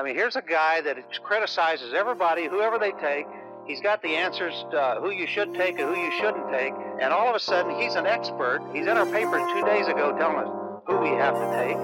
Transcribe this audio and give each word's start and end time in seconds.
I 0.00 0.02
mean, 0.02 0.14
here's 0.14 0.34
a 0.34 0.40
guy 0.40 0.80
that 0.80 0.96
criticizes 1.22 1.92
everybody, 1.92 2.48
whoever 2.48 2.78
they 2.78 2.92
take. 2.92 3.26
He's 3.66 3.82
got 3.82 4.00
the 4.00 4.16
answers 4.16 4.54
uh, 4.72 4.98
who 4.98 5.10
you 5.10 5.26
should 5.26 5.52
take 5.52 5.78
and 5.78 5.94
who 5.94 6.00
you 6.00 6.10
shouldn't 6.18 6.50
take. 6.50 6.72
And 7.02 7.12
all 7.12 7.28
of 7.28 7.36
a 7.36 7.38
sudden, 7.38 7.78
he's 7.78 7.96
an 7.96 8.06
expert. 8.06 8.62
He's 8.72 8.86
in 8.86 8.96
our 8.96 9.04
paper 9.04 9.36
two 9.52 9.62
days 9.66 9.88
ago 9.88 10.16
telling 10.16 10.36
us 10.38 10.48
who 10.86 10.96
we 11.00 11.10
have 11.10 11.34
to 11.34 11.50
take. 11.52 11.76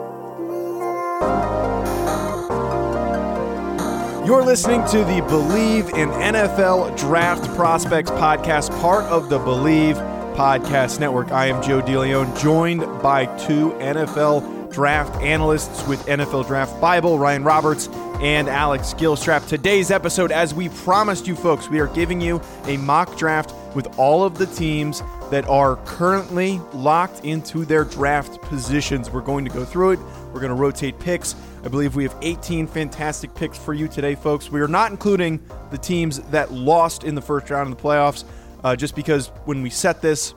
You're 4.27 4.43
listening 4.43 4.83
to 4.87 5.05
the 5.05 5.23
Believe 5.29 5.91
in 5.91 6.09
NFL 6.09 6.99
Draft 6.99 7.55
Prospects 7.55 8.13
podcast, 8.13 8.71
part 8.81 9.05
of 9.05 9.29
the 9.29 9.39
Believe 9.39 9.97
Podcast 10.37 11.01
Network. 11.01 11.33
I 11.33 11.49
am 11.49 11.63
Joe 11.63 11.83
DeLeon, 11.83 12.41
joined 12.41 12.81
by 13.03 13.27
two 13.37 13.73
NFL 13.73 14.73
draft 14.73 15.15
analysts 15.23 15.87
with 15.87 16.05
NFL 16.07 16.47
Draft 16.47 16.79
Bible, 16.81 17.19
Ryan 17.19 17.45
Roberts 17.45 17.89
and 18.21 18.49
Alex 18.49 18.95
Gilstrap. 18.95 19.47
Today's 19.47 19.91
episode, 19.91 20.33
as 20.33 20.55
we 20.55 20.69
promised 20.71 21.27
you 21.27 21.37
folks, 21.37 21.69
we 21.69 21.81
are 21.81 21.89
giving 21.89 22.21
you 22.21 22.41
a 22.65 22.77
mock 22.79 23.17
draft 23.19 23.53
with 23.75 23.87
all 23.99 24.25
of 24.25 24.39
the 24.39 24.47
teams 24.47 25.03
that 25.31 25.47
are 25.49 25.77
currently 25.85 26.59
locked 26.73 27.25
into 27.25 27.65
their 27.65 27.85
draft 27.85 28.41
positions. 28.43 29.11
We're 29.11 29.21
going 29.21 29.45
to 29.45 29.51
go 29.51 29.65
through 29.65 29.93
it. 29.93 30.01
We're 30.33 30.41
going 30.41 30.49
to 30.49 30.55
rotate 30.55 30.99
picks. 30.99 31.35
I 31.63 31.69
believe 31.69 31.95
we 31.95 32.05
have 32.05 32.17
18 32.23 32.67
fantastic 32.67 33.35
picks 33.35 33.59
for 33.59 33.75
you 33.75 33.89
today, 33.89 34.15
folks. 34.15 34.51
We 34.51 34.61
are 34.61 34.69
not 34.69 34.91
including 34.91 35.41
the 35.71 35.79
teams 35.79 36.21
that 36.31 36.53
lost 36.53 37.05
in 37.05 37.15
the 37.15 37.23
first 37.23 37.51
round 37.51 37.71
of 37.71 37.77
the 37.77 37.83
playoffs, 37.83 38.25
uh, 38.65 38.77
just 38.77 38.95
because 38.95 39.29
when 39.45 39.63
we 39.63 39.69
set 39.69 40.01
this, 40.01 40.35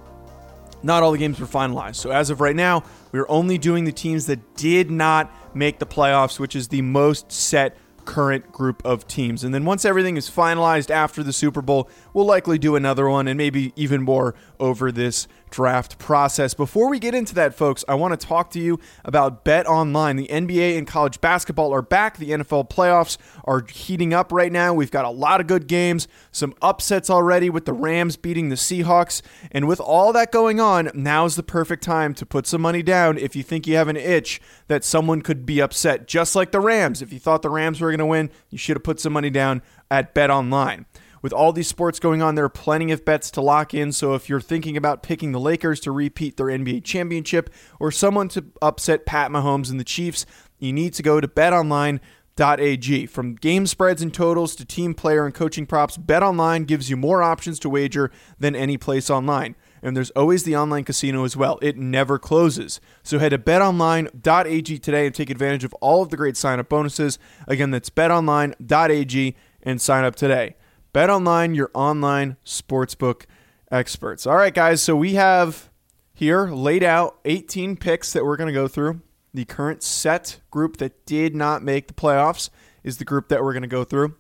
not 0.84 1.04
all 1.04 1.12
the 1.12 1.18
games 1.18 1.40
were 1.40 1.48
finalized. 1.48 1.96
So 1.96 2.12
as 2.12 2.30
of 2.30 2.42
right 2.42 2.56
now, 2.56 2.84
we're 3.12 3.30
only 3.30 3.58
doing 3.58 3.86
the 3.86 3.92
teams 3.92 4.26
that 4.28 4.56
did 4.56 4.90
not 4.92 5.34
make 5.56 5.80
the 5.80 5.86
playoffs, 5.86 6.40
which 6.40 6.56
is 6.56 6.68
the 6.68 6.82
most 6.82 7.32
set 7.32 7.78
current 8.06 8.52
group 8.52 8.84
of 8.84 9.08
teams. 9.08 9.44
And 9.44 9.54
then 9.54 9.66
once 9.66 9.86
everything 9.86 10.18
is 10.18 10.30
finalized 10.30 10.90
after 10.90 11.22
the 11.22 11.32
Super 11.32 11.62
Bowl, 11.62 11.90
we'll 12.12 12.26
likely 12.26 12.58
do 12.58 12.76
another 12.76 13.08
one 13.08 13.28
and 13.28 13.38
maybe 13.38 13.72
even 13.76 14.02
more 14.02 14.34
over 14.60 14.92
this 14.92 15.28
draft 15.50 15.98
process. 15.98 16.54
Before 16.54 16.90
we 16.90 17.00
get 17.00 17.16
into 17.16 17.36
that, 17.36 17.54
folks, 17.54 17.84
I 17.88 17.96
want 17.96 18.20
to 18.20 18.28
talk 18.28 18.50
to 18.52 18.60
you 18.60 18.80
about 19.04 19.44
Bet 19.44 19.68
Online. 19.68 20.16
The 20.16 20.28
NBA 20.28 20.78
and 20.78 20.88
college 20.88 21.22
basketball 21.22 21.74
are 21.74 21.82
back. 21.82 22.18
The 22.18 22.32
NFL 22.32 22.70
playoffs 22.70 23.18
are 23.46 23.66
heating 23.70 24.14
up 24.14 24.32
right 24.32 24.52
now. 24.52 24.74
We've 24.74 24.92
got 24.92 25.06
a 25.06 25.10
lot 25.10 25.42
of 25.42 25.48
good 25.48 25.68
games, 25.68 26.08
some 26.32 26.54
upsets 26.62 27.10
already 27.10 27.50
with 27.50 27.66
the 27.66 27.74
Rams 27.74 28.16
beating 28.16 28.50
the 28.50 28.56
Seahawks. 28.56 29.22
And 29.52 29.68
with 29.68 29.80
all 29.80 30.14
that 30.14 30.32
going 30.32 30.60
on, 30.60 30.92
now's 30.94 31.36
the 31.36 31.44
perfect 31.44 31.84
time 31.84 32.14
to 32.16 32.26
put 32.26 32.48
some 32.48 32.62
money 32.62 32.84
down 32.84 33.18
if 33.18 33.36
you 33.36 33.44
think 33.44 33.68
you 33.68 33.76
have 33.76 33.88
an 33.88 33.98
itch 33.98 34.42
that 34.68 34.84
someone 34.84 35.22
could 35.22 35.46
be 35.46 35.62
upset, 35.62 36.08
just 36.08 36.36
like 36.36 36.52
the 36.52 36.60
Rams. 36.60 37.02
If 37.02 37.14
you 37.14 37.20
thought 37.20 37.42
the 37.42 37.50
Rams 37.50 37.82
were 37.82 37.90
going 37.90 38.00
to 38.00 38.06
win, 38.06 38.30
you 38.50 38.58
should 38.58 38.76
have 38.76 38.84
put 38.84 39.00
some 39.00 39.14
money 39.14 39.30
down 39.30 39.62
at 39.92 40.14
Bet 40.14 40.30
Online 40.30 40.86
with 41.22 41.34
all 41.34 41.52
these 41.52 41.68
sports 41.68 42.00
going 42.00 42.22
on, 42.22 42.36
there 42.36 42.46
are 42.46 42.50
plenty 42.50 42.92
of 42.92 43.06
bets 43.06 43.32
to 43.32 43.42
lock 43.42 43.74
in. 43.74 43.92
So 43.92 44.14
if 44.16 44.30
you're 44.30 44.42
thinking 44.42 44.78
about 44.78 45.04
picking 45.04 45.32
the 45.32 45.40
Lakers 45.40 45.80
to 45.82 45.92
repeat 45.92 46.38
their 46.38 46.48
NBA 46.48 46.84
championship 46.84 47.50
or 47.80 47.92
someone 47.92 48.28
to 48.30 48.46
upset 48.62 49.06
Pat 49.06 49.32
Mahomes 49.32 49.70
and 49.70 49.80
the 49.80 49.84
Chiefs, 49.84 50.26
you 50.60 50.74
need 50.74 50.94
to 50.94 51.04
go 51.04 51.20
to 51.20 51.28
betonline.ag. 51.28 53.06
From 53.08 53.36
game 53.36 53.68
spreads 53.68 54.02
and 54.02 54.14
totals 54.14 54.56
to 54.56 54.66
team 54.66 54.94
player 54.94 55.26
and 55.26 55.34
coaching 55.34 55.66
props, 55.66 55.98
BetOnline 55.98 56.66
gives 56.68 56.90
you 56.90 56.98
more 56.98 57.22
options 57.24 57.60
to 57.60 57.70
wager 57.70 58.12
than 58.40 58.56
any 58.56 58.78
place 58.78 59.10
online. 59.10 59.56
And 59.82 59.96
there's 59.96 60.12
always 60.12 60.44
the 60.44 60.58
online 60.58 60.84
casino 60.84 61.24
as 61.24 61.38
well. 61.38 61.58
It 61.62 61.78
never 61.78 62.20
closes. 62.20 62.82
So 63.04 63.20
head 63.20 63.30
to 63.30 63.38
betonline.ag 63.38 64.80
today 64.80 65.06
and 65.06 65.16
take 65.16 65.30
advantage 65.30 65.64
of 65.64 65.74
all 65.76 66.02
of 66.02 66.10
the 66.10 66.18
great 66.18 66.36
sign 66.36 66.60
up 66.60 66.68
bonuses. 66.70 67.18
Again, 67.48 67.72
that's 67.72 67.90
betonline.ag 67.90 69.36
and 69.64 69.82
sign 69.82 70.04
up 70.04 70.16
today. 70.16 70.56
Bet 71.00 71.10
online, 71.10 71.56
your 71.56 71.72
online 71.74 72.36
sportsbook 72.44 73.24
experts. 73.72 74.28
All 74.28 74.36
right, 74.36 74.54
guys. 74.54 74.82
So 74.82 74.98
we 74.98 75.14
have 75.14 75.70
here 76.14 76.48
laid 76.48 76.84
out 76.84 77.20
18 77.24 77.78
picks 77.78 78.12
that 78.12 78.26
we're 78.26 78.36
going 78.36 78.48
to 78.48 78.54
go 78.54 78.68
through. 78.68 79.00
The 79.34 79.46
current 79.46 79.82
set 79.82 80.42
group 80.52 80.76
that 80.76 81.06
did 81.06 81.38
not 81.38 81.64
make 81.64 81.88
the 81.88 81.94
playoffs 81.94 82.50
is 82.84 82.98
the 82.98 83.06
group 83.06 83.30
that 83.30 83.42
we're 83.42 83.54
going 83.54 83.62
to 83.62 83.70
go 83.70 83.86
through. 83.86 84.18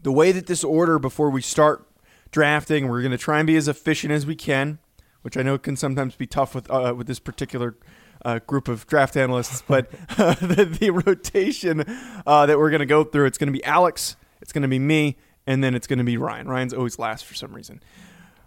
The 0.00 0.12
way 0.12 0.30
that 0.30 0.46
this 0.46 0.62
order 0.62 1.00
before 1.00 1.28
we 1.28 1.42
start 1.42 1.88
drafting, 2.30 2.86
we're 2.86 3.02
going 3.02 3.10
to 3.10 3.18
try 3.18 3.40
and 3.40 3.46
be 3.48 3.56
as 3.56 3.66
efficient 3.66 4.12
as 4.12 4.24
we 4.24 4.36
can, 4.36 4.78
which 5.22 5.36
I 5.36 5.42
know 5.42 5.58
can 5.58 5.74
sometimes 5.74 6.14
be 6.14 6.28
tough 6.28 6.54
with 6.54 6.70
uh, 6.70 6.94
with 6.96 7.08
this 7.08 7.18
particular 7.18 7.76
uh, 8.24 8.38
group 8.46 8.68
of 8.68 8.86
draft 8.86 9.16
analysts. 9.16 9.64
But 9.66 9.90
uh, 10.16 10.34
the, 10.40 10.66
the, 10.66 10.90
rotation 10.90 11.84
uh, 12.24 12.46
that 12.46 12.58
we're 12.58 12.70
going 12.70 12.78
to 12.78 12.86
go 12.86 13.02
through, 13.02 13.26
it's 13.26 13.38
going 13.38 13.52
to 13.52 13.52
be 13.52 13.64
Alex, 13.64 14.14
it's 14.40 14.52
going 14.52 14.62
to 14.62 14.68
be 14.68 14.78
me, 14.78 15.16
and 15.46 15.62
then 15.62 15.74
it's 15.74 15.86
going 15.86 15.98
to 15.98 16.04
be 16.04 16.16
Ryan. 16.16 16.48
Ryan's 16.48 16.74
always 16.74 16.98
last 16.98 17.24
for 17.24 17.34
some 17.34 17.52
reason. 17.54 17.82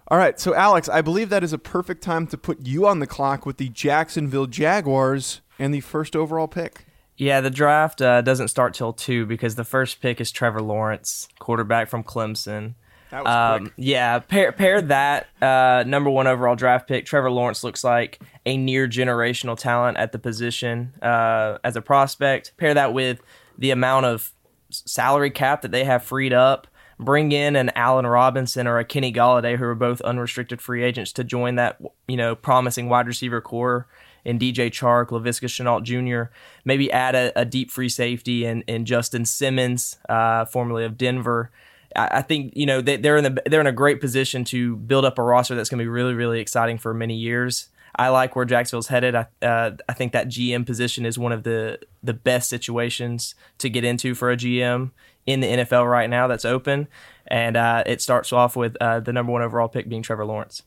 All 0.10 0.18
right, 0.18 0.40
so 0.40 0.56
Alex, 0.56 0.90
I 0.90 1.02
believe 1.02 1.30
that 1.30 1.44
is 1.44 1.54
a 1.54 1.60
perfect 1.60 2.02
time 2.02 2.26
to 2.28 2.38
put 2.38 2.66
you 2.66 2.88
on 2.88 3.00
the 3.00 3.06
clock 3.06 3.46
with 3.46 3.58
the 3.58 3.70
Jacksonville 3.70 4.48
Jaguars 4.48 5.42
and 5.60 5.72
the 5.72 5.82
first 5.82 6.16
overall 6.16 6.48
pick. 6.48 6.86
Yeah, 7.16 7.42
the 7.42 7.52
draft 7.52 8.02
uh, 8.02 8.22
doesn't 8.22 8.48
start 8.48 8.74
till 8.74 8.94
two 8.94 9.26
because 9.26 9.56
the 9.56 9.66
first 9.66 10.02
pick 10.02 10.20
is 10.20 10.32
Trevor 10.32 10.62
Lawrence, 10.62 11.28
quarterback 11.38 11.90
from 11.90 12.04
Clemson. 12.04 12.76
That 13.12 13.24
was 13.24 13.36
um, 13.36 13.66
quick. 13.66 13.74
Yeah, 13.78 14.20
pair, 14.20 14.52
pair 14.52 14.82
that 14.84 15.28
uh, 15.42 15.84
number 15.86 16.10
one 16.10 16.28
overall 16.28 16.56
draft 16.56 16.88
pick. 16.88 17.06
Trevor 17.06 17.30
Lawrence 17.30 17.64
looks 17.64 17.84
like 17.84 18.20
a 18.46 18.56
near 18.58 18.88
generational 18.88 19.58
talent 19.58 19.98
at 19.98 20.12
the 20.12 20.20
position 20.20 20.94
uh, 21.02 21.58
as 21.64 21.76
a 21.76 21.82
prospect. 21.82 22.54
Pair 22.58 22.74
that 22.74 22.94
with 22.94 23.22
the 23.58 23.72
amount 23.72 24.06
of 24.06 24.32
salary 24.70 25.30
cap 25.30 25.62
that 25.64 25.72
they 25.72 25.84
have 25.84 26.04
freed 26.04 26.34
up 26.34 26.68
bring 27.00 27.32
in 27.32 27.56
an 27.56 27.72
Allen 27.76 28.06
Robinson 28.06 28.68
or 28.68 28.78
a 28.78 28.86
Kenny 28.86 29.14
Golladay, 29.14 29.58
who 29.58 29.64
are 29.64 29.76
both 29.76 30.02
unrestricted 30.02 30.62
free 30.62 30.84
agents, 30.84 31.14
to 31.14 31.24
join 31.24 31.56
that 31.56 31.82
you 32.08 32.18
know 32.18 32.36
promising 32.36 32.90
wide 32.90 33.08
receiver 33.08 33.42
core 33.42 33.88
in 34.26 34.38
DJ 34.38 34.70
Chark, 34.70 35.08
Laviska 35.08 35.48
Shenault 35.48 35.84
Jr. 35.84 36.32
Maybe 36.66 36.92
add 36.92 37.16
a, 37.16 37.32
a, 37.40 37.46
deep 37.46 37.72
free 37.72 37.88
safety 37.88 38.46
in, 38.46 38.64
in 38.64 38.84
Justin 38.84 39.24
Simmons, 39.24 39.98
uh, 40.10 40.44
formerly 40.46 40.84
of 40.84 40.98
Denver. 40.98 41.52
I, 41.96 42.10
I 42.18 42.22
think 42.22 42.54
you 42.56 42.66
know 42.66 42.82
they, 42.82 42.98
they're 42.98 43.18
in 43.18 43.24
the 43.24 43.42
they're 43.46 43.62
in 43.62 43.68
a 43.68 43.72
great 43.72 44.02
position 44.02 44.44
to 44.46 44.76
build 44.76 45.06
up 45.06 45.18
a 45.18 45.24
roster 45.24 45.56
that's 45.56 45.70
going 45.70 45.80
to 45.80 45.84
be 45.84 45.90
really 45.90 46.14
really 46.14 46.40
exciting 46.40 46.78
for 46.78 46.94
many 46.94 47.16
years. 47.16 47.70
I 47.96 48.10
like 48.10 48.36
where 48.36 48.46
Jacksonville's 48.46 48.88
headed. 48.88 49.16
I, 49.16 49.26
uh, 49.42 49.72
I 49.90 49.94
think 49.94 50.14
that 50.14 50.28
GM 50.28 50.66
position 50.66 51.06
is 51.06 51.18
one 51.18 51.32
of 51.32 51.44
the 51.44 51.80
the 52.04 52.14
best 52.14 52.50
situations 52.50 53.36
to 53.58 53.70
get 53.70 53.84
into 53.84 54.16
for 54.16 54.32
a 54.32 54.38
GM 54.38 54.92
in 55.30 55.40
the 55.40 55.48
NFL 55.48 55.90
right 55.90 56.10
now 56.10 56.28
that's 56.28 56.46
open, 56.46 56.88
and 57.28 57.56
uh, 57.56 57.84
it 57.86 58.02
starts 58.02 58.34
off 58.34 58.56
with 58.56 58.76
uh, 58.82 59.00
the 59.00 59.14
number 59.14 59.32
one 59.32 59.42
overall 59.42 59.68
pick 59.68 59.88
being 59.88 60.02
Trevor 60.02 60.26
Lawrence. 60.26 60.64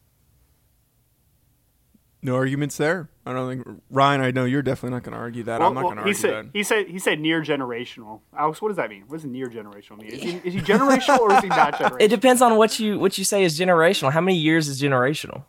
No 2.24 2.36
arguments 2.36 2.76
there. 2.76 3.08
I 3.26 3.32
don't 3.32 3.64
think 3.64 3.82
Ryan. 3.90 4.20
I 4.20 4.30
know 4.30 4.44
you're 4.44 4.62
definitely 4.62 4.94
not 4.94 5.02
going 5.02 5.14
to 5.14 5.18
argue 5.18 5.42
that. 5.42 5.58
Well, 5.58 5.68
I'm 5.68 5.74
not 5.74 5.84
well, 5.84 5.94
going 5.94 5.96
to 5.96 6.02
argue 6.02 6.14
said, 6.14 6.46
that. 6.46 6.50
He 6.52 6.62
said 6.62 6.86
he 6.86 7.00
said 7.00 7.18
near 7.18 7.42
generational. 7.42 8.20
Alex, 8.36 8.62
what 8.62 8.68
does 8.68 8.76
that 8.76 8.90
mean? 8.90 9.02
What 9.08 9.16
does 9.16 9.24
near 9.24 9.48
generational 9.48 9.98
mean? 9.98 10.12
Is 10.12 10.22
he, 10.22 10.40
is 10.44 10.54
he 10.54 10.60
generational 10.72 11.18
or 11.18 11.32
is 11.32 11.40
he 11.40 11.48
not 11.48 11.74
generational? 11.74 12.00
It 12.00 12.08
depends 12.08 12.40
on 12.40 12.56
what 12.56 12.78
you 12.78 12.98
what 13.00 13.18
you 13.18 13.24
say 13.24 13.42
is 13.42 13.58
generational. 13.58 14.12
How 14.12 14.20
many 14.20 14.36
years 14.36 14.68
is 14.68 14.80
generational? 14.80 15.44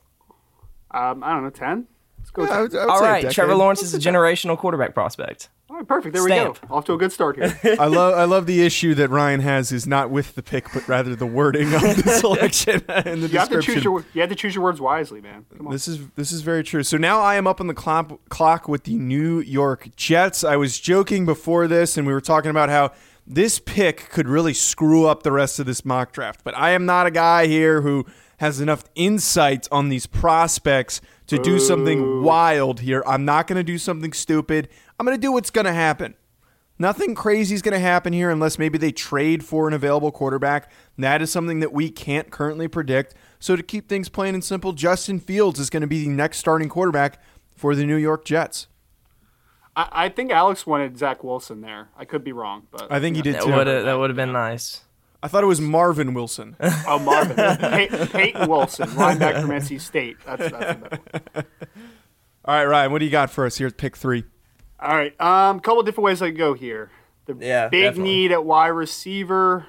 Um, 0.90 1.24
I 1.24 1.34
don't 1.34 1.44
know, 1.44 1.52
ten. 1.52 1.88
Let's 2.18 2.32
go. 2.32 2.44
Yeah, 2.44 2.50
I 2.50 2.62
would, 2.62 2.76
I 2.76 2.86
would 2.86 2.90
All 2.90 3.02
right, 3.02 3.30
Trevor 3.30 3.54
Lawrence 3.54 3.84
is 3.84 3.94
a 3.94 4.00
generational 4.00 4.58
quarterback 4.58 4.96
prospect. 4.96 5.50
All 5.74 5.80
right, 5.80 5.88
perfect. 5.88 6.14
There 6.14 6.22
Stamp. 6.22 6.62
we 6.62 6.68
go. 6.68 6.76
Off 6.76 6.86
to 6.86 6.94
a 6.94 6.98
good 7.00 7.12
start 7.12 7.36
here. 7.36 7.58
I 7.80 7.88
love 7.88 8.14
I 8.14 8.26
love 8.26 8.46
the 8.46 8.64
issue 8.64 8.94
that 8.94 9.10
Ryan 9.10 9.40
has 9.40 9.72
is 9.72 9.88
not 9.88 10.12
with 10.12 10.36
the 10.36 10.44
pick, 10.44 10.72
but 10.72 10.88
rather 10.88 11.16
the 11.16 11.26
wording 11.26 11.74
of 11.74 11.82
the 11.82 12.12
selection 12.20 12.84
and 12.88 13.24
the 13.24 13.28
you 13.28 13.40
have 13.40 13.50
description. 13.50 13.62
to 13.62 13.74
choose 13.74 13.84
your 13.84 14.06
you 14.14 14.22
have 14.22 14.30
to 14.30 14.36
choose 14.36 14.54
your 14.54 14.64
words 14.64 14.80
wisely, 14.80 15.20
man. 15.20 15.48
Come 15.58 15.66
on. 15.66 15.74
This 15.74 15.88
is 15.88 16.08
this 16.10 16.32
is 16.32 16.44
very 16.44 16.64
true. 16.64 16.84
So 16.84 16.98
now 16.98 17.22
I 17.22 17.38
am 17.38 17.48
up 17.48 17.60
on 17.60 17.66
the 17.66 17.74
clock, 17.74 18.20
clock 18.30 18.68
with 18.68 18.84
the 18.84 18.94
New 18.94 19.40
York 19.40 19.90
Jets. 19.96 20.44
I 20.44 20.58
was 20.58 20.80
joking 20.80 21.26
before 21.26 21.68
this, 21.68 21.98
and 21.98 22.06
we 22.06 22.14
were 22.14 22.22
talking 22.22 22.52
about 22.52 22.70
how 22.70 22.92
this 23.26 23.58
pick 23.58 24.10
could 24.12 24.30
really 24.30 24.54
screw 24.54 25.08
up 25.08 25.24
the 25.24 25.32
rest 25.32 25.58
of 25.58 25.66
this 25.66 25.84
mock 25.84 26.12
draft. 26.12 26.42
But 26.44 26.56
I 26.56 26.70
am 26.70 26.86
not 26.86 27.08
a 27.08 27.12
guy 27.12 27.48
here 27.48 27.82
who 27.82 28.06
has 28.38 28.62
enough 28.62 28.84
insight 28.94 29.68
on 29.72 29.90
these 29.90 30.06
prospects 30.06 31.02
to 31.28 31.38
do 31.38 31.58
something 31.60 32.22
wild 32.22 32.82
here. 32.82 33.02
I'm 33.08 33.26
not 33.26 33.48
going 33.48 33.56
to 33.58 33.64
do 33.64 33.78
something 33.78 34.14
stupid. 34.14 34.68
I'm 35.00 35.06
going 35.06 35.18
to 35.18 35.22
do 35.22 35.32
what's 35.32 35.50
going 35.50 35.66
to 35.66 35.74
happen. 35.74 36.16
Nothing 36.80 37.14
crazy 37.14 37.54
is 37.54 37.62
going 37.62 37.74
to 37.74 37.80
happen 37.80 38.14
here 38.14 38.30
unless 38.32 38.58
maybe 38.58 38.78
they 38.78 38.92
trade 38.92 39.46
for 39.46 39.68
an 39.68 39.74
available 39.74 40.12
quarterback. 40.12 40.72
That 40.98 41.22
is 41.22 41.32
something 41.32 41.60
that 41.60 41.72
we 41.72 41.90
can't 41.90 42.32
currently 42.32 42.68
predict. 42.68 43.14
So, 43.40 43.56
to 43.56 43.62
keep 43.64 43.88
things 43.88 44.10
plain 44.10 44.34
and 44.34 44.44
simple, 44.44 44.74
Justin 44.74 45.20
Fields 45.20 45.60
is 45.60 45.70
going 45.70 45.82
to 45.82 45.88
be 45.88 46.04
the 46.04 46.10
next 46.10 46.40
starting 46.40 46.70
quarterback 46.70 47.22
for 47.56 47.76
the 47.76 47.86
New 47.86 47.96
York 47.98 48.26
Jets. 48.26 48.68
I, 49.76 49.88
I 49.92 50.10
think 50.10 50.32
Alex 50.32 50.66
wanted 50.66 50.98
Zach 50.98 51.24
Wilson 51.24 51.62
there. 51.62 51.90
I 51.98 52.06
could 52.06 52.24
be 52.24 52.32
wrong, 52.32 52.68
but 52.72 52.92
I 52.92 53.00
think 53.00 53.16
he 53.18 53.22
did 53.22 53.36
That 53.36 53.44
too. 53.44 53.52
would 53.54 53.68
that 53.68 53.98
would 53.98 54.10
have 54.10 54.18
been 54.18 54.32
nice. 54.32 54.82
I 55.22 55.28
thought 55.30 55.44
it 55.44 55.48
was 55.48 55.62
Marvin 55.62 56.14
Wilson. 56.14 56.56
Oh, 56.86 57.00
Marvin. 57.00 57.36
Pey- 57.38 58.08
Payton 58.08 58.50
Wilson, 58.50 58.88
linebacker 58.90 59.42
from 59.42 59.52
NC 59.52 59.80
State. 59.80 60.18
That's, 60.26 60.52
that's 60.52 60.56
a 60.56 61.00
one. 61.34 61.46
All 62.46 62.56
right, 62.56 62.66
Ryan, 62.66 62.92
what 62.92 63.00
do 63.00 63.06
you 63.06 63.12
got 63.12 63.30
for 63.30 63.46
us 63.46 63.58
here 63.58 63.68
at 63.68 63.78
pick 63.78 63.96
three? 63.96 64.26
All 64.84 64.96
right. 64.96 65.20
Um, 65.22 65.62
couple 65.62 65.82
different 65.84 66.04
ways 66.06 66.22
I 66.22 66.30
could 66.30 66.38
go 66.38 66.54
here. 66.54 66.92
The 67.26 67.38
Yeah, 67.40 67.70
big 67.70 67.84
definitely. 67.84 68.12
need 68.12 68.32
at 68.34 68.44
wide 68.44 68.68
receiver, 68.68 69.68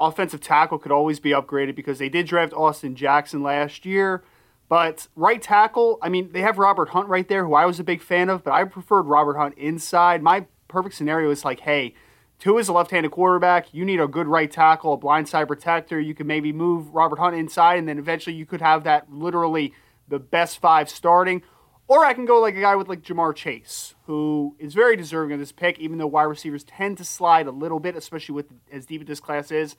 offensive 0.00 0.40
tackle 0.40 0.78
could 0.78 0.92
always 0.92 1.20
be 1.20 1.30
upgraded 1.30 1.74
because 1.74 1.98
they 1.98 2.08
did 2.08 2.26
draft 2.26 2.54
Austin 2.54 2.96
Jackson 2.96 3.42
last 3.42 3.84
year. 3.84 4.24
But 4.68 5.08
right 5.14 5.40
tackle, 5.42 5.98
I 6.00 6.08
mean, 6.08 6.30
they 6.32 6.40
have 6.40 6.58
Robert 6.58 6.88
Hunt 6.88 7.08
right 7.08 7.28
there, 7.28 7.44
who 7.44 7.54
I 7.54 7.66
was 7.66 7.78
a 7.78 7.84
big 7.84 8.00
fan 8.00 8.30
of, 8.30 8.42
but 8.42 8.52
I 8.52 8.64
preferred 8.64 9.02
Robert 9.02 9.36
Hunt 9.36 9.56
inside. 9.58 10.22
My 10.22 10.46
perfect 10.68 10.94
scenario 10.94 11.30
is 11.30 11.44
like, 11.44 11.60
hey, 11.60 11.94
two 12.38 12.56
is 12.58 12.68
a 12.68 12.72
left-handed 12.72 13.12
quarterback. 13.12 13.72
You 13.74 13.84
need 13.84 14.00
a 14.00 14.08
good 14.08 14.26
right 14.26 14.50
tackle, 14.50 14.94
a 14.94 14.98
blindside 14.98 15.46
protector. 15.48 16.00
You 16.00 16.14
could 16.14 16.26
maybe 16.26 16.50
move 16.50 16.92
Robert 16.94 17.18
Hunt 17.18 17.36
inside, 17.36 17.78
and 17.78 17.86
then 17.86 17.98
eventually 17.98 18.34
you 18.34 18.46
could 18.46 18.62
have 18.62 18.84
that 18.84 19.12
literally 19.12 19.74
the 20.08 20.18
best 20.18 20.58
five 20.60 20.88
starting. 20.88 21.42
Or 21.88 22.04
I 22.04 22.14
can 22.14 22.24
go 22.24 22.40
like 22.40 22.56
a 22.56 22.60
guy 22.60 22.74
with 22.74 22.88
like 22.88 23.02
Ja'Marr 23.02 23.34
Chase, 23.34 23.94
who 24.06 24.56
is 24.58 24.74
very 24.74 24.96
deserving 24.96 25.34
of 25.34 25.38
this 25.38 25.52
pick, 25.52 25.78
even 25.78 25.98
though 25.98 26.06
wide 26.06 26.24
receivers 26.24 26.64
tend 26.64 26.98
to 26.98 27.04
slide 27.04 27.46
a 27.46 27.52
little 27.52 27.78
bit, 27.78 27.96
especially 27.96 28.34
with 28.34 28.46
as 28.72 28.86
deep 28.86 29.02
as 29.02 29.06
this 29.06 29.20
class 29.20 29.50
is. 29.52 29.76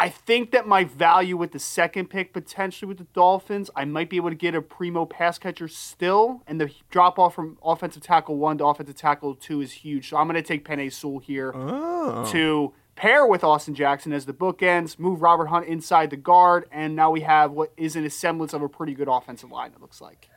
I 0.00 0.08
think 0.08 0.52
that 0.52 0.66
my 0.66 0.84
value 0.84 1.36
with 1.36 1.50
the 1.50 1.58
second 1.58 2.08
pick, 2.08 2.32
potentially 2.32 2.86
with 2.86 2.98
the 2.98 3.06
Dolphins, 3.14 3.68
I 3.74 3.84
might 3.84 4.08
be 4.08 4.16
able 4.16 4.28
to 4.28 4.36
get 4.36 4.54
a 4.54 4.62
primo 4.62 5.06
pass 5.06 5.38
catcher 5.38 5.66
still, 5.66 6.42
and 6.46 6.60
the 6.60 6.70
drop 6.88 7.18
off 7.18 7.34
from 7.34 7.58
offensive 7.64 8.02
tackle 8.02 8.36
one 8.36 8.58
to 8.58 8.66
offensive 8.66 8.94
tackle 8.94 9.34
two 9.34 9.60
is 9.60 9.72
huge. 9.72 10.10
So 10.10 10.16
I'm 10.16 10.28
going 10.28 10.40
to 10.40 10.42
take 10.42 10.64
Penei 10.64 10.92
Sewell 10.92 11.18
here 11.18 11.52
oh. 11.52 12.30
to 12.30 12.74
pair 12.94 13.26
with 13.26 13.42
Austin 13.42 13.74
Jackson 13.74 14.12
as 14.12 14.26
the 14.26 14.32
book 14.32 14.62
ends, 14.62 15.00
move 15.00 15.20
Robert 15.20 15.46
Hunt 15.46 15.66
inside 15.66 16.10
the 16.10 16.16
guard, 16.16 16.68
and 16.70 16.94
now 16.94 17.10
we 17.10 17.22
have 17.22 17.50
what 17.50 17.72
is 17.76 17.96
an 17.96 18.08
semblance 18.08 18.52
of 18.52 18.62
a 18.62 18.68
pretty 18.68 18.94
good 18.94 19.08
offensive 19.08 19.50
line. 19.50 19.72
It 19.74 19.80
looks 19.80 20.00
like. 20.00 20.28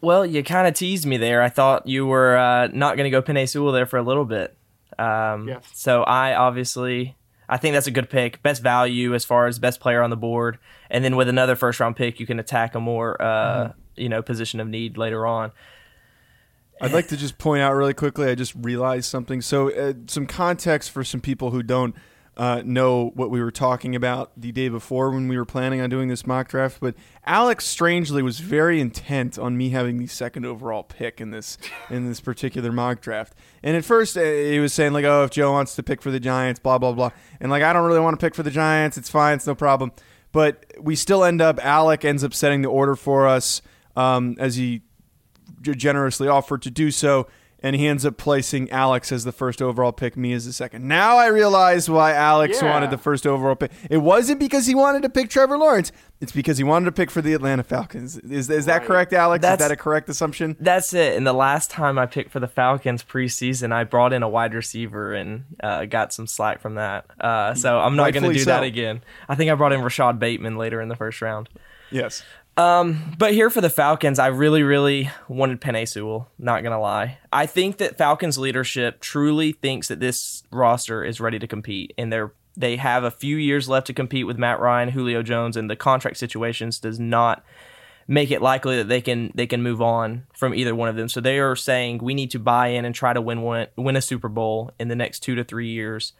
Well, 0.00 0.26
you 0.26 0.42
kind 0.42 0.68
of 0.68 0.74
teased 0.74 1.06
me 1.06 1.16
there. 1.16 1.42
I 1.42 1.48
thought 1.48 1.86
you 1.86 2.06
were 2.06 2.36
uh, 2.36 2.68
not 2.72 2.96
going 2.96 3.04
to 3.04 3.10
go 3.10 3.22
Penei 3.22 3.48
Sewell 3.48 3.72
there 3.72 3.86
for 3.86 3.96
a 3.96 4.02
little 4.02 4.24
bit. 4.24 4.56
Um, 4.98 5.48
Yes. 5.48 5.64
So 5.72 6.02
I 6.02 6.34
obviously, 6.34 7.16
I 7.48 7.56
think 7.56 7.74
that's 7.74 7.86
a 7.86 7.90
good 7.90 8.10
pick. 8.10 8.42
Best 8.42 8.62
value 8.62 9.14
as 9.14 9.24
far 9.24 9.46
as 9.46 9.58
best 9.58 9.80
player 9.80 10.02
on 10.02 10.10
the 10.10 10.16
board, 10.16 10.58
and 10.90 11.04
then 11.04 11.16
with 11.16 11.28
another 11.28 11.56
first 11.56 11.80
round 11.80 11.96
pick, 11.96 12.20
you 12.20 12.26
can 12.26 12.38
attack 12.38 12.74
a 12.74 12.80
more, 12.80 13.20
uh, 13.20 13.72
you 13.96 14.08
know, 14.08 14.22
position 14.22 14.60
of 14.60 14.68
need 14.68 14.96
later 14.96 15.26
on. 15.26 15.52
I'd 16.80 16.92
like 16.92 17.08
to 17.08 17.16
just 17.16 17.38
point 17.38 17.62
out 17.62 17.72
really 17.72 17.94
quickly. 17.94 18.28
I 18.28 18.34
just 18.34 18.54
realized 18.54 19.06
something. 19.06 19.40
So, 19.40 19.70
uh, 19.72 19.94
some 20.08 20.26
context 20.26 20.90
for 20.90 21.04
some 21.04 21.22
people 21.22 21.50
who 21.50 21.62
don't 21.62 21.94
uh, 22.36 22.62
know 22.64 23.12
what 23.14 23.30
we 23.30 23.40
were 23.40 23.50
talking 23.50 23.96
about 23.96 24.30
the 24.36 24.52
day 24.52 24.68
before 24.68 25.10
when 25.10 25.26
we 25.26 25.38
were 25.38 25.46
planning 25.46 25.80
on 25.80 25.88
doing 25.88 26.08
this 26.08 26.26
mock 26.26 26.48
draft. 26.48 26.78
But 26.80 26.94
Alex, 27.24 27.64
strangely, 27.64 28.22
was 28.22 28.40
very 28.40 28.80
intent 28.80 29.38
on 29.38 29.56
me 29.56 29.70
having 29.70 29.98
the 29.98 30.06
second 30.06 30.44
overall 30.44 30.82
pick 30.82 31.20
in 31.20 31.30
this 31.30 31.56
in 31.88 32.06
this 32.06 32.20
particular 32.20 32.72
mock 32.72 33.00
draft. 33.00 33.34
And 33.62 33.76
at 33.76 33.84
first, 33.84 34.16
uh, 34.16 34.22
he 34.22 34.58
was 34.58 34.72
saying 34.72 34.92
like, 34.92 35.04
"Oh, 35.04 35.24
if 35.24 35.30
Joe 35.30 35.52
wants 35.52 35.74
to 35.76 35.82
pick 35.82 36.02
for 36.02 36.10
the 36.10 36.20
Giants, 36.20 36.60
blah 36.60 36.78
blah 36.78 36.92
blah," 36.92 37.10
and 37.40 37.50
like, 37.50 37.62
I 37.62 37.72
don't 37.72 37.86
really 37.86 38.00
want 38.00 38.18
to 38.18 38.24
pick 38.24 38.34
for 38.34 38.42
the 38.42 38.50
Giants. 38.50 38.98
It's 38.98 39.10
fine. 39.10 39.36
It's 39.36 39.46
no 39.46 39.54
problem. 39.54 39.92
But 40.32 40.66
we 40.78 40.94
still 40.96 41.24
end 41.24 41.40
up. 41.40 41.64
Alec 41.64 42.04
ends 42.04 42.22
up 42.22 42.34
setting 42.34 42.60
the 42.60 42.68
order 42.68 42.94
for 42.94 43.26
us 43.26 43.62
um, 43.96 44.36
as 44.38 44.56
he 44.56 44.82
generously 45.62 46.28
offered 46.28 46.62
to 46.62 46.70
do 46.70 46.90
so, 46.90 47.26
and 47.62 47.74
he 47.74 47.86
ends 47.86 48.04
up 48.04 48.16
placing 48.16 48.70
Alex 48.70 49.10
as 49.10 49.24
the 49.24 49.32
first 49.32 49.62
overall 49.62 49.92
pick, 49.92 50.16
me 50.16 50.32
as 50.32 50.44
the 50.46 50.52
second. 50.52 50.86
Now 50.86 51.16
I 51.16 51.26
realize 51.28 51.88
why 51.88 52.12
Alex 52.12 52.60
Yeah. 52.60 52.70
wanted 52.72 52.90
the 52.90 52.98
first 52.98 53.26
overall 53.26 53.54
pick. 53.56 53.70
It 53.90 53.98
wasn't 53.98 54.38
because 54.40 54.66
he 54.66 54.74
wanted 54.74 55.02
to 55.02 55.08
pick 55.08 55.30
Trevor 55.30 55.56
Lawrence. 55.58 55.90
It's 56.20 56.32
because 56.32 56.58
he 56.58 56.64
wanted 56.64 56.86
to 56.86 56.92
pick 56.92 57.10
for 57.10 57.20
the 57.22 57.34
Atlanta 57.34 57.62
Falcons. 57.62 58.16
Is, 58.18 58.48
is 58.48 58.66
that 58.66 58.78
Right. 58.78 58.86
correct, 58.86 59.12
Alex? 59.12 59.42
That's- 59.42 59.60
is 59.60 59.68
that 59.68 59.72
a 59.72 59.76
correct 59.76 60.08
assumption? 60.08 60.56
That's 60.60 60.92
it. 60.94 61.16
And 61.16 61.26
the 61.26 61.32
last 61.32 61.70
time 61.70 61.98
I 61.98 62.06
picked 62.06 62.30
for 62.30 62.40
the 62.40 62.48
Falcons 62.48 63.02
preseason, 63.02 63.72
I 63.72 63.84
brought 63.84 64.12
in 64.12 64.22
a 64.22 64.28
wide 64.28 64.54
receiver 64.54 65.12
and 65.14 65.44
uh, 65.62 65.84
got 65.86 66.12
some 66.12 66.26
slack 66.26 66.60
from 66.60 66.74
that. 66.76 67.04
Uh, 67.20 67.54
so 67.54 67.78
I'm 67.78 67.96
not 67.96 68.12
going 68.12 68.22
to 68.22 68.28
Rightfully 68.28 68.34
do 68.38 68.44
that 68.46 68.62
again. 68.62 69.02
I 69.28 69.34
think 69.34 69.50
I 69.50 69.54
brought 69.54 69.72
in 69.72 69.82
Rashod 69.82 70.18
Bateman 70.18 70.56
later 70.56 70.80
in 70.80 70.88
the 70.88 70.96
first 70.96 71.20
round. 71.20 71.48
Yes. 71.90 72.22
Um, 72.56 73.14
but 73.18 73.34
here 73.34 73.50
for 73.50 73.60
the 73.60 73.68
Falcons, 73.68 74.18
I 74.18 74.28
really, 74.28 74.62
really 74.62 75.10
wanted 75.28 75.60
Penei 75.60 75.86
Sewell. 75.86 76.28
Not 76.38 76.62
gonna 76.62 76.80
lie, 76.80 77.18
I 77.32 77.46
think 77.46 77.76
that 77.78 77.98
Falcons 77.98 78.38
leadership 78.38 79.00
truly 79.00 79.52
thinks 79.52 79.88
that 79.88 80.00
this 80.00 80.42
roster 80.50 81.04
is 81.04 81.20
ready 81.20 81.38
to 81.38 81.46
compete, 81.46 81.92
and 81.98 82.12
they're 82.12 82.32
they 82.56 82.76
have 82.76 83.04
a 83.04 83.10
few 83.10 83.36
years 83.36 83.68
left 83.68 83.86
to 83.88 83.92
compete 83.92 84.26
with 84.26 84.38
Matt 84.38 84.60
Ryan, 84.60 84.88
Julio 84.88 85.22
Jones, 85.22 85.56
and 85.56 85.68
the 85.68 85.76
contract 85.76 86.16
situations 86.16 86.78
does 86.78 86.98
not 86.98 87.44
make 88.08 88.30
it 88.30 88.40
likely 88.40 88.76
that 88.76 88.88
they 88.88 89.00
can 89.00 89.32
they 89.34 89.46
can 89.46 89.62
move 89.62 89.82
on 89.82 90.26
from 90.32 90.54
either 90.54 90.74
one 90.74 90.88
of 90.88 90.96
them. 90.96 91.08
So 91.08 91.20
they 91.20 91.38
are 91.38 91.56
saying 91.56 91.98
we 91.98 92.14
need 92.14 92.30
to 92.30 92.38
buy 92.38 92.68
in 92.68 92.84
and 92.84 92.94
try 92.94 93.12
to 93.12 93.20
win 93.20 93.42
one 93.42 93.66
win 93.76 93.96
a 93.96 94.00
Super 94.00 94.28
Bowl 94.28 94.70
in 94.78 94.88
the 94.88 94.96
next 94.96 95.20
two 95.20 95.34
to 95.34 95.44
three 95.44 95.68
years. 95.68 96.12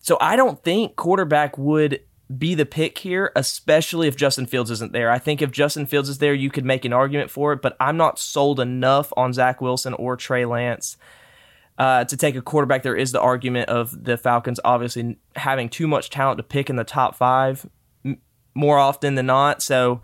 So 0.00 0.16
I 0.20 0.36
don't 0.36 0.62
think 0.64 0.96
quarterback 0.96 1.58
would 1.58 2.00
be 2.38 2.54
the 2.54 2.66
pick 2.66 2.98
here, 2.98 3.32
especially 3.34 4.06
if 4.06 4.16
Justin 4.16 4.46
Fields 4.46 4.70
isn't 4.70 4.92
there. 4.92 5.10
I 5.10 5.18
think 5.18 5.42
if 5.42 5.50
Justin 5.50 5.86
Fields 5.86 6.08
is 6.08 6.18
there, 6.18 6.34
you 6.34 6.50
could 6.50 6.64
make 6.64 6.84
an 6.84 6.92
argument 6.92 7.30
for 7.30 7.52
it, 7.52 7.62
but 7.62 7.76
I'm 7.80 7.96
not 7.96 8.18
sold 8.18 8.60
enough 8.60 9.12
on 9.16 9.32
Zach 9.32 9.60
Wilson 9.60 9.94
or 9.94 10.16
Trey 10.16 10.44
Lance 10.44 10.96
uh, 11.78 12.04
to 12.04 12.16
take 12.16 12.36
a 12.36 12.42
quarterback. 12.42 12.82
There 12.82 12.96
is 12.96 13.12
the 13.12 13.20
argument 13.20 13.68
of 13.68 14.04
the 14.04 14.16
Falcons 14.16 14.60
obviously 14.64 15.18
having 15.34 15.68
too 15.68 15.88
much 15.88 16.10
talent 16.10 16.38
to 16.38 16.42
pick 16.42 16.70
in 16.70 16.76
the 16.76 16.84
top 16.84 17.16
five 17.16 17.68
m- 18.04 18.20
more 18.54 18.78
often 18.78 19.16
than 19.16 19.26
not. 19.26 19.60
So 19.60 20.00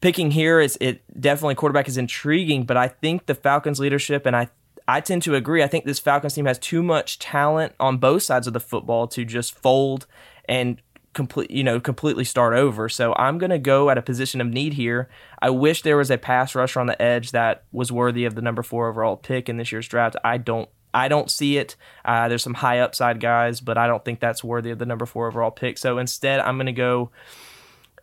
picking 0.00 0.30
here 0.30 0.60
is 0.60 0.78
it 0.80 1.02
definitely 1.20 1.56
quarterback 1.56 1.88
is 1.88 1.98
intriguing, 1.98 2.64
but 2.64 2.76
I 2.76 2.88
think 2.88 3.26
the 3.26 3.34
Falcons 3.34 3.80
leadership 3.80 4.24
and 4.24 4.34
I 4.34 4.48
I 4.88 5.00
tend 5.00 5.22
to 5.22 5.36
agree. 5.36 5.62
I 5.62 5.68
think 5.68 5.84
this 5.84 6.00
Falcons 6.00 6.34
team 6.34 6.46
has 6.46 6.58
too 6.58 6.82
much 6.82 7.20
talent 7.20 7.74
on 7.78 7.98
both 7.98 8.24
sides 8.24 8.48
of 8.48 8.54
the 8.54 8.60
football 8.60 9.06
to 9.08 9.24
just 9.24 9.56
fold 9.56 10.06
and 10.48 10.82
complete 11.12 11.50
you 11.50 11.64
know 11.64 11.80
completely 11.80 12.24
start 12.24 12.54
over. 12.54 12.88
So 12.88 13.14
I'm 13.16 13.38
going 13.38 13.50
to 13.50 13.58
go 13.58 13.90
at 13.90 13.98
a 13.98 14.02
position 14.02 14.40
of 14.40 14.46
need 14.46 14.74
here. 14.74 15.08
I 15.40 15.50
wish 15.50 15.82
there 15.82 15.96
was 15.96 16.10
a 16.10 16.18
pass 16.18 16.54
rusher 16.54 16.80
on 16.80 16.86
the 16.86 17.00
edge 17.00 17.32
that 17.32 17.64
was 17.72 17.90
worthy 17.90 18.24
of 18.24 18.34
the 18.34 18.42
number 18.42 18.62
4 18.62 18.88
overall 18.88 19.16
pick 19.16 19.48
in 19.48 19.56
this 19.56 19.72
year's 19.72 19.88
draft. 19.88 20.16
I 20.24 20.38
don't 20.38 20.68
I 20.92 21.08
don't 21.08 21.30
see 21.30 21.56
it. 21.56 21.76
Uh, 22.04 22.28
there's 22.28 22.42
some 22.42 22.54
high 22.54 22.80
upside 22.80 23.20
guys, 23.20 23.60
but 23.60 23.78
I 23.78 23.86
don't 23.86 24.04
think 24.04 24.18
that's 24.18 24.42
worthy 24.42 24.70
of 24.70 24.78
the 24.78 24.86
number 24.86 25.06
4 25.06 25.28
overall 25.28 25.52
pick. 25.52 25.78
So 25.78 25.98
instead, 25.98 26.40
I'm 26.40 26.56
going 26.56 26.66
to 26.66 26.72
go 26.72 27.10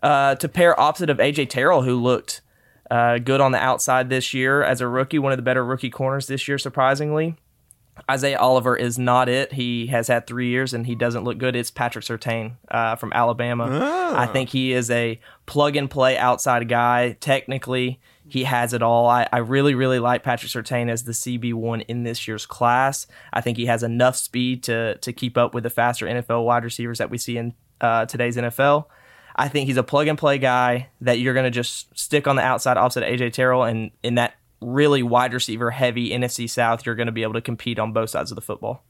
uh, 0.02 0.36
to 0.36 0.48
pair 0.48 0.80
opposite 0.80 1.10
of 1.10 1.18
AJ 1.18 1.50
Terrell, 1.50 1.82
who 1.82 1.96
looked 1.96 2.42
uh, 2.90 3.18
good 3.18 3.42
on 3.42 3.52
the 3.52 3.58
outside 3.58 4.10
this 4.10 4.34
year 4.34 4.64
as 4.64 4.80
a 4.80 4.88
rookie, 4.88 5.20
one 5.20 5.34
of 5.34 5.38
the 5.38 5.44
better 5.44 5.66
rookie 5.66 5.90
corners 5.90 6.28
this 6.28 6.48
year, 6.48 6.58
surprisingly. 6.58 7.36
Isaiah 8.10 8.39
Oliver 8.39 8.75
is 8.75 8.98
not 8.98 9.30
it. 9.30 9.54
He 9.54 9.88
has 9.88 10.08
had 10.08 10.27
three 10.27 10.50
years 10.50 10.74
and 10.74 10.86
he 10.86 10.96
doesn't 10.96 11.24
look 11.24 11.38
good. 11.38 11.56
It's 11.56 11.72
Patrick 11.72 12.06
Surtain 12.06 12.54
uh, 12.70 12.96
from 12.96 13.12
Alabama. 13.13 14.13
I 14.16 14.27
think 14.27 14.50
he 14.50 14.74
is 14.74 14.89
a 14.89 15.20
plug 15.46 15.75
and 15.75 15.89
play 15.89 16.18
outside 16.18 16.68
guy. 16.70 17.18
Technically, 17.20 18.00
he 18.27 18.44
has 18.44 18.74
it 18.74 18.82
all. 18.82 19.08
I, 19.08 19.27
I 19.32 19.38
really, 19.38 19.75
really 19.75 20.00
like 20.00 20.24
Patrick 20.24 20.51
Surtain 20.51 20.89
as 20.89 21.04
the 21.04 21.12
CB1 21.12 21.86
in 21.88 22.04
this 22.04 22.27
year's 22.27 22.46
class. 22.46 23.08
I 23.34 23.42
think 23.42 23.58
he 23.58 23.66
has 23.68 23.84
enough 23.84 24.16
speed 24.16 24.63
to, 24.63 24.98
to 24.98 25.13
keep 25.13 25.38
up 25.38 25.54
with 25.54 25.63
the 25.63 25.70
faster 25.70 26.06
NFL 26.06 26.46
wide 26.46 26.63
receivers 26.63 26.98
that 26.98 27.10
we 27.10 27.18
see 27.18 27.38
in 27.38 27.54
uh, 27.82 28.06
today's 28.06 28.38
NFL. 28.38 28.86
I 29.36 29.48
think 29.48 29.68
he's 29.68 29.77
a 29.77 29.84
plug 29.84 30.08
and 30.08 30.18
play 30.18 30.39
guy 30.39 30.89
that 31.01 31.20
you're 31.20 31.34
going 31.34 31.46
to 31.46 31.51
just 31.51 31.98
stick 31.98 32.27
on 32.27 32.36
the 32.36 32.42
outside 32.42 32.77
opposite 32.77 33.04
of 33.04 33.10
AJ 33.10 33.34
Terrell, 33.34 33.63
and 33.63 33.92
in 34.01 34.16
that 34.16 34.34
really 34.62 35.04
wide 35.04 35.34
receiver 35.34 35.72
heavy 35.72 36.10
NFC 36.10 36.50
South, 36.50 36.86
you're 36.86 36.96
going 36.96 37.08
to 37.08 37.12
be 37.12 37.24
able 37.24 37.34
to 37.34 37.42
compete 37.42 37.80
on 37.80 37.94
both 37.94 38.10
sides 38.10 38.32
of 38.32 38.36
the 38.36 38.42
football. 38.42 38.84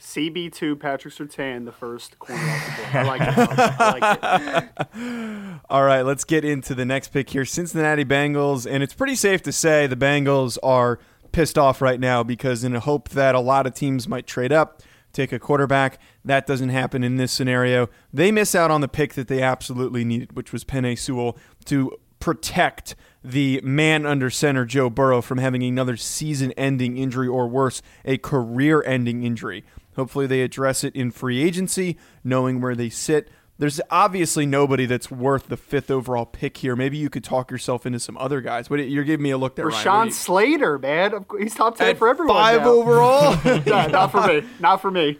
CB2 0.00 0.78
Patrick 0.78 1.12
Surtain, 1.12 1.64
the 1.64 1.72
first 1.72 2.18
corner 2.20 2.40
off 2.40 2.76
the 2.76 2.82
board. 2.82 2.94
I 2.94 3.02
like 3.02 3.20
it. 3.20 3.34
I 3.80 4.62
like 4.62 4.94
it. 4.94 5.60
All 5.68 5.82
right, 5.82 6.02
let's 6.02 6.24
get 6.24 6.44
into 6.44 6.74
the 6.74 6.84
next 6.84 7.08
pick 7.08 7.30
here. 7.30 7.44
Cincinnati 7.44 8.04
Bengals, 8.04 8.70
and 8.70 8.82
it's 8.82 8.94
pretty 8.94 9.16
safe 9.16 9.42
to 9.42 9.52
say 9.52 9.88
the 9.88 9.96
Bengals 9.96 10.56
are 10.62 11.00
pissed 11.32 11.58
off 11.58 11.82
right 11.82 11.98
now 11.98 12.22
because 12.22 12.62
in 12.62 12.76
a 12.76 12.80
hope 12.80 13.08
that 13.10 13.34
a 13.34 13.40
lot 13.40 13.66
of 13.66 13.74
teams 13.74 14.06
might 14.06 14.26
trade 14.26 14.52
up, 14.52 14.82
take 15.12 15.32
a 15.32 15.38
quarterback, 15.38 15.98
that 16.24 16.46
doesn't 16.46 16.68
happen 16.68 17.02
in 17.02 17.16
this 17.16 17.32
scenario. 17.32 17.88
They 18.12 18.30
miss 18.30 18.54
out 18.54 18.70
on 18.70 18.80
the 18.80 18.88
pick 18.88 19.14
that 19.14 19.26
they 19.26 19.42
absolutely 19.42 20.04
needed, 20.04 20.36
which 20.36 20.52
was 20.52 20.64
Penei 20.64 20.96
Sewell 20.96 21.36
to 21.64 21.98
protect 22.28 22.94
the 23.24 23.58
man 23.64 24.04
under 24.04 24.28
center 24.28 24.66
Joe 24.66 24.90
Burrow 24.90 25.22
from 25.22 25.38
having 25.38 25.62
another 25.62 25.96
season-ending 25.96 26.98
injury 26.98 27.26
or 27.26 27.48
worse, 27.48 27.80
a 28.04 28.18
career-ending 28.18 29.22
injury. 29.22 29.64
Hopefully, 29.96 30.26
they 30.26 30.42
address 30.42 30.84
it 30.84 30.94
in 30.94 31.10
free 31.10 31.42
agency, 31.42 31.96
knowing 32.22 32.60
where 32.60 32.74
they 32.74 32.90
sit. 32.90 33.30
There's 33.56 33.80
obviously 33.90 34.44
nobody 34.44 34.84
that's 34.84 35.10
worth 35.10 35.48
the 35.48 35.56
fifth 35.56 35.90
overall 35.90 36.26
pick 36.26 36.58
here. 36.58 36.76
Maybe 36.76 36.98
you 36.98 37.08
could 37.08 37.24
talk 37.24 37.50
yourself 37.50 37.86
into 37.86 37.98
some 37.98 38.18
other 38.18 38.42
guys. 38.42 38.68
But 38.68 38.76
you're 38.90 39.04
giving 39.04 39.24
me 39.24 39.30
a 39.30 39.38
look 39.38 39.56
there. 39.56 39.68
Ryan. 39.68 39.86
Rashawn 39.86 40.12
Slater, 40.12 40.78
man, 40.78 41.24
he's 41.40 41.54
top 41.54 41.78
ten 41.78 41.88
At 41.88 41.98
for 41.98 42.08
everyone. 42.08 42.36
Five 42.36 42.60
now. 42.60 42.68
overall. 42.68 43.38
yeah, 43.66 43.86
not 43.86 44.12
for 44.12 44.26
me. 44.26 44.46
Not 44.60 44.82
for 44.82 44.90
me. 44.90 45.18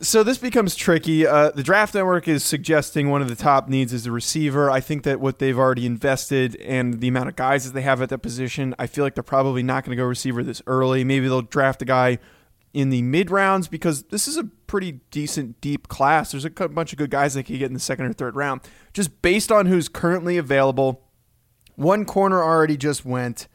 So 0.00 0.24
this 0.24 0.38
becomes 0.38 0.74
tricky. 0.74 1.26
Uh, 1.26 1.50
the 1.50 1.62
draft 1.62 1.94
network 1.94 2.26
is 2.26 2.42
suggesting 2.42 3.10
one 3.10 3.22
of 3.22 3.28
the 3.28 3.36
top 3.36 3.68
needs 3.68 3.92
is 3.92 4.04
the 4.04 4.10
receiver. 4.10 4.68
I 4.68 4.80
think 4.80 5.04
that 5.04 5.20
what 5.20 5.38
they've 5.38 5.58
already 5.58 5.86
invested 5.86 6.56
and 6.56 7.00
the 7.00 7.08
amount 7.08 7.28
of 7.28 7.36
guys 7.36 7.64
that 7.64 7.74
they 7.74 7.82
have 7.82 8.02
at 8.02 8.08
that 8.08 8.18
position, 8.18 8.74
I 8.78 8.88
feel 8.88 9.04
like 9.04 9.14
they're 9.14 9.22
probably 9.22 9.62
not 9.62 9.84
going 9.84 9.96
to 9.96 10.02
go 10.02 10.06
receiver 10.06 10.42
this 10.42 10.60
early. 10.66 11.04
Maybe 11.04 11.28
they'll 11.28 11.42
draft 11.42 11.80
a 11.80 11.84
guy 11.84 12.18
in 12.74 12.90
the 12.90 13.02
mid 13.02 13.30
rounds 13.30 13.68
because 13.68 14.02
this 14.04 14.26
is 14.26 14.36
a 14.36 14.44
pretty 14.66 15.00
decent 15.12 15.60
deep 15.60 15.86
class. 15.86 16.32
There's 16.32 16.44
a 16.44 16.50
bunch 16.50 16.92
of 16.92 16.98
good 16.98 17.10
guys 17.10 17.34
they 17.34 17.44
could 17.44 17.58
get 17.60 17.66
in 17.66 17.74
the 17.74 17.80
second 17.80 18.06
or 18.06 18.12
third 18.12 18.34
round. 18.34 18.62
Just 18.92 19.22
based 19.22 19.52
on 19.52 19.66
who's 19.66 19.88
currently 19.88 20.36
available, 20.36 21.02
one 21.76 22.04
corner 22.04 22.42
already 22.42 22.76
just 22.76 23.04
went. 23.04 23.46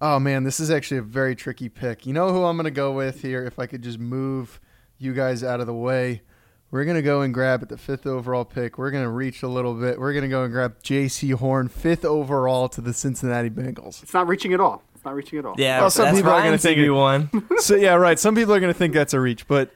Oh 0.00 0.18
man, 0.18 0.44
this 0.44 0.60
is 0.60 0.70
actually 0.70 0.98
a 0.98 1.02
very 1.02 1.36
tricky 1.36 1.68
pick. 1.68 2.06
You 2.06 2.14
know 2.14 2.32
who 2.32 2.44
I'm 2.44 2.56
going 2.56 2.64
to 2.64 2.70
go 2.70 2.92
with 2.92 3.20
here? 3.20 3.44
If 3.44 3.58
I 3.58 3.66
could 3.66 3.82
just 3.82 3.98
move 3.98 4.60
you 4.98 5.14
guys 5.14 5.42
out 5.44 5.60
of 5.60 5.66
the 5.66 5.74
way. 5.74 6.22
We're 6.70 6.84
going 6.84 6.96
to 6.96 7.02
go 7.02 7.22
and 7.22 7.32
grab 7.32 7.62
at 7.62 7.70
the 7.70 7.78
fifth 7.78 8.06
overall 8.06 8.44
pick. 8.44 8.76
We're 8.76 8.90
going 8.90 9.04
to 9.04 9.08
reach 9.10 9.42
a 9.42 9.48
little 9.48 9.72
bit. 9.74 9.98
We're 9.98 10.12
going 10.12 10.24
to 10.24 10.28
go 10.28 10.42
and 10.44 10.52
grab 10.52 10.82
Jaycee 10.82 11.32
Horn, 11.34 11.68
fifth 11.68 12.04
overall 12.04 12.68
to 12.68 12.82
the 12.82 12.92
Cincinnati 12.92 13.48
Bengals. 13.48 14.02
It's 14.02 14.12
not 14.12 14.26
reaching 14.28 14.52
at 14.52 14.60
all. 14.60 14.82
It's 14.94 15.04
not 15.04 15.14
reaching 15.14 15.38
at 15.38 15.46
all. 15.46 15.54
Yeah, 15.56 15.80
Well, 15.80 15.90
some 15.90 16.06
that's 16.06 16.18
people 16.18 16.30
are 16.30 16.34
gonna 16.40 16.46
Ryan's 16.48 16.62
think 16.62 16.78
it- 16.78 16.90
one. 16.90 17.30
so 17.58 17.74
yeah, 17.74 17.94
right. 17.94 18.18
Some 18.18 18.34
people 18.34 18.52
are 18.52 18.60
going 18.60 18.72
to 18.72 18.78
think 18.78 18.92
that's 18.92 19.14
a 19.14 19.20
reach, 19.20 19.48
but 19.48 19.70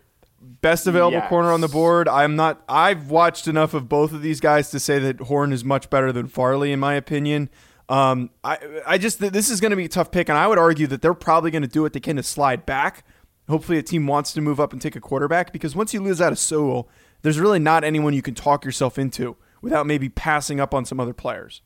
best 0.60 0.86
available 0.86 1.18
Yes. 1.18 1.28
corner 1.30 1.50
on 1.50 1.60
the 1.62 1.68
board. 1.68 2.08
I'm 2.08 2.36
not. 2.36 2.62
I've 2.68 3.10
watched 3.10 3.48
enough 3.48 3.72
of 3.72 3.88
both 3.88 4.12
of 4.12 4.20
these 4.20 4.40
guys 4.40 4.70
to 4.70 4.78
say 4.80 4.98
that 4.98 5.20
Horn 5.20 5.52
is 5.54 5.64
much 5.64 5.88
better 5.88 6.12
than 6.12 6.26
Farley, 6.28 6.72
in 6.72 6.80
my 6.80 6.94
opinion. 6.94 7.48
Um, 7.88 8.30
I 8.44 8.58
I 8.86 8.98
just 8.98 9.18
this 9.20 9.48
is 9.48 9.60
going 9.60 9.70
to 9.70 9.76
be 9.76 9.84
a 9.86 9.88
tough 9.88 10.10
pick, 10.10 10.28
and 10.28 10.36
I 10.36 10.46
would 10.46 10.58
argue 10.58 10.86
that 10.88 11.00
they're 11.00 11.14
probably 11.14 11.50
going 11.50 11.62
to 11.62 11.68
do 11.68 11.80
what 11.82 11.92
they 11.94 12.00
can 12.00 12.16
to 12.16 12.22
slide 12.22 12.66
back. 12.66 13.04
Hopefully, 13.48 13.78
a 13.78 13.82
team 13.82 14.06
wants 14.06 14.32
to 14.32 14.40
move 14.40 14.60
up 14.60 14.72
and 14.72 14.80
take 14.80 14.96
a 14.96 15.00
quarterback 15.00 15.52
because 15.52 15.74
once 15.74 15.92
you 15.92 16.00
lose 16.00 16.20
out 16.20 16.32
of 16.32 16.38
Sewell, 16.38 16.88
there's 17.22 17.40
really 17.40 17.58
not 17.58 17.84
anyone 17.84 18.14
you 18.14 18.22
can 18.22 18.34
talk 18.34 18.64
yourself 18.64 18.98
into 18.98 19.36
without 19.60 19.86
maybe 19.86 20.08
passing 20.08 20.60
up 20.60 20.74
on 20.74 20.84
some 20.84 21.00
other 21.00 21.12
players. 21.12 21.60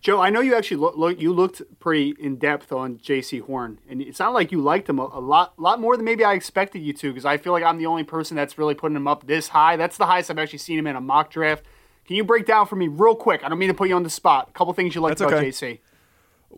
Joe, 0.00 0.20
I 0.20 0.30
know 0.30 0.40
you 0.40 0.54
actually 0.54 0.76
look, 0.76 0.96
look 0.96 1.20
you 1.20 1.32
looked 1.32 1.62
pretty 1.80 2.14
in 2.20 2.36
depth 2.36 2.70
on 2.70 2.98
Jaycee 2.98 3.42
Horn, 3.42 3.80
and 3.88 4.00
it 4.00 4.14
sounded 4.14 4.34
like 4.34 4.52
you 4.52 4.60
liked 4.60 4.88
him 4.88 4.98
a, 4.98 5.04
a 5.04 5.20
lot, 5.20 5.58
lot 5.58 5.80
more 5.80 5.96
than 5.96 6.04
maybe 6.04 6.22
I 6.22 6.34
expected 6.34 6.80
you 6.80 6.92
to. 6.92 7.10
Because 7.10 7.24
I 7.24 7.38
feel 7.38 7.52
like 7.52 7.64
I'm 7.64 7.78
the 7.78 7.86
only 7.86 8.04
person 8.04 8.36
that's 8.36 8.56
really 8.56 8.74
putting 8.74 8.96
him 8.96 9.08
up 9.08 9.26
this 9.26 9.48
high. 9.48 9.76
That's 9.76 9.96
the 9.96 10.06
highest 10.06 10.30
I've 10.30 10.38
actually 10.38 10.60
seen 10.60 10.78
him 10.78 10.86
in 10.86 10.96
a 10.96 11.00
mock 11.00 11.30
draft. 11.30 11.64
Can 12.06 12.14
you 12.14 12.22
break 12.22 12.46
down 12.46 12.66
for 12.66 12.76
me 12.76 12.86
real 12.86 13.16
quick? 13.16 13.42
I 13.42 13.48
don't 13.48 13.58
mean 13.58 13.68
to 13.68 13.74
put 13.74 13.88
you 13.88 13.96
on 13.96 14.04
the 14.04 14.10
spot. 14.10 14.48
A 14.50 14.52
couple 14.52 14.72
things 14.74 14.94
you 14.94 15.00
liked 15.00 15.18
That's 15.18 15.32
about 15.32 15.38
okay. 15.38 15.48
Jaycee 15.48 15.80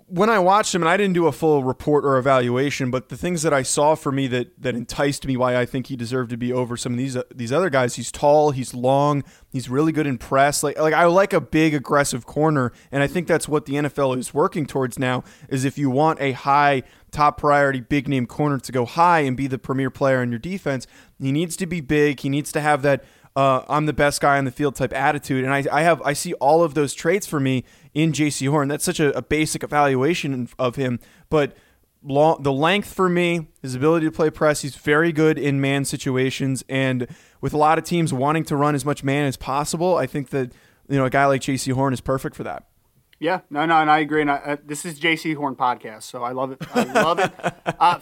when 0.06 0.30
I 0.30 0.38
watched 0.38 0.74
him, 0.74 0.82
and 0.82 0.88
I 0.88 0.96
didn't 0.96 1.14
do 1.14 1.26
a 1.26 1.32
full 1.32 1.64
report 1.64 2.04
or 2.04 2.16
evaluation, 2.18 2.90
but 2.90 3.08
the 3.08 3.16
things 3.16 3.42
that 3.42 3.52
I 3.52 3.62
saw 3.62 3.94
for 3.94 4.12
me 4.12 4.26
that 4.28 4.60
that 4.62 4.74
enticed 4.74 5.26
me, 5.26 5.36
why 5.36 5.56
I 5.56 5.66
think 5.66 5.88
he 5.88 5.96
deserved 5.96 6.30
to 6.30 6.36
be 6.36 6.52
over 6.52 6.76
some 6.76 6.92
of 6.92 6.98
these 6.98 7.16
these 7.34 7.52
other 7.52 7.70
guys. 7.70 7.96
He's 7.96 8.12
tall, 8.12 8.50
he's 8.50 8.74
long, 8.74 9.24
he's 9.50 9.68
really 9.68 9.92
good 9.92 10.06
in 10.06 10.18
press. 10.18 10.62
Like 10.62 10.78
like 10.78 10.94
I 10.94 11.06
like 11.06 11.32
a 11.32 11.40
big 11.40 11.74
aggressive 11.74 12.26
corner, 12.26 12.72
and 12.92 13.02
I 13.02 13.06
think 13.06 13.26
that's 13.26 13.48
what 13.48 13.66
the 13.66 13.74
NFL 13.74 14.16
is 14.18 14.32
working 14.32 14.66
towards 14.66 14.98
now. 14.98 15.24
Is 15.48 15.64
if 15.64 15.78
you 15.78 15.90
want 15.90 16.20
a 16.20 16.32
high 16.32 16.82
top 17.10 17.38
priority 17.38 17.80
big 17.80 18.08
name 18.08 18.26
corner 18.26 18.58
to 18.58 18.72
go 18.72 18.84
high 18.84 19.20
and 19.20 19.36
be 19.36 19.46
the 19.46 19.58
premier 19.58 19.90
player 19.90 20.22
in 20.22 20.30
your 20.30 20.38
defense, 20.38 20.86
he 21.18 21.32
needs 21.32 21.56
to 21.56 21.66
be 21.66 21.80
big. 21.80 22.20
He 22.20 22.28
needs 22.28 22.52
to 22.52 22.60
have 22.60 22.82
that 22.82 23.04
uh, 23.38 23.64
I'm 23.68 23.86
the 23.86 23.92
best 23.92 24.20
guy 24.20 24.36
on 24.36 24.46
the 24.46 24.50
field 24.50 24.74
type 24.74 24.92
attitude. 24.92 25.44
And 25.44 25.54
I, 25.54 25.64
I 25.70 25.82
have 25.82 26.02
I 26.02 26.12
see 26.12 26.32
all 26.34 26.64
of 26.64 26.74
those 26.74 26.92
traits 26.92 27.24
for 27.24 27.38
me 27.38 27.64
in 27.98 28.12
Jaycee 28.12 28.48
Horn. 28.48 28.68
That's 28.68 28.84
such 28.84 29.00
a, 29.00 29.16
a 29.16 29.22
basic 29.22 29.62
evaluation 29.62 30.48
of 30.58 30.76
him, 30.76 31.00
but 31.28 31.56
long, 32.02 32.42
the 32.42 32.52
length 32.52 32.92
for 32.94 33.08
me, 33.08 33.48
his 33.62 33.74
ability 33.74 34.06
to 34.06 34.12
play 34.12 34.30
press, 34.30 34.62
he's 34.62 34.76
very 34.76 35.12
good 35.12 35.38
in 35.38 35.60
man 35.60 35.84
situations, 35.84 36.64
and 36.68 37.06
with 37.40 37.52
a 37.52 37.56
lot 37.56 37.78
of 37.78 37.84
teams 37.84 38.12
wanting 38.12 38.44
to 38.44 38.56
run 38.56 38.74
as 38.74 38.84
much 38.84 39.02
man 39.02 39.26
as 39.26 39.36
possible, 39.36 39.96
I 39.96 40.06
think 40.06 40.30
that 40.30 40.52
you 40.88 40.96
know 40.96 41.04
a 41.04 41.10
guy 41.10 41.26
like 41.26 41.42
Jaycee 41.42 41.72
Horn 41.72 41.92
is 41.92 42.00
perfect 42.00 42.36
for 42.36 42.44
that. 42.44 42.66
Yeah, 43.18 43.40
no, 43.50 43.66
no, 43.66 43.78
and 43.78 43.90
I 43.90 43.98
agree. 43.98 44.20
And 44.20 44.30
I, 44.30 44.36
uh, 44.36 44.56
this 44.64 44.84
is 44.84 45.00
Jaycee 45.00 45.34
Horn 45.34 45.56
podcast, 45.56 46.04
so 46.04 46.22
I 46.22 46.30
love 46.32 46.52
it. 46.52 46.58
I 46.74 46.84
love 46.84 47.18
it. 47.18 47.32
Uh, 47.80 48.00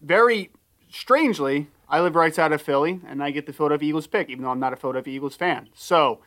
very 0.00 0.50
strangely, 0.88 1.68
I 1.88 2.00
live 2.00 2.14
right 2.14 2.30
outside 2.30 2.52
of 2.52 2.62
Philly, 2.62 3.00
and 3.08 3.22
I 3.22 3.32
get 3.32 3.46
the 3.46 3.52
Philadelphia 3.52 3.88
Eagles 3.88 4.06
pick, 4.06 4.30
even 4.30 4.44
though 4.44 4.50
I'm 4.50 4.60
not 4.60 4.72
a 4.72 4.76
Philadelphia 4.76 5.14
Eagles 5.14 5.34
fan. 5.34 5.68
So 5.74 6.20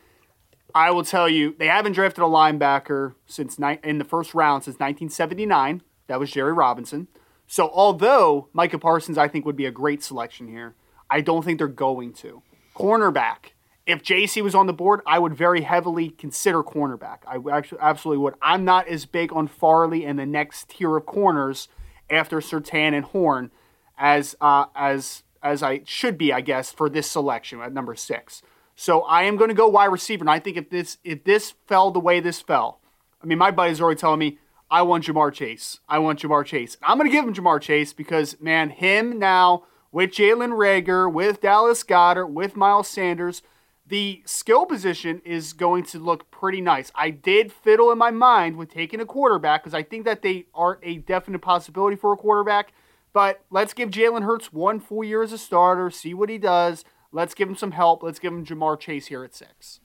I 0.74 0.90
will 0.90 1.04
tell 1.04 1.28
you, 1.28 1.54
they 1.58 1.66
haven't 1.66 1.92
drafted 1.92 2.22
a 2.22 2.26
linebacker 2.26 3.14
since 3.26 3.58
ni- 3.58 3.78
in 3.82 3.98
the 3.98 4.04
first 4.04 4.34
round 4.34 4.64
since 4.64 4.74
1979. 4.74 5.82
That 6.06 6.20
was 6.20 6.30
Jerry 6.30 6.52
Robinson. 6.52 7.08
So 7.46 7.70
although 7.72 8.48
Micah 8.52 8.78
Parsons, 8.78 9.18
I 9.18 9.28
think, 9.28 9.44
would 9.44 9.56
be 9.56 9.66
a 9.66 9.70
great 9.70 10.02
selection 10.02 10.48
here, 10.48 10.74
I 11.10 11.20
don't 11.20 11.44
think 11.44 11.58
they're 11.58 11.68
going 11.68 12.12
to. 12.14 12.42
Cornerback. 12.76 13.52
If 13.86 14.02
Jaycee 14.02 14.42
was 14.42 14.54
on 14.54 14.66
the 14.66 14.72
board, 14.72 15.00
I 15.06 15.18
would 15.18 15.34
very 15.34 15.62
heavily 15.62 16.10
consider 16.10 16.62
cornerback. 16.62 17.18
I 17.26 17.38
actually 17.52 17.80
absolutely 17.80 18.22
would. 18.22 18.34
I'm 18.40 18.64
not 18.64 18.86
as 18.86 19.04
big 19.04 19.32
on 19.32 19.48
Farley 19.48 20.04
and 20.04 20.18
the 20.18 20.26
next 20.26 20.70
tier 20.70 20.96
of 20.96 21.06
corners 21.06 21.68
after 22.08 22.38
Surtain 22.38 22.94
and 22.94 23.04
Horn 23.04 23.50
as 23.98 24.36
uh, 24.40 24.66
as 24.76 25.24
as 25.42 25.62
I 25.62 25.82
should 25.84 26.18
be, 26.18 26.32
I 26.32 26.40
guess, 26.40 26.70
for 26.70 26.88
this 26.88 27.10
selection 27.10 27.60
at 27.60 27.72
number 27.72 27.94
six. 27.94 28.42
So 28.80 29.02
I 29.02 29.24
am 29.24 29.36
going 29.36 29.48
to 29.48 29.54
go 29.54 29.68
wide 29.68 29.92
receiver, 29.92 30.22
and 30.22 30.30
I 30.30 30.38
think 30.38 30.56
if 30.56 30.70
this 30.70 30.96
if 31.04 31.22
this 31.24 31.52
fell 31.66 31.90
the 31.90 32.00
way 32.00 32.18
this 32.18 32.40
fell, 32.40 32.80
I 33.22 33.26
mean, 33.26 33.36
my 33.36 33.50
buddies 33.50 33.78
are 33.78 33.84
already 33.84 34.00
telling 34.00 34.20
me 34.20 34.38
I 34.70 34.80
want 34.80 35.04
Ja'Marr 35.04 35.34
Chase. 35.34 35.80
I 35.86 35.98
want 35.98 36.22
Ja'Marr 36.22 36.46
Chase. 36.46 36.78
I'm 36.82 36.96
going 36.96 37.06
to 37.06 37.12
give 37.12 37.26
him 37.26 37.34
Ja'Marr 37.34 37.60
Chase 37.60 37.92
because 37.92 38.40
man, 38.40 38.70
him 38.70 39.18
now 39.18 39.64
with 39.92 40.12
Jalen 40.12 40.52
Reagor, 40.52 41.12
with 41.12 41.42
Dallas 41.42 41.84
Goedert, 41.84 42.30
with 42.30 42.56
Miles 42.56 42.88
Sanders, 42.88 43.42
the 43.86 44.22
skill 44.24 44.64
position 44.64 45.20
is 45.26 45.52
going 45.52 45.84
to 45.84 45.98
look 45.98 46.30
pretty 46.30 46.62
nice. 46.62 46.90
I 46.94 47.10
did 47.10 47.52
fiddle 47.52 47.92
in 47.92 47.98
my 47.98 48.10
mind 48.10 48.56
with 48.56 48.70
taking 48.70 49.00
a 49.00 49.04
quarterback 49.04 49.62
because 49.62 49.74
I 49.74 49.82
think 49.82 50.06
that 50.06 50.22
they 50.22 50.46
are 50.54 50.78
a 50.82 50.96
definite 50.96 51.40
possibility 51.40 51.96
for 51.96 52.14
a 52.14 52.16
quarterback. 52.16 52.72
But 53.12 53.44
let's 53.50 53.74
give 53.74 53.90
Jalen 53.90 54.24
Hurts 54.24 54.54
one 54.54 54.80
full 54.80 55.04
year 55.04 55.22
as 55.22 55.34
a 55.34 55.38
starter, 55.38 55.90
see 55.90 56.14
what 56.14 56.30
he 56.30 56.38
does. 56.38 56.82
Let's 57.12 57.34
give 57.34 57.48
him 57.48 57.56
some 57.56 57.72
help. 57.72 58.02
Let's 58.02 58.18
give 58.18 58.32
him 58.32 58.44
Ja'Marr 58.44 58.78
Chase 58.78 59.06
here 59.06 59.24
at 59.24 59.34
six. 59.34 59.80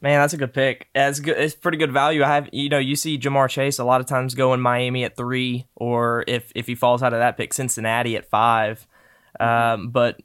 Man, 0.00 0.20
that's 0.20 0.32
a 0.32 0.36
good 0.36 0.54
pick. 0.54 0.88
That's 0.94 1.18
good. 1.18 1.36
It's 1.36 1.54
pretty 1.54 1.76
good 1.76 1.92
value. 1.92 2.22
I 2.22 2.28
have, 2.28 2.48
you 2.52 2.68
know, 2.68 2.78
you 2.78 2.94
see 2.94 3.18
Ja'Marr 3.18 3.48
Chase 3.48 3.78
a 3.78 3.84
lot 3.84 4.00
of 4.00 4.06
times 4.06 4.34
go 4.34 4.54
in 4.54 4.60
Miami 4.60 5.04
at 5.04 5.16
three, 5.16 5.66
or 5.74 6.24
if 6.28 6.52
if 6.54 6.66
he 6.66 6.74
falls 6.74 7.02
out 7.02 7.12
of 7.12 7.18
that 7.18 7.36
pick, 7.36 7.52
Cincinnati 7.52 8.16
at 8.16 8.30
five. 8.30 8.86
Um, 9.40 9.90
but 9.90 10.20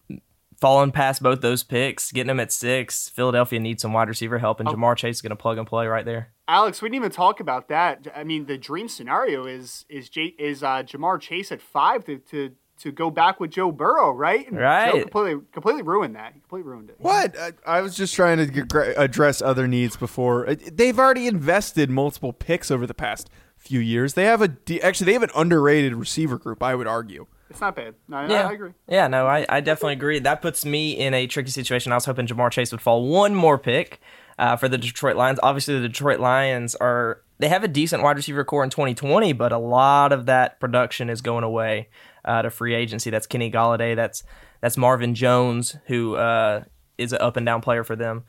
falling 0.61 0.91
past 0.91 1.21
both 1.21 1.41
those 1.41 1.63
picks, 1.63 2.11
getting 2.11 2.29
him 2.29 2.39
at 2.39 2.51
six, 2.51 3.09
Philadelphia 3.09 3.59
needs 3.59 3.81
some 3.81 3.91
wide 3.93 4.07
receiver 4.07 4.39
help, 4.39 4.59
and 4.59 4.69
Ja'Marr 4.69 4.95
Chase 4.95 5.17
is 5.17 5.21
going 5.21 5.31
to 5.31 5.35
plug 5.35 5.57
and 5.57 5.67
play 5.67 5.87
right 5.87 6.05
there. 6.05 6.33
Alex, 6.47 6.81
we 6.81 6.87
didn't 6.87 6.97
even 6.97 7.11
talk 7.11 7.39
about 7.39 7.67
that. 7.69 8.07
I 8.15 8.23
mean, 8.23 8.45
the 8.45 8.57
dream 8.57 8.87
scenario 8.87 9.45
is 9.45 9.85
is 9.89 10.07
J, 10.07 10.35
is 10.37 10.61
uh, 10.61 10.83
Ja'Marr 10.83 11.19
Chase 11.19 11.51
at 11.51 11.61
five 11.61 12.05
to, 12.05 12.19
to 12.19 12.51
to 12.79 12.91
go 12.91 13.09
back 13.09 13.39
with 13.39 13.51
Joe 13.51 13.71
Burrow, 13.71 14.11
right? 14.11 14.47
And 14.47 14.57
Right. 14.59 14.91
Joe 14.91 15.01
completely 15.01 15.41
completely 15.51 15.83
ruined 15.83 16.15
that. 16.15 16.33
He 16.33 16.39
completely 16.39 16.69
ruined 16.69 16.89
it. 16.89 16.95
What? 16.99 17.37
I, 17.37 17.51
I 17.65 17.81
was 17.81 17.95
just 17.95 18.13
trying 18.13 18.37
to 18.39 18.45
get, 18.47 18.71
address 18.97 19.41
other 19.41 19.67
needs 19.67 19.95
before. 19.95 20.49
Uh, 20.49 20.55
They've 20.71 20.97
already 20.97 21.27
invested 21.27 21.89
multiple 21.89 22.33
picks 22.33 22.71
over 22.71 22.85
the 22.87 22.93
past 22.93 23.29
few 23.57 23.79
years. 23.79 24.15
They 24.15 24.25
have 24.25 24.41
a 24.41 24.49
actually 24.83 25.05
they 25.05 25.13
have 25.13 25.23
an 25.23 25.29
underrated 25.35 25.95
receiver 25.95 26.37
group. 26.37 26.61
I 26.63 26.75
would 26.75 26.87
argue. 26.87 27.27
It's 27.49 27.61
not 27.61 27.75
bad. 27.75 27.93
No, 28.07 28.17
I- 28.17 28.27
Yeah, 28.29 28.47
I 28.49 28.51
agree. 28.53 28.71
Yeah, 28.87 29.07
no, 29.07 29.27
I, 29.27 29.45
I 29.47 29.61
definitely 29.61 29.93
agree. 29.93 30.17
That 30.19 30.41
puts 30.41 30.65
me 30.65 30.93
in 30.93 31.13
a 31.13 31.27
tricky 31.27 31.51
situation. 31.51 31.91
I 31.91 31.95
was 31.95 32.05
hoping 32.05 32.25
Ja'Marr 32.25 32.49
Chase 32.51 32.71
would 32.71 32.81
fall 32.81 33.05
one 33.07 33.35
more 33.35 33.59
pick 33.59 33.99
uh, 34.39 34.55
for 34.55 34.67
the 34.67 34.77
Detroit 34.79 35.15
Lions. 35.15 35.39
Obviously, 35.43 35.75
the 35.79 35.87
Detroit 35.87 36.19
Lions 36.19 36.73
are 36.75 37.21
they 37.37 37.49
have 37.49 37.63
a 37.63 37.67
decent 37.67 38.01
wide 38.01 38.15
receiver 38.17 38.43
core 38.43 38.63
in 38.63 38.71
2020, 38.71 39.33
but 39.33 39.51
a 39.51 39.57
lot 39.59 40.11
of 40.11 40.25
that 40.25 40.59
production 40.59 41.09
is 41.11 41.21
going 41.21 41.43
away 41.43 41.89
uh, 42.25 42.41
to 42.41 42.49
free 42.49 42.73
agency. 42.73 43.09
That's 43.09 43.27
Kenny 43.27 43.51
Golladay. 43.51 43.95
That's 43.95 44.23
that's 44.61 44.77
Marvin 44.77 45.15
Jones, 45.15 45.75
who 45.87 46.15
uh, 46.15 46.63
is 46.97 47.13
an 47.13 47.21
up 47.21 47.37
and 47.37 47.45
down 47.45 47.61
player 47.61 47.83
for 47.83 47.95
them. 47.95 48.23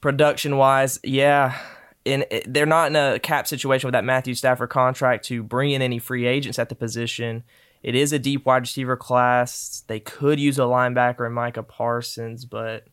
Production 0.00 0.56
wise, 0.56 0.98
yeah. 1.02 1.58
In, 2.04 2.24
they're 2.46 2.66
not 2.66 2.88
in 2.88 2.96
a 2.96 3.18
cap 3.18 3.46
situation 3.46 3.86
with 3.86 3.92
that 3.92 4.04
Matthew 4.04 4.34
Stafford 4.34 4.70
contract 4.70 5.24
to 5.26 5.42
bring 5.42 5.72
in 5.72 5.82
any 5.82 5.98
free 5.98 6.26
agents 6.26 6.58
at 6.58 6.68
the 6.68 6.74
position. 6.74 7.42
It 7.82 7.94
is 7.94 8.12
a 8.12 8.18
deep 8.18 8.46
wide 8.46 8.62
receiver 8.62 8.96
class. 8.96 9.84
They 9.86 10.00
could 10.00 10.40
use 10.40 10.58
a 10.58 10.62
linebacker 10.62 11.26
in 11.26 11.32
Micah 11.32 11.62
Parsons, 11.62 12.44
but 12.44 12.86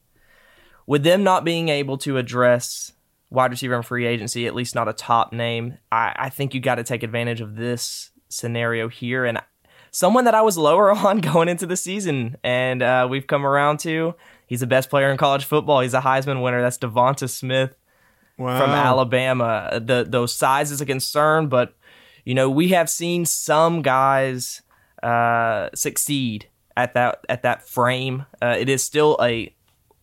with 0.86 1.04
them 1.04 1.24
not 1.24 1.46
being 1.46 1.70
able 1.70 1.98
to 2.00 2.18
address 2.18 2.92
wide 3.30 3.52
receiver 3.52 3.75
in 3.75 3.84
free 3.84 4.06
agency, 4.06 4.46
at 4.48 4.56
least 4.56 4.75
not 4.75 4.88
a 4.88 4.94
top 4.94 5.34
name. 5.34 5.78
I, 5.92 6.14
I 6.16 6.30
think 6.30 6.54
you 6.54 6.60
got 6.60 6.75
to 6.75 6.84
take 6.84 7.04
advantage 7.04 7.42
of 7.42 7.56
this 7.56 8.12
scenario 8.30 8.88
here. 8.90 9.25
And 9.25 9.42
someone 9.96 10.25
that 10.25 10.36
I 10.36 10.42
was 10.42 10.58
lower 10.58 10.92
on 11.08 11.20
going 11.20 11.48
into 11.48 11.66
the 11.66 11.78
season, 11.78 12.36
and 12.44 12.84
uh, 12.84 13.08
we've 13.10 13.28
come 13.28 13.46
around 13.46 13.80
to. 13.82 14.14
He's 14.46 14.60
the 14.60 14.68
best 14.68 14.90
player 14.90 15.10
in 15.10 15.18
college 15.18 15.46
football. 15.46 15.80
He's 15.80 15.94
a 15.94 16.02
Heisman 16.02 16.44
winner. 16.44 16.62
That's 16.62 16.78
Devonta 16.78 17.30
Smith 17.30 17.75
Wow. 18.38 18.60
from 18.60 18.72
Alabama. 18.72 19.80
The 19.82 20.06
those 20.08 20.34
size 20.34 20.70
is 20.70 20.82
a 20.82 20.86
concern, 20.86 21.48
but 21.48 21.74
you 22.25 22.34
know 22.36 22.50
we 22.50 22.70
have 22.70 22.90
seen 22.90 23.25
some 23.25 23.82
guys 23.82 24.62
uh, 25.02 25.70
succeed 25.74 26.50
at 26.75 26.94
that 26.96 27.24
at 27.30 27.44
that 27.44 27.66
frame. 27.68 28.25
Uh, 28.42 28.56
it 28.60 28.68
is 28.68 28.84
still 28.84 29.18
a 29.22 29.56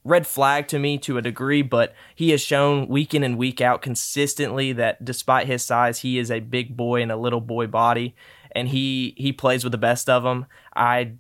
red 0.05 0.27
flag 0.27 0.67
to 0.69 0.79
me 0.79 0.99
to 0.99 1.19
a 1.19 1.23
degree, 1.23 1.61
but 1.63 1.95
he 2.15 2.31
has 2.31 2.41
shown 2.41 2.89
week 2.89 3.15
in 3.15 3.23
and 3.23 3.37
week 3.37 3.61
out 3.61 3.83
consistently 3.83 4.73
that 4.73 5.05
despite 5.05 5.47
his 5.47 5.63
size, 5.63 6.01
he 6.01 6.19
is 6.19 6.31
a 6.31 6.41
big 6.41 6.77
boy 6.77 7.03
in 7.03 7.11
a 7.11 7.17
little 7.17 7.41
boy 7.41 7.67
body, 7.67 8.15
and 8.55 8.69
he 8.69 9.15
he 9.17 9.33
plays 9.33 9.65
with 9.65 9.73
the 9.73 9.79
best 9.79 10.09
of 10.09 10.23
them. 10.23 10.47
I 10.75 11.15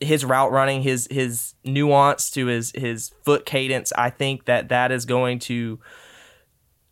his 0.00 0.24
route 0.24 0.52
running, 0.52 0.82
his 0.82 1.08
his 1.10 1.54
nuance 1.64 2.30
to 2.30 2.46
his 2.46 2.72
his 2.74 3.12
foot 3.24 3.44
cadence, 3.46 3.92
I 3.96 4.10
think 4.10 4.44
that 4.44 4.68
that 4.68 4.92
is 4.92 5.04
going 5.04 5.38
to 5.40 5.78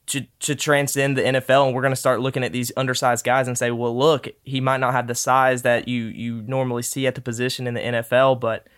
to 0.07 0.27
to 0.41 0.55
transcend 0.55 1.17
the 1.17 1.23
NFL, 1.23 1.67
and 1.67 1.75
we're 1.75 1.83
going 1.83 1.93
to 1.93 1.97
start 1.97 2.21
looking 2.21 2.45
at 2.45 2.53
these 2.53 2.73
undersized 2.77 3.25
guys 3.25 3.49
and 3.49 3.59
say, 3.59 3.71
well, 3.71 3.97
look, 3.97 4.29
he 4.45 4.61
might 4.61 4.79
not 4.79 4.93
have 4.93 5.07
the 5.07 5.15
size 5.15 5.63
that 5.63 5.89
you 5.89 6.05
you 6.05 6.43
normally 6.43 6.83
see 6.83 7.07
at 7.07 7.15
the 7.15 7.21
position 7.21 7.67
in 7.67 7.75
the 7.75 7.81
NFL, 7.81 8.41
but 8.41 8.69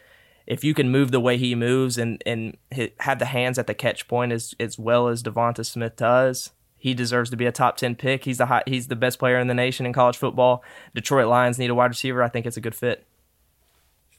if 0.47 0.65
you 0.65 0.73
can 0.73 0.91
move 0.91 1.11
the 1.11 1.21
way 1.21 1.37
he 1.37 1.55
moves 1.55 1.99
and 1.99 2.23
and 2.25 2.57
have 3.01 3.19
the 3.19 3.27
hands 3.27 3.59
at 3.59 3.67
the 3.67 3.75
catch 3.75 4.09
point 4.09 4.33
as 4.33 4.55
as 4.59 4.79
well 4.79 5.09
as 5.09 5.23
Devonta 5.23 5.65
Smith 5.65 5.97
does, 5.97 6.51
he 6.79 6.95
deserves 6.95 7.31
to 7.31 7.37
be 7.37 7.47
a 7.47 7.53
top 7.53 7.77
ten 7.77 7.95
pick. 7.95 8.25
He's 8.25 8.39
the 8.39 8.47
high, 8.47 8.63
he's 8.67 8.89
the 8.89 8.97
best 8.97 9.19
player 9.19 9.39
in 9.39 9.49
the 9.49 9.55
nation 9.55 9.85
in 9.85 9.93
college 9.93 10.17
football. 10.17 10.63
Detroit 10.95 11.27
Lions 11.27 11.59
need 11.59 11.71
a 11.71 11.75
wide 11.75 11.87
receiver. 11.87 12.23
I 12.23 12.29
think 12.29 12.47
it's 12.47 12.57
a 12.57 12.61
good 12.61 12.75
fit. 12.75 13.05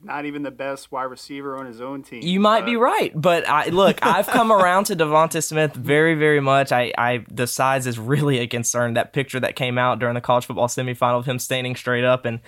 Not 0.02 0.26
even 0.26 0.44
the 0.44 0.52
best 0.52 0.94
wide 0.94 1.04
receiver 1.04 1.58
on 1.58 1.66
his 1.66 1.82
own 1.82 2.04
team. 2.04 2.22
You 2.24 2.40
might 2.40 2.62
but- 2.62 2.68
be 2.68 2.76
right, 2.78 3.12
but 3.14 3.48
I 3.50 3.68
look, 3.68 4.00
I've 4.06 4.28
come 4.28 4.52
around 4.52 4.86
to 4.86 4.96
Devonta 4.96 5.44
Smith 5.44 5.74
very, 5.74 6.16
very 6.16 6.40
much. 6.40 6.72
I, 6.72 6.94
I, 6.98 7.26
the 7.30 7.48
size 7.48 7.86
is 7.86 8.00
really 8.00 8.40
a 8.40 8.48
concern. 8.48 8.94
That 8.94 9.12
picture 9.12 9.40
that 9.42 9.56
came 9.58 9.78
out 9.78 10.00
during 10.00 10.16
the 10.16 10.22
college 10.22 10.46
football 10.46 10.68
semifinal 10.68 11.20
of 11.20 11.26
him 11.26 11.38
standing 11.38 11.76
straight 11.76 12.06
up, 12.06 12.24
and 12.24 12.40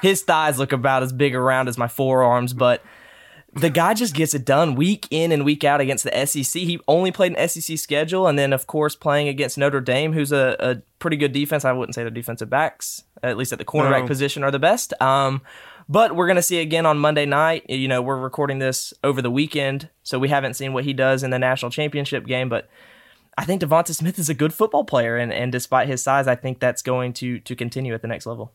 his 0.00 0.22
thighs 0.22 0.58
look 0.58 0.72
about 0.72 1.02
as 1.02 1.12
big 1.12 1.34
around 1.34 1.68
as 1.68 1.78
my 1.78 1.88
forearms, 1.88 2.52
but. 2.52 2.82
The 3.56 3.70
guy 3.70 3.94
just 3.94 4.14
gets 4.14 4.34
it 4.34 4.44
done 4.44 4.74
week 4.74 5.06
in 5.10 5.30
and 5.30 5.44
week 5.44 5.62
out 5.64 5.80
against 5.80 6.04
the 6.04 6.26
SEC. 6.26 6.60
He 6.62 6.80
only 6.88 7.12
played 7.12 7.36
an 7.36 7.48
SEC 7.48 7.78
schedule, 7.78 8.26
and 8.26 8.38
then 8.38 8.52
of 8.52 8.66
course 8.66 8.96
playing 8.96 9.28
against 9.28 9.56
Notre 9.56 9.80
Dame, 9.80 10.12
who's 10.12 10.32
a, 10.32 10.56
a 10.58 10.76
pretty 10.98 11.16
good 11.16 11.32
defense. 11.32 11.64
I 11.64 11.72
wouldn't 11.72 11.94
say 11.94 12.02
their 12.02 12.10
defensive 12.10 12.50
backs, 12.50 13.04
at 13.22 13.36
least 13.36 13.52
at 13.52 13.58
the 13.58 13.64
cornerback 13.64 14.02
No. 14.02 14.06
position, 14.08 14.42
are 14.42 14.50
the 14.50 14.58
best. 14.58 14.92
Um, 15.00 15.40
but 15.88 16.16
we're 16.16 16.26
going 16.26 16.36
to 16.36 16.42
see 16.42 16.60
again 16.60 16.86
on 16.86 16.98
Monday 16.98 17.26
night. 17.26 17.64
You 17.68 17.88
know, 17.88 18.02
we're 18.02 18.16
recording 18.18 18.58
this 18.58 18.92
over 19.04 19.22
the 19.22 19.30
weekend, 19.30 19.88
so 20.02 20.18
we 20.18 20.28
haven't 20.28 20.54
seen 20.54 20.72
what 20.72 20.84
he 20.84 20.92
does 20.92 21.22
in 21.22 21.30
the 21.30 21.38
national 21.38 21.70
championship 21.70 22.26
game. 22.26 22.48
But 22.48 22.68
I 23.36 23.44
think 23.44 23.60
Devonta 23.62 23.94
Smith 23.94 24.18
is 24.18 24.28
a 24.28 24.34
good 24.34 24.54
football 24.54 24.84
player, 24.84 25.16
and, 25.16 25.32
and 25.32 25.52
despite 25.52 25.88
his 25.88 26.02
size, 26.02 26.26
I 26.26 26.34
think 26.34 26.58
that's 26.58 26.82
going 26.82 27.12
to 27.14 27.38
to 27.40 27.54
continue 27.54 27.94
at 27.94 28.02
the 28.02 28.08
next 28.08 28.26
level. 28.26 28.52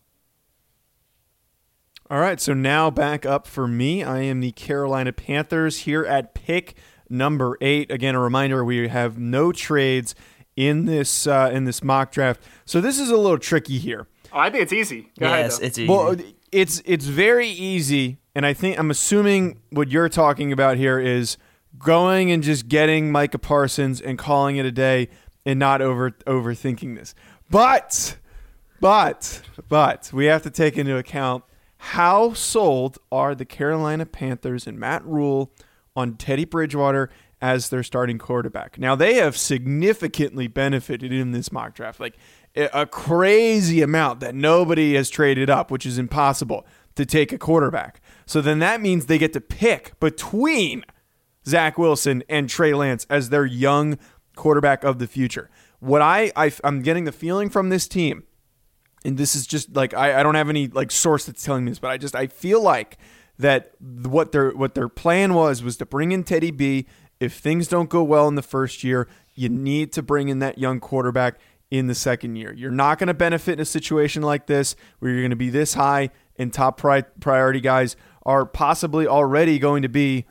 All 2.12 2.20
right, 2.20 2.42
so 2.42 2.56
now 2.56 2.90
back 2.90 3.24
up 3.24 3.46
for 3.46 3.68
me. 3.68 4.04
I 4.04 4.22
am 4.22 4.40
the 4.40 4.52
Carolina 4.54 5.14
Panthers 5.14 5.80
here 5.80 6.04
at 6.06 6.34
pick 6.34 6.74
number 7.08 7.56
eight. 7.62 7.92
Again, 7.92 8.16
a 8.16 8.20
reminder: 8.20 8.66
we 8.66 8.88
have 8.88 9.20
no 9.20 9.52
trades 9.52 10.16
in 10.56 10.86
this 10.86 11.28
uh, 11.28 11.52
in 11.54 11.66
this 11.66 11.84
mock 11.84 12.12
draft, 12.12 12.42
so 12.66 12.82
this 12.82 12.98
is 12.98 13.12
a 13.12 13.16
little 13.16 13.38
tricky 13.38 13.78
here. 13.78 14.08
Oh, 14.34 14.40
I 14.40 14.50
think 14.50 14.64
it's 14.64 14.74
easy. 14.74 15.12
Go 15.20 15.28
yes, 15.28 15.60
though. 15.60 15.66
it's 15.68 15.78
easy. 15.78 15.88
Well, 15.88 16.16
it's 16.52 16.82
it's 16.84 17.06
very 17.06 17.48
easy, 17.48 18.18
and 18.34 18.44
I 18.44 18.54
think 18.54 18.80
I'm 18.80 18.90
assuming 18.90 19.62
what 19.70 19.92
you're 19.92 20.10
talking 20.10 20.52
about 20.52 20.78
here 20.78 20.98
is 20.98 21.38
going 21.78 22.32
and 22.32 22.42
just 22.42 22.68
getting 22.68 23.12
Micah 23.12 23.38
Parsons 23.38 24.02
and 24.02 24.18
calling 24.18 24.56
it 24.58 24.66
a 24.66 24.72
day 24.72 25.10
and 25.46 25.60
not 25.60 25.80
over 25.80 26.10
overthinking 26.26 26.96
this. 26.96 27.14
But 27.52 28.18
but 28.80 29.44
but 29.68 30.10
we 30.12 30.26
have 30.26 30.42
to 30.42 30.50
take 30.50 30.76
into 30.76 30.98
account 30.98 31.44
how 31.80 32.34
sold 32.34 33.00
are 33.12 33.34
the 33.34 33.46
Carolina 33.46 34.06
Panthers 34.06 34.68
and 34.68 34.78
Matt 34.78 35.04
Rhule 35.06 35.52
on 35.96 36.16
Teddy 36.16 36.46
Bridgewater 36.46 37.10
as 37.42 37.70
their 37.70 37.84
starting 37.84 38.18
quarterback. 38.18 38.78
Now 38.78 38.96
they 38.96 39.16
have 39.16 39.38
significantly 39.38 40.48
benefited 40.48 41.12
in 41.12 41.32
this 41.32 41.52
mock 41.52 41.74
draft. 41.74 42.00
Like 42.00 42.18
a 42.56 42.86
crazy 42.86 43.82
amount 43.82 44.20
that 44.20 44.36
nobody 44.36 44.96
has 44.96 45.10
traded 45.10 45.50
up, 45.50 45.72
which 45.72 45.86
is 45.86 45.98
impossible 45.98 46.66
to 46.96 47.06
take 47.06 47.32
a 47.32 47.38
quarterback. 47.38 48.02
So 48.26 48.42
then 48.42 48.60
that 48.60 48.82
means 48.82 49.06
they 49.06 49.18
get 49.18 49.34
to 49.34 49.42
pick 49.42 49.98
between 50.00 50.84
Zach 51.48 51.78
Wilson 51.78 52.24
and 52.28 52.50
Trey 52.50 52.74
Lance 52.74 53.08
as 53.10 53.30
their 53.30 53.46
young 53.46 53.98
quarterback 54.36 54.84
of 54.84 55.00
the 55.00 55.08
future. 55.08 55.50
What 55.80 56.02
I, 56.02 56.32
I 56.36 56.52
I'm 56.64 56.82
getting 56.82 57.06
the 57.06 57.14
feeling 57.14 57.50
from 57.50 57.70
this 57.70 57.88
team, 57.88 58.24
and 59.06 59.18
this 59.18 59.36
is 59.36 59.48
just 59.48 59.76
like 59.76 59.94
I, 59.94 60.20
I 60.20 60.24
don't 60.24 60.36
have 60.36 60.50
any 60.50 60.68
like 60.68 60.92
source 60.92 61.26
that's 61.26 61.44
telling 61.44 61.66
me 61.66 61.72
this, 61.72 61.80
but 61.80 61.92
I 61.92 61.98
just 61.98 62.16
I 62.16 62.28
feel 62.28 62.62
like 62.62 62.98
that 63.38 63.72
what 63.80 64.32
their 64.32 64.52
what 64.52 64.76
their 64.76 64.90
plan 64.90 65.34
was 65.34 65.64
was 65.64 65.78
to 65.78 65.86
bring 65.86 66.12
in 66.12 66.24
Teddy 66.24 66.52
B. 66.52 66.88
If 67.20 67.34
things 67.34 67.68
don't 67.68 67.90
go 67.90 68.02
well 68.02 68.28
in 68.28 68.36
the 68.36 68.42
first 68.42 68.84
year, 68.84 69.08
you 69.36 69.50
need 69.50 69.92
to 69.94 70.02
bring 70.02 70.30
in 70.30 70.40
that 70.40 70.58
young 70.58 70.80
quarterback 70.80 71.40
in 71.70 71.88
the 71.88 71.96
second 71.96 72.36
year. 72.36 72.54
You're 72.54 72.72
not 72.72 72.98
going 72.98 73.08
to 73.08 73.14
benefit 73.14 73.54
in 73.54 73.60
a 73.60 73.66
situation 73.66 74.22
like 74.22 74.48
this 74.48 74.76
where 75.00 75.12
you're 75.12 75.22
going 75.22 75.30
to 75.32 75.36
be 75.36 75.50
this 75.50 75.74
high 75.74 76.10
and 76.38 76.52
top 76.54 76.78
pri- 76.78 77.04
priority 77.20 77.60
guys 77.60 77.96
are 78.24 78.46
possibly 78.46 79.06
already 79.06 79.60
going 79.60 79.82
to 79.84 79.90
be 79.90 80.26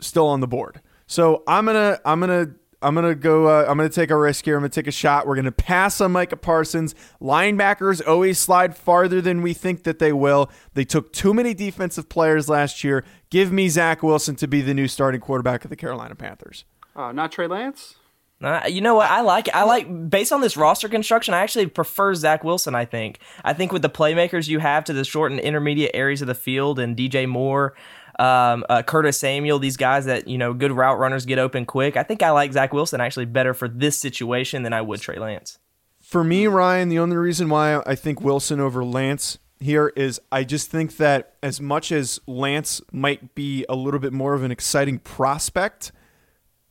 still 0.00 0.26
on 0.26 0.40
the 0.40 0.46
board. 0.46 0.80
So 1.06 1.42
I'm 1.46 1.66
gonna 1.66 1.98
I'm 2.04 2.20
gonna 2.20 2.52
I'm 2.82 2.94
gonna 2.94 3.14
go. 3.14 3.46
Uh, 3.46 3.66
I'm 3.68 3.76
gonna 3.76 3.88
take 3.88 4.10
a 4.10 4.16
risk 4.16 4.44
here. 4.44 4.56
I'm 4.56 4.62
gonna 4.62 4.70
take 4.70 4.86
a 4.86 4.92
shot. 4.92 5.26
We're 5.26 5.36
gonna 5.36 5.52
pass 5.52 6.00
on 6.00 6.12
Micah 6.12 6.36
Parsons. 6.36 6.94
Linebackers 7.20 8.06
always 8.06 8.38
slide 8.38 8.76
farther 8.76 9.20
than 9.20 9.42
we 9.42 9.54
think 9.54 9.84
that 9.84 9.98
they 9.98 10.12
will. 10.12 10.50
They 10.74 10.84
took 10.84 11.12
too 11.12 11.32
many 11.32 11.54
defensive 11.54 12.08
players 12.08 12.48
last 12.48 12.82
year. 12.84 13.04
Give 13.30 13.52
me 13.52 13.68
Zach 13.68 14.02
Wilson 14.02 14.36
to 14.36 14.46
be 14.46 14.60
the 14.60 14.74
new 14.74 14.88
starting 14.88 15.20
quarterback 15.20 15.64
of 15.64 15.70
the 15.70 15.76
Carolina 15.76 16.14
Panthers. 16.14 16.64
Uh, 16.94 17.12
not 17.12 17.32
Trey 17.32 17.46
Lance. 17.46 17.94
Uh, 18.42 18.62
you 18.66 18.80
know 18.80 18.96
what? 18.96 19.08
I 19.08 19.20
like 19.20 19.48
I 19.54 19.62
like 19.62 20.10
based 20.10 20.32
on 20.32 20.40
this 20.40 20.56
roster 20.56 20.88
construction. 20.88 21.32
I 21.32 21.38
actually 21.38 21.66
prefer 21.66 22.12
Zach 22.14 22.42
Wilson. 22.42 22.74
I 22.74 22.84
think. 22.84 23.20
I 23.44 23.52
think 23.52 23.72
with 23.72 23.82
the 23.82 23.90
playmakers 23.90 24.48
you 24.48 24.58
have 24.58 24.84
to 24.84 24.92
the 24.92 25.04
short 25.04 25.30
and 25.30 25.40
intermediate 25.40 25.92
areas 25.94 26.22
of 26.22 26.26
the 26.26 26.34
field, 26.34 26.80
and 26.80 26.96
DJ 26.96 27.28
Moore, 27.28 27.74
um, 28.18 28.64
uh, 28.68 28.82
Curtis 28.82 29.18
Samuel, 29.18 29.58
these 29.58 29.76
guys 29.76 30.04
that 30.06 30.28
you 30.28 30.38
know, 30.38 30.52
good 30.52 30.72
route 30.72 30.98
runners 30.98 31.24
get 31.26 31.38
open 31.38 31.64
quick. 31.64 31.96
I 31.96 32.02
think 32.02 32.22
I 32.22 32.30
like 32.30 32.52
Zach 32.52 32.72
Wilson 32.72 33.00
actually 33.00 33.26
better 33.26 33.54
for 33.54 33.68
this 33.68 33.98
situation 33.98 34.62
than 34.62 34.72
I 34.72 34.80
would 34.80 35.00
Trey 35.00 35.18
Lance. 35.18 35.58
For 36.00 36.24
me, 36.24 36.46
Ryan, 36.46 36.88
the 36.88 36.98
only 36.98 37.16
reason 37.16 37.48
why 37.48 37.80
I 37.86 37.94
think 37.94 38.20
Wilson 38.20 38.60
over 38.60 38.84
Lance 38.84 39.38
here 39.60 39.92
is 39.96 40.20
I 40.30 40.44
just 40.44 40.70
think 40.70 40.96
that 40.96 41.34
as 41.42 41.60
much 41.60 41.92
as 41.92 42.20
Lance 42.26 42.80
might 42.92 43.34
be 43.34 43.64
a 43.68 43.76
little 43.76 44.00
bit 44.00 44.12
more 44.12 44.34
of 44.34 44.42
an 44.42 44.50
exciting 44.50 44.98
prospect, 44.98 45.92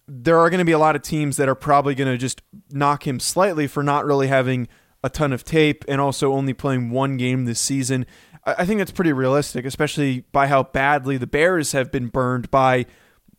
there 0.08 0.38
are 0.38 0.50
going 0.50 0.60
to 0.60 0.66
be 0.66 0.74
a 0.74 0.80
lot 0.80 0.96
of 0.96 1.02
teams 1.02 1.38
that 1.38 1.48
are 1.48 1.56
probably 1.56 1.96
going 1.96 2.12
to 2.12 2.18
just 2.18 2.42
knock 2.70 3.08
him 3.08 3.20
slightly 3.20 3.66
for 3.68 3.82
not 3.82 4.06
really 4.06 4.28
having 4.28 4.68
a 5.04 5.10
ton 5.10 5.34
of 5.34 5.44
tape 5.44 5.84
and 5.88 6.00
also 6.00 6.34
only 6.34 6.54
playing 6.54 6.92
one 6.92 7.18
game 7.18 7.46
this 7.46 7.60
season. 7.60 8.06
I 8.44 8.66
think 8.66 8.80
that's 8.80 8.92
pretty 8.92 9.14
realistic, 9.14 9.66
especially 9.66 10.26
by 10.32 10.48
how 10.48 10.64
badly 10.64 11.18
the 11.18 11.28
Bears 11.28 11.74
have 11.74 11.92
been 11.92 12.08
burned 12.08 12.50
by 12.50 12.86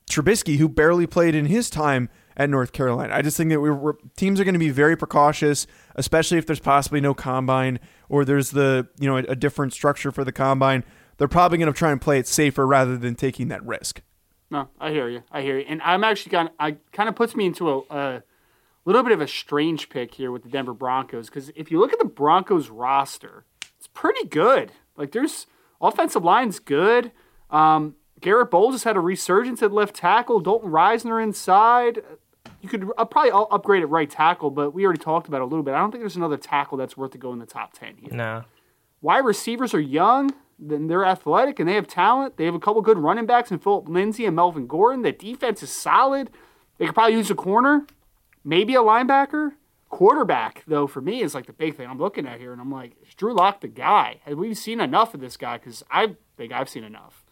Trubisky, 0.09 0.59
who 0.59 0.69
barely 0.69 1.07
played 1.07 1.35
in 1.35 1.47
his 1.47 1.71
time 1.71 2.09
at 2.37 2.49
North 2.49 2.73
Carolina. 2.73 3.15
I 3.15 3.23
just 3.23 3.37
think 3.37 3.51
that 3.51 3.61
we 3.61 3.71
we're, 3.71 3.95
teams 4.17 4.41
are 4.41 4.45
going 4.45 4.55
to 4.55 4.61
be 4.61 4.71
very 4.71 4.97
precautious, 4.97 5.67
especially 5.97 6.39
if 6.39 6.47
there's 6.47 6.61
possibly 6.61 7.01
no 7.01 7.15
combine 7.15 7.81
or 8.09 8.25
there's 8.25 8.51
the 8.51 8.89
you 8.99 9.09
know 9.09 9.17
a, 9.17 9.23
a 9.23 9.37
different 9.37 9.73
structure 9.73 10.11
for 10.11 10.25
the 10.25 10.33
combine. 10.33 10.85
They're 11.19 11.29
probably 11.29 11.59
going 11.59 11.73
to 11.73 11.79
try 11.79 11.93
and 11.93 12.01
play 12.01 12.19
it 12.19 12.27
safer 12.27 12.67
rather 12.67 12.97
than 12.97 13.15
taking 13.15 13.49
that 13.49 13.65
risk. 13.65 14.03
No, 14.51 14.69
I 14.79 14.91
hear 14.91 15.09
you. 15.09 15.23
I 15.31 15.43
hear 15.43 15.59
you. 15.59 15.65
And 15.69 15.81
I'm 15.83 16.05
actually 16.05 16.31
kind 16.31 16.49
of, 16.49 16.55
I 16.59 16.77
kind 16.93 17.09
of 17.09 17.17
puts 17.17 17.35
me 17.35 17.47
into 17.47 17.71
a, 17.71 17.79
a 17.91 18.23
little 18.85 19.03
bit 19.03 19.13
of 19.13 19.21
a 19.21 19.29
strange 19.29 19.89
pick 19.89 20.15
here 20.15 20.31
with 20.31 20.43
the 20.43 20.49
Denver 20.49 20.75
Broncos 20.75 21.29
because 21.29 21.51
if 21.55 21.71
you 21.71 21.79
look 21.79 21.93
at 21.93 21.99
the 21.99 22.05
Broncos 22.05 22.69
roster, 22.69 23.45
it's 23.79 23.89
pretty 23.89 24.27
good. 24.27 24.73
Like 24.97 25.13
there's 25.13 25.47
offensive 25.81 26.25
line's 26.25 26.59
good. 26.59 27.13
Um, 27.51 27.97
Garett 28.21 28.51
Bolles 28.51 28.75
has 28.75 28.85
had 28.85 28.97
a 28.97 29.01
resurgence 29.01 29.63
at 29.63 29.73
left 29.73 29.97
tackle. 29.97 30.41
Dalton 30.41 30.71
Risner 30.71 31.23
inside. 31.23 32.01
You 32.61 32.69
could 32.69 32.89
uh, 32.97 33.05
probably 33.05 33.31
all 33.33 33.49
upgrade 33.51 33.83
at 33.83 33.89
right 33.89 34.09
tackle, 34.09 34.51
but 34.51 34.73
we 34.73 34.85
already 34.85 35.01
talked 35.01 35.27
about 35.27 35.39
it 35.39 35.43
a 35.43 35.47
little 35.47 35.65
bit. 35.65 35.75
I 35.75 35.79
don't 35.79 35.91
think 35.91 36.03
there's 36.03 36.17
another 36.17 36.37
tackle 36.37 36.79
that's 36.79 36.97
worth 36.97 37.11
to 37.13 37.19
go 37.19 37.33
in 37.33 37.39
the 37.41 37.47
top 37.47 37.73
ten 37.73 37.97
here. 37.97 38.13
No. 38.13 38.45
Wide 39.01 39.25
receivers 39.25 39.75
are 39.75 39.81
young, 39.81 40.31
then 40.61 40.87
they're 40.87 41.05
athletic 41.05 41.59
and 41.59 41.69
they 41.69 41.75
have 41.75 41.89
talent. 41.89 42.37
They 42.37 42.45
have 42.45 42.55
a 42.55 42.61
couple 42.61 42.81
good 42.83 42.99
running 42.99 43.27
backs 43.27 43.51
in 43.51 43.59
Philip 43.59 43.89
Lindsay 43.89 44.25
and 44.25 44.37
Melvin 44.37 44.69
Gordon. 44.69 45.03
The 45.03 45.11
defense 45.11 45.61
is 45.65 45.71
solid. 45.73 46.31
They 46.79 46.87
could 46.87 46.95
probably 46.95 47.17
use 47.17 47.31
a 47.31 47.35
corner. 47.35 47.85
maybe 48.45 48.75
a 48.77 48.81
linebacker. 48.81 49.53
Quarterback, 49.93 50.65
though, 50.67 50.87
for 50.87 51.03
me 51.03 51.21
is 51.21 51.35
like 51.35 51.45
the 51.45 51.53
big 51.53 51.77
thing 51.77 51.87
I'm 51.87 51.99
looking 51.99 52.27
at 52.27 52.41
here, 52.41 52.51
and 52.51 52.63
I'm 52.63 52.73
like, 52.73 52.93
is 53.07 53.15
Drew 53.15 53.35
Lock 53.35 53.61
the 53.61 53.69
guy? 53.69 54.21
Have 54.25 54.39
we 54.39 54.55
seen 54.55 54.81
enough 54.81 55.13
of 55.13 55.21
this 55.21 55.37
guy? 55.37 55.59
Because 55.59 55.85
I 55.91 56.17
think 56.39 56.51
I've 56.51 56.71
seen 56.71 56.83
enough. 56.83 57.27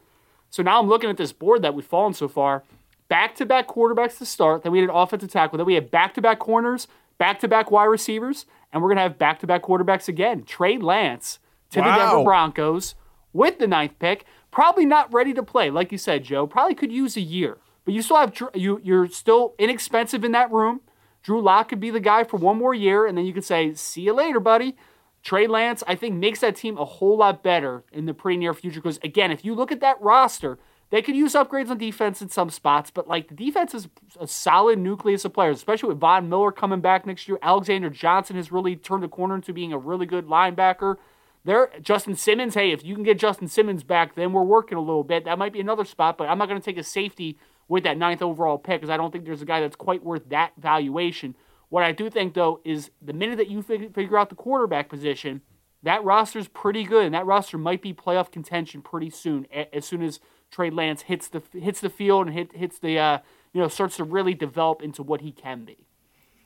So 0.51 0.63
now 0.63 0.79
I'm 0.79 0.87
looking 0.87 1.09
at 1.09 1.17
this 1.17 1.33
board 1.33 1.63
that 1.63 1.73
we've 1.75 1.87
fallen 1.87 2.13
so 2.13 2.29
far. 2.29 2.63
Back 3.09 3.35
to 3.37 3.47
back 3.47 3.67
quarterbacks 3.67 4.19
to 4.19 4.27
start. 4.27 4.63
Then 4.63 4.73
we 4.73 4.81
had 4.81 4.91
an 4.91 4.95
offensive 4.95 5.31
tackle. 5.31 5.57
Then 5.57 5.67
we 5.67 5.73
had 5.73 5.91
back 5.91 6.13
to 6.15 6.21
back 6.21 6.39
corners, 6.39 6.87
back 7.17 7.41
to 7.41 7.49
back 7.49 7.71
wide 7.71 7.85
receivers, 7.87 8.45
and 8.75 8.83
we're 8.83 8.91
gonna 8.91 9.01
have 9.01 9.19
back 9.19 9.39
to 9.41 9.47
back 9.47 9.63
quarterbacks 9.63 10.07
again. 10.07 10.45
Trey 10.45 10.77
Lance 10.77 11.39
to 11.71 11.81
Wow. 11.81 11.87
the 11.93 11.99
Denver 11.99 12.25
Broncos 12.25 12.95
with 13.33 13.59
the 13.59 13.67
ninth 13.69 13.99
pick. 13.99 14.27
Probably 14.51 14.85
not 14.85 15.11
ready 15.15 15.33
to 15.33 15.43
play, 15.43 15.71
like 15.71 15.93
you 15.93 15.99
said, 15.99 16.25
Joe. 16.25 16.47
Probably 16.47 16.75
could 16.75 16.93
use 16.93 17.17
a 17.17 17.23
year, 17.23 17.57
but 17.87 17.95
you 17.95 18.03
still 18.03 18.19
have 18.19 18.39
you. 18.55 18.83
You're 18.85 19.09
still 19.09 19.55
inexpensive 19.59 20.25
in 20.25 20.33
that 20.33 20.53
room. 20.53 20.83
Drew 21.23 21.41
Lock 21.41 21.69
could 21.69 21.81
be 21.81 21.91
the 21.91 22.01
guy 22.01 22.25
for 22.25 22.37
one 22.37 22.59
more 22.59 22.75
year, 22.75 23.07
and 23.07 23.17
then 23.17 23.27
you 23.27 23.33
could 23.33 23.45
say, 23.45 23.75
"See 23.75 24.03
you 24.03 24.13
later, 24.13 24.41
buddy." 24.41 24.77
Trey 25.23 25.47
Lance, 25.47 25.85
I 25.87 25.95
think, 25.97 26.15
makes 26.15 26.41
that 26.41 26.57
team 26.57 26.79
a 26.79 26.85
whole 26.85 27.19
lot 27.19 27.43
better 27.43 27.85
in 27.93 28.07
the 28.07 28.15
pretty 28.15 28.39
near 28.39 28.55
future. 28.55 28.81
Because 28.81 28.99
again, 29.03 29.31
if 29.31 29.45
you 29.45 29.55
look 29.55 29.71
at 29.71 29.81
that 29.81 30.01
roster, 30.01 30.59
they 30.91 31.03
could 31.03 31.15
use 31.15 31.35
upgrades 31.35 31.71
on 31.71 31.79
defense 31.79 32.21
in 32.21 32.29
some 32.31 32.51
spots, 32.51 32.91
but 32.91 33.07
like 33.07 33.29
the 33.29 33.35
defense 33.35 33.75
is 33.75 33.89
a 34.19 34.27
solid 34.27 34.79
nucleus 34.79 35.25
of 35.25 35.33
players, 35.33 35.57
especially 35.57 35.91
with 35.91 36.01
Von 36.01 36.29
Miller 36.29 36.51
coming 36.51 36.81
back 36.81 37.07
next 37.07 37.29
year. 37.29 37.39
Alexander 37.43 37.91
Johnson 37.91 38.37
has 38.37 38.51
really 38.51 38.75
turned 38.77 39.03
the 39.03 39.09
corner 39.09 39.37
into 39.37 39.53
being 39.53 39.73
a 39.73 39.79
really 39.79 40.07
good 40.07 40.27
linebacker. 40.27 40.97
There, 41.45 41.71
Justin 41.81 42.17
Simmons. 42.17 42.55
Hey, 42.55 42.73
if 42.73 42.85
you 42.85 42.95
can 42.95 43.05
get 43.05 43.19
Justin 43.19 43.49
Simmons 43.49 43.83
back, 43.83 44.15
then 44.15 44.33
we're 44.33 44.43
working 44.43 44.77
a 44.77 44.83
little 44.83 45.05
bit. 45.05 45.25
That 45.25 45.39
might 45.39 45.53
be 45.53 45.61
another 45.61 45.85
spot, 45.85 46.19
but 46.19 46.29
I'm 46.29 46.39
not 46.39 46.49
going 46.49 46.61
to 46.61 46.65
take 46.65 46.77
a 46.77 46.83
safety 46.83 47.39
with 47.71 47.85
that 47.85 47.97
ninth 47.97 48.21
overall 48.21 48.59
pick 48.59 48.81
because 48.81 48.91
I 48.91 48.97
don't 48.97 49.13
think 49.13 49.25
there's 49.25 49.43
a 49.43 49.47
guy 49.47 49.61
that's 49.61 49.77
quite 49.77 50.05
worth 50.05 50.29
that 50.29 50.53
valuation. 50.59 51.37
What 51.69 51.85
I 51.85 51.93
do 51.93 52.11
think 52.11 52.35
though 52.35 52.61
is 52.65 52.91
the 53.01 53.13
minute 53.13 53.39
that 53.39 53.49
you 53.49 53.63
fig- 53.63 53.95
figure 53.95 54.19
out 54.19 54.29
the 54.29 54.35
quarterback 54.35 54.89
position, 54.89 55.41
that 55.85 56.03
roster's 56.03 56.49
pretty 56.49 56.83
good, 56.83 57.07
and 57.07 57.15
that 57.15 57.25
roster 57.25 57.57
might 57.57 57.81
be 57.81 57.95
playoff 57.95 58.33
contention 58.33 58.83
pretty 58.83 59.09
soon. 59.09 59.47
As 59.73 59.87
soon 59.87 60.03
as 60.03 60.19
Trey 60.51 60.69
Lance 60.69 61.03
hits 61.03 61.29
the 61.29 61.43
hits 61.53 61.81
the 61.81 61.89
field 61.89 62.27
and 62.27 62.37
hit, 62.37 62.55
hits 62.57 62.81
the 62.81 62.99
uh, 62.99 63.19
you 63.53 63.61
know 63.61 63.69
starts 63.69 63.97
to 63.99 64.05
really 64.05 64.35
develop 64.35 64.83
into 64.83 65.05
what 65.05 65.21
he 65.21 65.31
can 65.31 65.65
be. 65.65 65.87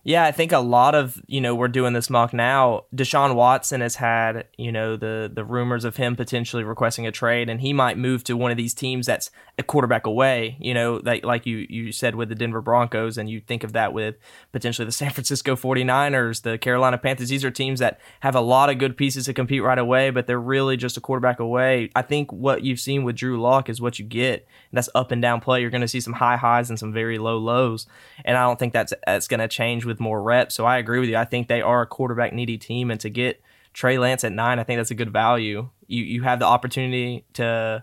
Yeah, 0.07 0.25
I 0.25 0.33
think 0.33 0.53
a 0.53 0.59
lot 0.59 0.95
of 0.95 1.21
you 1.27 1.41
know 1.41 1.55
we're 1.55 1.69
doing 1.69 1.95
this 1.95 2.11
mock 2.11 2.35
now. 2.35 2.85
Deshaun 2.95 3.35
Watson 3.35 3.81
has 3.81 3.97
had 3.97 4.47
you 4.59 4.71
know 4.71 4.97
the 4.97 5.31
the 5.33 5.45
rumors 5.45 5.87
of 5.87 5.97
him 5.97 6.15
potentially 6.15 6.63
requesting 6.63 7.07
a 7.07 7.11
trade, 7.11 7.49
and 7.49 7.63
he 7.63 7.73
might 7.73 7.97
move 7.97 8.23
to 8.25 8.37
one 8.37 8.51
of 8.51 8.59
these 8.59 8.75
teams 8.75 9.07
that's 9.07 9.31
a 9.59 9.63
quarterback 9.63 10.05
away. 10.05 10.59
You 10.61 10.75
know, 10.75 11.01
like 11.03 11.25
like 11.25 11.47
you 11.47 11.67
you 11.71 11.91
said 11.91 12.17
with 12.17 12.29
the 12.29 12.35
Denver 12.35 12.61
Broncos, 12.61 13.17
and 13.17 13.31
you 13.31 13.41
think 13.41 13.65
of 13.65 13.73
that 13.73 13.95
with 13.95 14.17
potentially 14.53 14.85
the 14.85 14.93
San 15.05 15.09
Francisco 15.09 15.57
49ers, 15.57 16.43
the 16.43 16.59
Carolina 16.59 16.99
Panthers. 16.99 17.31
These 17.31 17.45
are 17.45 17.51
teams 17.51 17.81
that 17.81 17.99
have 18.21 18.35
a 18.35 18.43
lot 18.43 18.69
of 18.69 18.77
good 18.77 18.99
pieces 18.99 19.25
to 19.25 19.33
compete 19.33 19.63
right 19.63 19.79
away, 19.79 20.11
but 20.11 20.27
they're 20.27 20.39
really 20.39 20.77
just 20.77 20.99
a 20.99 21.01
quarterback 21.01 21.41
away. 21.41 21.89
I 21.97 22.03
think 22.03 22.31
what 22.31 22.63
you've 22.63 22.81
seen 22.81 23.05
with 23.05 23.17
Drew 23.17 23.41
Lock 23.41 23.71
is 23.71 23.81
what 23.81 23.99
you 23.99 24.05
get. 24.05 24.47
That's 24.71 24.91
up 24.95 25.13
and 25.13 25.23
down 25.23 25.41
play. 25.41 25.63
You're 25.63 25.71
going 25.71 25.81
to 25.81 25.89
see 25.89 26.01
some 26.01 26.15
high 26.15 26.37
highs 26.37 26.69
and 26.69 26.79
some 26.79 26.93
very 26.93 27.17
low 27.17 27.39
lows, 27.39 27.87
and 28.23 28.37
I 28.37 28.43
don't 28.43 28.59
think 28.59 28.75
that's 28.75 28.93
that's 29.07 29.29
going 29.29 29.41
to 29.41 29.49
change 29.49 29.87
with 29.87 29.94
more 30.01 30.23
reps. 30.23 30.55
So 30.55 30.65
I 30.65 30.79
agree 30.79 31.01
with 31.01 31.09
you. 31.09 31.17
I 31.17 31.25
think 31.25 31.49
they 31.49 31.63
are 31.63 31.83
a 31.83 31.87
quarterback 31.87 32.33
needy 32.33 32.59
team, 32.59 32.91
and 32.91 33.01
to 33.01 33.11
get 33.11 33.43
Trey 33.73 33.99
Lance 33.99 34.25
at 34.25 34.33
nine, 34.33 34.59
I 34.59 34.65
think 34.65 34.79
that's 34.79 34.91
a 34.91 34.95
good 34.95 35.13
value. 35.13 35.69
You 35.87 36.05
you 36.05 36.23
have 36.23 36.39
the 36.39 36.47
opportunity 36.47 37.25
to 37.35 37.83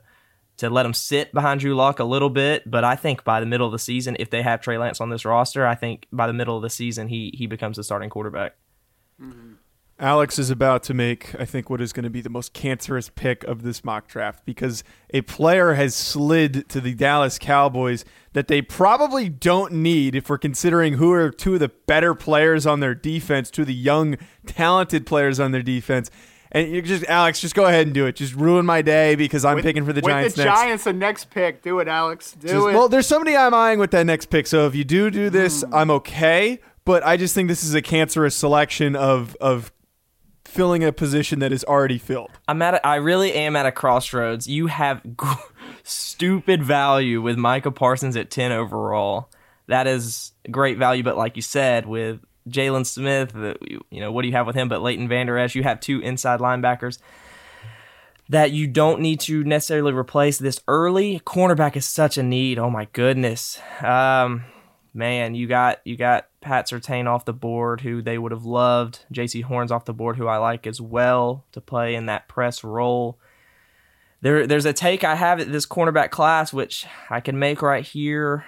to 0.57 0.69
let 0.69 0.85
him 0.85 0.93
sit 0.93 1.33
behind 1.33 1.59
Drew 1.59 1.75
Lock 1.75 1.99
a 1.99 2.03
little 2.03 2.29
bit, 2.29 2.69
but 2.69 2.83
I 2.83 2.95
think 2.95 3.23
by 3.23 3.39
the 3.39 3.45
middle 3.45 3.65
of 3.65 3.71
the 3.71 3.79
season, 3.79 4.15
if 4.19 4.29
they 4.29 4.43
have 4.43 4.61
Trey 4.61 4.77
Lance 4.77 5.01
on 5.01 5.09
this 5.09 5.25
roster, 5.25 5.65
I 5.65 5.75
think 5.75 6.07
by 6.11 6.27
the 6.27 6.33
middle 6.33 6.55
of 6.55 6.61
the 6.61 6.69
season 6.69 7.07
he 7.07 7.33
he 7.35 7.47
becomes 7.47 7.77
the 7.77 7.83
starting 7.83 8.09
quarterback. 8.09 8.55
Mm-hmm. 9.21 9.53
Alex 10.01 10.39
is 10.39 10.49
about 10.49 10.81
to 10.83 10.93
make, 10.95 11.35
I 11.39 11.45
think, 11.45 11.69
what 11.69 11.79
is 11.79 11.93
going 11.93 12.03
to 12.03 12.09
be 12.09 12.21
the 12.21 12.29
most 12.29 12.53
cancerous 12.53 13.09
pick 13.09 13.43
of 13.43 13.61
this 13.61 13.83
mock 13.83 14.07
draft 14.07 14.43
because 14.45 14.83
a 15.13 15.21
player 15.21 15.73
has 15.75 15.93
slid 15.95 16.67
to 16.69 16.81
the 16.81 16.93
Dallas 16.95 17.37
Cowboys 17.37 18.03
that 18.33 18.47
they 18.47 18.61
probably 18.61 19.29
don't 19.29 19.73
need 19.73 20.15
if 20.15 20.27
we're 20.29 20.37
considering 20.39 20.93
who 20.93 21.11
are 21.11 21.29
two 21.29 21.53
of 21.53 21.59
the 21.59 21.69
better 21.69 22.15
players 22.15 22.65
on 22.65 22.79
their 22.79 22.95
defense, 22.95 23.51
two 23.51 23.61
of 23.61 23.67
the 23.67 23.73
young, 23.75 24.17
talented 24.47 25.05
players 25.05 25.39
on 25.39 25.51
their 25.51 25.61
defense. 25.61 26.09
And 26.51 26.69
you 26.71 26.81
just, 26.81 27.05
Alex, 27.05 27.39
just 27.39 27.55
go 27.55 27.65
ahead 27.65 27.85
and 27.85 27.93
do 27.93 28.07
it. 28.07 28.15
Just 28.17 28.33
ruin 28.35 28.65
my 28.65 28.81
day 28.81 29.15
because 29.15 29.45
I'm 29.45 29.61
picking 29.61 29.85
for 29.85 29.93
the 29.93 30.01
with 30.01 30.09
Giants 30.11 30.35
the 30.35 30.43
next. 30.45 30.59
Giants, 30.59 30.83
the 30.83 30.93
next 30.93 31.29
pick. 31.29 31.61
Do 31.61 31.79
it, 31.79 31.87
Alex. 31.87 32.33
Do 32.33 32.47
Just- 32.47 32.53
it. 32.55 32.73
well, 32.73 32.89
there's 32.89 33.07
somebody 33.07 33.37
I'm 33.37 33.53
eyeing 33.53 33.79
with 33.79 33.91
that 33.91 34.05
next 34.05 34.25
pick. 34.25 34.47
So 34.47 34.65
if 34.67 34.75
you 34.75 34.83
do 34.83 35.09
do 35.11 35.29
this, 35.29 35.61
Hmm. 35.61 35.73
I'm 35.73 35.91
okay. 35.91 36.59
But 36.83 37.05
I 37.05 37.15
just 37.15 37.35
think 37.35 37.47
this 37.47 37.63
is 37.63 37.73
a 37.75 37.81
cancerous 37.81 38.35
selection 38.35 38.95
of 38.95 39.37
of 39.39 39.71
filling 40.51 40.83
a 40.83 40.91
position 40.91 41.39
that 41.39 41.51
is 41.51 41.63
already 41.63 41.97
filled. 41.97 42.31
I'm 42.47 42.61
at. 42.61 42.75
A, 42.75 42.85
I 42.85 42.95
really 42.95 43.33
am 43.33 43.55
at 43.55 43.65
a 43.65 43.71
crossroads. 43.71 44.47
You 44.47 44.67
have 44.67 45.01
g- 45.03 45.27
stupid 45.83 46.61
value 46.61 47.21
with 47.21 47.37
Micah 47.37 47.71
Parsons 47.71 48.17
at 48.17 48.29
ten 48.29 48.51
overall. 48.51 49.29
That 49.67 49.87
is 49.87 50.33
great 50.49 50.77
value, 50.77 51.03
but 51.03 51.15
like 51.15 51.37
you 51.37 51.41
said, 51.41 51.85
with 51.85 52.19
Jaylon 52.49 52.85
Smith, 52.85 53.31
the, 53.31 53.55
you 53.89 54.01
know 54.01 54.11
what 54.11 54.23
do 54.23 54.27
you 54.27 54.33
have 54.33 54.45
with 54.45 54.55
him? 54.55 54.67
But 54.67 54.81
Leighton 54.81 55.07
Vander 55.07 55.37
Esch, 55.37 55.55
you 55.55 55.63
have 55.63 55.79
two 55.79 56.01
inside 56.01 56.41
linebackers 56.41 56.99
that 58.27 58.51
you 58.51 58.67
don't 58.67 59.01
need 59.01 59.19
to 59.21 59.43
necessarily 59.43 59.93
replace 59.93 60.37
this 60.37 60.61
early. 60.67 61.21
Cornerback 61.25 61.75
is 61.75 61.85
such 61.85 62.17
a 62.17 62.23
need. 62.23 62.59
Oh 62.59 62.69
my 62.69 62.87
goodness. 62.93 63.59
Um, 63.81 64.43
man, 64.93 65.35
you 65.35 65.47
got 65.47 65.79
you 65.85 65.95
got 65.97 66.27
Pat 66.41 66.67
Surtain 66.69 67.07
off 67.07 67.25
the 67.25 67.33
board, 67.33 67.81
who 67.81 68.01
they 68.01 68.17
would 68.17 68.31
have 68.31 68.45
loved. 68.45 69.05
Jaycee 69.13 69.43
Horns 69.43 69.71
off 69.71 69.85
the 69.85 69.93
board, 69.93 70.17
who 70.17 70.27
I 70.27 70.37
like 70.37 70.65
as 70.67 70.81
well 70.81 71.45
to 71.51 71.61
play 71.61 71.95
in 71.95 72.05
that 72.07 72.27
press 72.27 72.63
role. 72.63 73.17
There, 74.21 74.45
there's 74.45 74.65
a 74.65 74.73
take 74.73 75.03
I 75.03 75.15
have 75.15 75.39
at 75.39 75.51
this 75.51 75.65
cornerback 75.65 76.11
class, 76.11 76.53
which 76.53 76.85
I 77.09 77.19
can 77.21 77.39
make 77.39 77.61
right 77.63 77.83
here. 77.83 78.45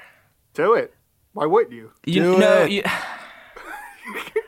do 0.53 0.73
it. 0.75 0.93
Why 1.33 1.47
wouldn't 1.47 1.73
you? 1.73 1.91
You 2.05 2.21
Do 2.21 2.37
know, 2.37 2.61
it. 2.63 2.71
you, 2.71 2.83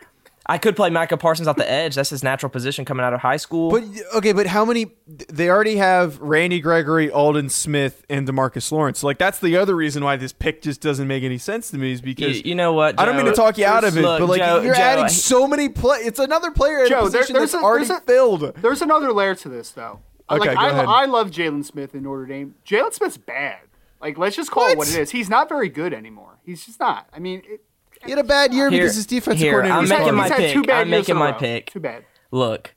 I 0.47 0.59
could 0.59 0.75
play 0.75 0.91
Micah 0.91 1.17
Parsons 1.17 1.47
off 1.47 1.55
the 1.55 1.69
edge. 1.69 1.95
That's 1.95 2.11
his 2.11 2.23
natural 2.23 2.51
position 2.51 2.85
coming 2.85 3.03
out 3.03 3.13
of 3.13 3.21
high 3.21 3.37
school. 3.37 3.71
But 3.71 3.83
okay, 4.15 4.31
but 4.31 4.45
how 4.45 4.63
many? 4.63 4.91
They 5.07 5.49
already 5.49 5.77
have 5.77 6.19
Randy 6.19 6.59
Gregory, 6.59 7.09
Aldon 7.09 7.49
Smith, 7.49 8.05
and 8.09 8.27
Demarcus 8.27 8.71
Lawrence. 8.71 9.01
Like 9.03 9.17
that's 9.17 9.39
the 9.39 9.57
other 9.57 9.75
reason 9.75 10.03
why 10.03 10.17
this 10.17 10.33
pick 10.33 10.61
just 10.61 10.81
doesn't 10.81 11.07
make 11.07 11.23
any 11.23 11.39
sense 11.39 11.71
to 11.71 11.77
me 11.79 11.91
is 11.93 12.01
because 12.01 12.45
you 12.45 12.53
know 12.53 12.73
what? 12.73 12.99
I 12.99 13.05
don't 13.05 13.17
mean 13.17 13.25
to 13.25 13.33
talk 13.33 13.57
you 13.57 13.65
out 13.65 13.83
of 13.83 13.97
it, 13.97 14.01
Look, 14.01 14.19
but 14.19 14.27
like 14.27 14.39
Joe- 14.41 14.61
you're 14.61 14.75
Joe, 14.75 14.81
adding 14.81 15.09
so 15.09 15.47
many 15.47 15.67
play. 15.69 15.99
It's 16.01 16.19
another 16.19 16.51
player 16.51 16.81
at 16.83 16.89
Joe, 16.89 17.05
a 17.05 17.09
there- 17.09 17.23
there's 17.23 17.51
that's 17.51 17.53
a- 17.55 17.57
already 17.65 17.85
there's 17.85 17.99
a- 17.99 18.03
filled. 18.03 18.55
There's 18.61 18.81
another 18.83 19.11
layer 19.13 19.33
to 19.35 19.49
this, 19.49 19.71
though. 19.71 20.01
Okay, 20.29 20.39
like, 20.49 20.57
go 20.57 20.61
I, 20.63 20.69
ahead. 20.69 20.85
I 20.87 21.05
love 21.05 21.31
Jaylon 21.31 21.65
Smith 21.65 21.93
in 21.95 22.03
Notre 22.03 22.25
Dame. 22.25 22.55
Jaylon 22.67 22.93
Smith's 22.93 23.17
bad. 23.17 23.59
Like, 24.01 24.17
let's 24.17 24.35
just 24.35 24.51
call 24.51 24.65
it 24.67 24.69
what 24.77 24.87
What? 24.87 24.89
it 24.89 24.99
is. 24.99 25.09
He's 25.11 25.29
not 25.29 25.49
very 25.49 25.69
good 25.69 25.93
anymore. 25.93 26.37
He's 26.45 26.65
just 26.65 26.79
not. 26.79 27.07
I 27.13 27.19
mean, 27.19 27.41
it, 27.45 27.61
He 28.03 28.11
had 28.11 28.19
a 28.19 28.23
bad 28.23 28.53
year 28.53 28.69
Here- 28.69 28.81
because 28.81 28.95
his 28.95 29.05
defensive 29.05 29.39
here, 29.41 29.51
coordinator 29.53 29.77
I'm 29.77 29.87
making 29.87 30.15
my 30.15 30.29
pick. 30.29 30.69
I'm 30.69 30.89
making 30.89 31.15
my 31.15 31.31
pick. 31.31 31.71
Too 31.71 31.79
bad. 31.79 32.03
look, 32.31 32.73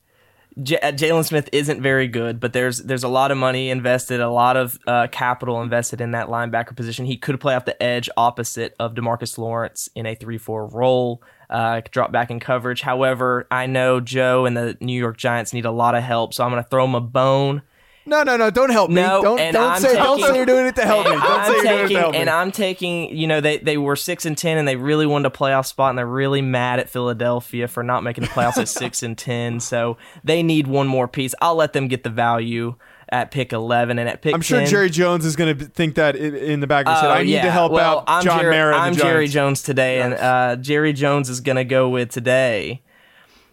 J- 0.62 0.80
uh, 0.80 0.90
Jaylon 0.90 1.24
Smith 1.24 1.48
isn't 1.52 1.80
very 1.80 2.08
good, 2.08 2.40
but 2.40 2.52
there's 2.52 2.78
there's 2.78 3.04
a 3.04 3.08
lot 3.08 3.30
of 3.30 3.38
money 3.38 3.70
invested, 3.70 4.20
a 4.20 4.28
lot 4.30 4.56
of 4.56 4.78
uh, 4.88 5.06
capital 5.12 5.62
invested 5.62 6.00
in 6.00 6.10
that 6.12 6.26
linebacker 6.28 6.74
position. 6.74 7.04
He 7.06 7.16
could 7.16 7.38
play 7.38 7.54
off 7.54 7.64
the 7.64 7.80
edge 7.80 8.10
opposite 8.16 8.74
of 8.80 8.94
Demarcus 8.94 9.38
Lawrence 9.38 9.88
in 9.94 10.04
a 10.04 10.16
three-four 10.16 10.66
role, 10.66 11.22
uh, 11.48 11.82
drop 11.92 12.10
back 12.10 12.30
in 12.30 12.40
coverage. 12.40 12.80
However, 12.80 13.46
I 13.52 13.66
know 13.66 14.00
Joe 14.00 14.46
and 14.46 14.56
the 14.56 14.76
New 14.80 14.98
York 14.98 15.16
Giants 15.16 15.52
need 15.52 15.64
a 15.64 15.70
lot 15.70 15.94
of 15.94 16.02
help, 16.02 16.34
so 16.34 16.42
I'm 16.42 16.50
going 16.50 16.62
to 16.62 16.68
throw 16.68 16.84
him 16.84 16.96
a 16.96 17.00
bone. 17.00 17.62
No, 18.08 18.22
no, 18.22 18.38
no! 18.38 18.50
Don't 18.50 18.70
help 18.70 18.90
me! 18.90 19.02
Don't 19.02 19.22
don't 19.22 19.56
I'm 19.56 19.80
say 19.80 19.94
don't 19.94 20.20
say 20.20 20.34
you're 20.34 20.46
doing 20.46 20.66
it 20.66 20.74
to 20.76 20.86
help 20.86 21.04
me. 21.04 21.12
Don't 21.12 21.22
I'm 21.22 21.44
say 21.44 21.52
you're 21.52 21.62
doing 21.62 21.74
it 21.74 21.82
taking, 21.82 21.96
to 21.96 22.00
help 22.00 22.12
me. 22.12 22.18
and 22.18 22.30
I'm 22.30 22.50
taking, 22.50 23.14
you 23.14 23.26
know, 23.26 23.42
they, 23.42 23.58
they 23.58 23.76
were 23.76 23.96
six 23.96 24.24
and 24.24 24.36
ten, 24.36 24.56
and 24.56 24.66
they 24.66 24.76
really 24.76 25.04
wanted 25.06 25.26
a 25.26 25.36
playoff 25.36 25.66
spot, 25.66 25.90
and 25.90 25.98
they're 25.98 26.06
really 26.06 26.40
mad 26.40 26.80
at 26.80 26.88
Philadelphia 26.88 27.68
for 27.68 27.82
not 27.82 28.02
making 28.02 28.24
the 28.24 28.30
playoffs 28.30 28.56
at 28.56 28.68
six 28.68 29.02
and 29.02 29.16
ten. 29.16 29.60
So 29.68 29.98
they 30.24 30.42
need 30.42 30.66
one 30.66 30.86
more 30.86 31.06
piece. 31.06 31.34
I'll 31.42 31.54
let 31.54 31.74
them 31.74 31.88
get 31.88 32.02
the 32.02 32.10
value 32.10 32.76
at 33.10 33.30
pick 33.30 33.52
eleven 33.52 33.98
and 33.98 34.08
at 34.08 34.22
pick. 34.22 34.32
I'm 34.32 34.40
sure 34.40 34.60
10, 34.60 34.68
Jerry 34.68 34.88
Jones 34.88 35.26
is 35.26 35.36
going 35.36 35.58
to 35.58 35.64
think 35.66 35.96
that 35.96 36.16
in, 36.16 36.34
in 36.34 36.60
the 36.60 36.66
back 36.66 36.86
of 36.86 36.94
his 36.94 37.00
head. 37.02 37.10
Oh, 37.10 37.12
I 37.12 37.22
need 37.22 37.32
yeah. 37.32 37.42
to 37.42 37.50
help 37.50 37.72
well, 37.72 37.98
out 37.98 38.04
I'm 38.06 38.24
John 38.24 38.40
Jerry, 38.40 38.56
Mara. 38.56 38.78
I'm 38.78 38.94
Jerry 38.94 39.28
Jones 39.28 39.62
today, 39.62 40.00
and 40.00 40.14
uh, 40.14 40.56
Jerry 40.56 40.94
Jones 40.94 41.28
is 41.28 41.40
going 41.40 41.56
to 41.56 41.64
go 41.64 41.90
with 41.90 42.10
today 42.10 42.82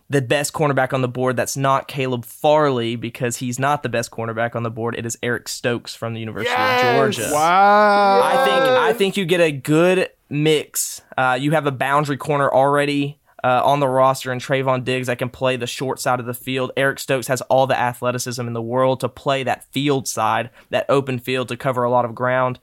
the 0.09 0.21
best 0.21 0.53
cornerback 0.53 0.93
on 0.93 1.01
the 1.01 1.07
board. 1.07 1.35
That's 1.35 1.57
not 1.57 1.87
Caleb 1.87 2.25
Farley 2.25 2.95
because 2.95 3.37
he's 3.37 3.57
not 3.57 3.81
the 3.83 3.89
best 3.89 4.11
cornerback 4.11 4.55
on 4.55 4.63
the 4.63 4.69
board. 4.69 4.95
It 4.97 5.05
is 5.05 5.17
Eric 5.23 5.47
Stokes 5.47 5.95
from 5.95 6.13
the 6.13 6.19
University 6.19 6.51
Yes! 6.51 6.83
of 6.83 6.95
Georgia. 6.95 7.33
Wow! 7.33 8.21
I 8.23 8.45
think 8.45 8.59
I 8.79 8.93
think 8.93 9.17
you 9.17 9.25
get 9.25 9.41
a 9.41 9.51
good 9.51 10.09
mix. 10.29 11.01
Uh, 11.17 11.37
you 11.39 11.51
have 11.51 11.65
a 11.65 11.71
boundary 11.71 12.17
corner 12.17 12.49
already 12.51 13.19
uh, 13.43 13.61
on 13.63 13.79
the 13.79 13.87
roster, 13.87 14.31
and 14.31 14.41
Trevon 14.41 14.83
Diggs 14.83 15.07
that 15.07 15.17
can 15.19 15.29
play 15.29 15.55
the 15.55 15.67
short 15.67 15.99
side 15.99 16.19
of 16.19 16.25
the 16.25 16.33
field. 16.33 16.71
Eric 16.77 16.99
Stokes 16.99 17.27
has 17.27 17.41
all 17.41 17.67
the 17.67 17.77
athleticism 17.77 18.45
in 18.45 18.53
the 18.53 18.61
world 18.61 18.99
to 19.01 19.09
play 19.09 19.43
that 19.43 19.63
field 19.71 20.07
side, 20.07 20.49
that 20.69 20.85
open 20.89 21.19
field 21.19 21.47
to 21.49 21.57
cover 21.57 21.83
a 21.83 21.89
lot 21.89 22.05
of 22.05 22.15
ground. 22.15 22.59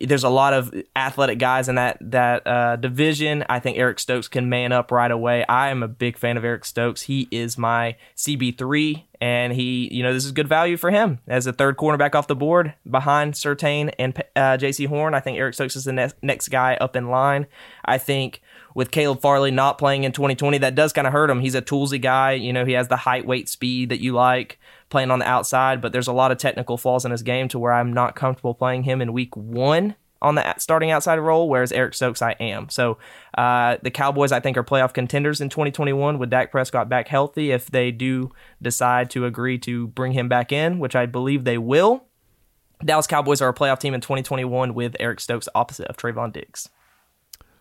There's 0.00 0.24
a 0.24 0.28
lot 0.28 0.52
of 0.52 0.74
athletic 0.96 1.38
guys 1.38 1.68
in 1.68 1.76
that 1.76 1.98
that 2.00 2.46
uh, 2.46 2.76
division. 2.76 3.44
I 3.48 3.60
think 3.60 3.78
Eric 3.78 3.98
Stokes 3.98 4.28
can 4.28 4.48
man 4.48 4.72
up 4.72 4.90
right 4.90 5.10
away. 5.10 5.44
I 5.48 5.68
am 5.68 5.82
a 5.82 5.88
big 5.88 6.18
fan 6.18 6.36
of 6.36 6.44
Eric 6.44 6.64
Stokes. 6.64 7.02
He 7.02 7.28
is 7.30 7.56
my 7.58 7.96
CB 8.16 8.58
three, 8.58 9.06
and 9.20 9.52
he, 9.52 9.88
you 9.92 10.02
know, 10.02 10.12
this 10.12 10.24
is 10.24 10.32
good 10.32 10.48
value 10.48 10.76
for 10.76 10.90
him 10.90 11.20
as 11.28 11.46
a 11.46 11.52
third 11.52 11.76
cornerback 11.76 12.14
off 12.14 12.26
the 12.26 12.36
board 12.36 12.74
behind 12.90 13.34
Surtain 13.34 13.92
and 13.98 14.18
uh, 14.34 14.56
Jaycee 14.56 14.88
Horn. 14.88 15.14
I 15.14 15.20
think 15.20 15.38
Eric 15.38 15.54
Stokes 15.54 15.76
is 15.76 15.84
the 15.84 15.92
ne- 15.92 16.10
next 16.22 16.48
guy 16.48 16.76
up 16.80 16.96
in 16.96 17.08
line. 17.08 17.46
I 17.84 17.98
think 17.98 18.40
with 18.74 18.90
Caleb 18.90 19.20
Farley 19.20 19.50
not 19.50 19.78
playing 19.78 20.04
in 20.04 20.12
2020, 20.12 20.58
that 20.58 20.74
does 20.74 20.92
kind 20.92 21.06
of 21.06 21.12
hurt 21.12 21.30
him. 21.30 21.40
He's 21.40 21.54
a 21.54 21.62
toolsy 21.62 22.00
guy. 22.00 22.32
You 22.32 22.52
know, 22.52 22.64
he 22.64 22.72
has 22.72 22.88
the 22.88 22.96
height, 22.96 23.26
weight, 23.26 23.48
speed 23.48 23.90
that 23.90 24.00
you 24.00 24.12
like 24.12 24.58
playing 24.92 25.10
on 25.10 25.18
the 25.18 25.28
outside, 25.28 25.80
but 25.80 25.92
there's 25.92 26.06
a 26.06 26.12
lot 26.12 26.30
of 26.30 26.38
technical 26.38 26.76
flaws 26.76 27.04
in 27.04 27.10
his 27.10 27.24
game 27.24 27.48
to 27.48 27.58
where 27.58 27.72
I'm 27.72 27.92
not 27.92 28.14
comfortable 28.14 28.54
playing 28.54 28.84
him 28.84 29.02
in 29.02 29.12
week 29.12 29.36
one 29.36 29.96
on 30.20 30.36
the 30.36 30.54
starting 30.58 30.92
outside 30.92 31.16
role, 31.16 31.48
whereas 31.48 31.72
Eric 31.72 31.94
Stokes 31.94 32.22
I 32.22 32.32
am. 32.32 32.68
So 32.68 32.98
uh, 33.36 33.78
the 33.82 33.90
Cowboys 33.90 34.30
I 34.30 34.38
think 34.38 34.56
are 34.56 34.62
playoff 34.62 34.92
contenders 34.94 35.40
in 35.40 35.48
2021 35.48 36.18
with 36.18 36.30
Dak 36.30 36.52
Prescott 36.52 36.88
back 36.88 37.08
healthy. 37.08 37.50
If 37.50 37.70
they 37.72 37.90
do 37.90 38.30
decide 38.60 39.10
to 39.10 39.26
agree 39.26 39.58
to 39.58 39.88
bring 39.88 40.12
him 40.12 40.28
back 40.28 40.52
in, 40.52 40.78
which 40.78 40.94
I 40.94 41.06
believe 41.06 41.42
they 41.42 41.58
will, 41.58 42.04
Dallas 42.84 43.08
Cowboys 43.08 43.40
are 43.40 43.48
a 43.48 43.54
playoff 43.54 43.80
team 43.80 43.94
in 43.94 44.00
2021 44.00 44.74
with 44.74 44.94
Eric 45.00 45.18
Stokes 45.18 45.48
opposite 45.54 45.88
of 45.88 45.96
Trevon 45.96 46.32
Diggs. 46.32 46.68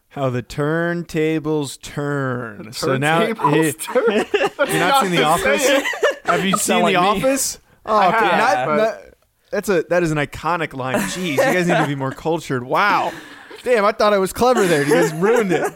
How 0.10 0.30
the 0.30 0.44
turntables 0.44 1.82
turn. 1.82 2.74
so 2.74 2.98
now 2.98 3.22
Turntables 3.22 3.80
turn. 3.80 4.68
you're 4.70 4.80
not 4.80 5.04
seen 5.04 5.12
The 5.12 5.24
Office. 5.24 5.66
Have 6.32 6.46
you 6.46 6.58
seen 6.58 6.82
like 6.82 6.96
The 6.96 7.02
me. 7.02 7.08
Office? 7.08 7.60
Oh, 7.84 7.96
I 7.98 8.08
okay. 8.10 8.18
have, 8.28 8.38
Not- 8.38 8.66
but- 8.68 8.78
not- 8.78 9.02
that's 9.50 9.68
a 9.70 9.82
that 9.90 10.04
is 10.04 10.12
an 10.12 10.18
iconic 10.18 10.74
line. 10.74 10.96
Jeez, 11.00 11.32
you 11.32 11.36
guys 11.38 11.68
need 11.68 11.78
to 11.78 11.88
be 11.88 11.96
more 11.96 12.12
cultured. 12.12 12.64
Wow. 12.64 13.12
Damn, 13.64 13.84
I 13.86 13.92
thought 13.92 14.14
I 14.14 14.18
was 14.18 14.32
clever 14.32 14.66
there. 14.68 14.84
You 14.84 14.94
guys 14.94 15.12
ruined 15.14 15.52
it. 15.52 15.74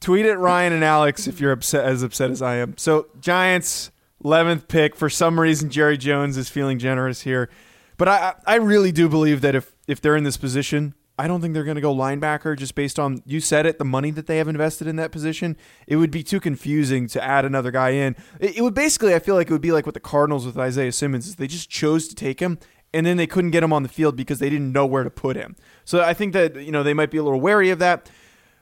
Tweet 0.00 0.26
at 0.26 0.38
Ryan 0.38 0.72
and 0.74 0.84
Alex 0.84 1.26
if 1.26 1.40
you're 1.40 1.50
upset 1.52 1.84
as 1.84 2.02
upset 2.02 2.30
as 2.30 2.40
I 2.40 2.56
am. 2.56 2.76
So 2.78 3.08
Giants, 3.20 3.90
eleventh 4.24 4.68
pick. 4.68 4.94
For 4.94 5.10
some 5.10 5.40
reason, 5.40 5.70
Jerry 5.70 5.96
Jones 5.98 6.36
is 6.36 6.48
feeling 6.48 6.78
generous 6.78 7.22
here, 7.22 7.50
but 7.96 8.06
I 8.06 8.34
I 8.46 8.56
really 8.56 8.92
do 8.92 9.08
believe 9.08 9.40
that 9.40 9.54
if 9.56 9.74
if 9.88 10.00
they're 10.00 10.14
in 10.16 10.24
this 10.24 10.36
position, 10.36 10.94
I 11.18 11.26
don't 11.26 11.40
think 11.40 11.52
they're 11.52 11.64
going 11.64 11.74
to 11.74 11.80
go 11.80 11.94
linebacker 11.94 12.56
just 12.56 12.74
based 12.74 12.98
on 12.98 13.22
you 13.26 13.40
said 13.40 13.66
it, 13.66 13.78
the 13.78 13.84
money 13.84 14.10
that 14.12 14.26
they 14.26 14.38
have 14.38 14.46
invested 14.46 14.86
in 14.86 14.96
that 14.96 15.10
position. 15.10 15.56
It 15.86 15.96
would 15.96 16.10
be 16.10 16.22
too 16.22 16.38
confusing 16.38 17.08
to 17.08 17.22
add 17.22 17.44
another 17.44 17.70
guy 17.70 17.90
in. 17.90 18.14
It, 18.38 18.58
it 18.58 18.62
would 18.62 18.74
basically, 18.74 19.14
I 19.14 19.18
feel 19.18 19.34
like 19.34 19.48
it 19.48 19.52
would 19.52 19.60
be 19.60 19.72
like 19.72 19.84
what 19.84 19.94
the 19.94 20.00
Cardinals 20.00 20.46
with 20.46 20.56
Isaiah 20.56 20.92
Simmons 20.92 21.26
is. 21.26 21.36
They 21.36 21.48
just 21.48 21.68
chose 21.68 22.06
to 22.08 22.14
take 22.14 22.40
him. 22.40 22.58
And 22.94 23.04
then 23.04 23.18
they 23.18 23.26
couldn't 23.26 23.50
get 23.50 23.62
him 23.62 23.72
on 23.72 23.82
the 23.82 23.88
field 23.88 24.16
because 24.16 24.38
they 24.38 24.48
didn't 24.48 24.72
know 24.72 24.86
where 24.86 25.04
to 25.04 25.10
put 25.10 25.36
him. 25.36 25.56
So 25.84 26.00
I 26.00 26.14
think 26.14 26.32
that 26.32 26.56
you 26.56 26.72
know 26.72 26.82
they 26.82 26.94
might 26.94 27.10
be 27.10 27.18
a 27.18 27.22
little 27.22 27.40
wary 27.40 27.68
of 27.68 27.78
that. 27.80 28.10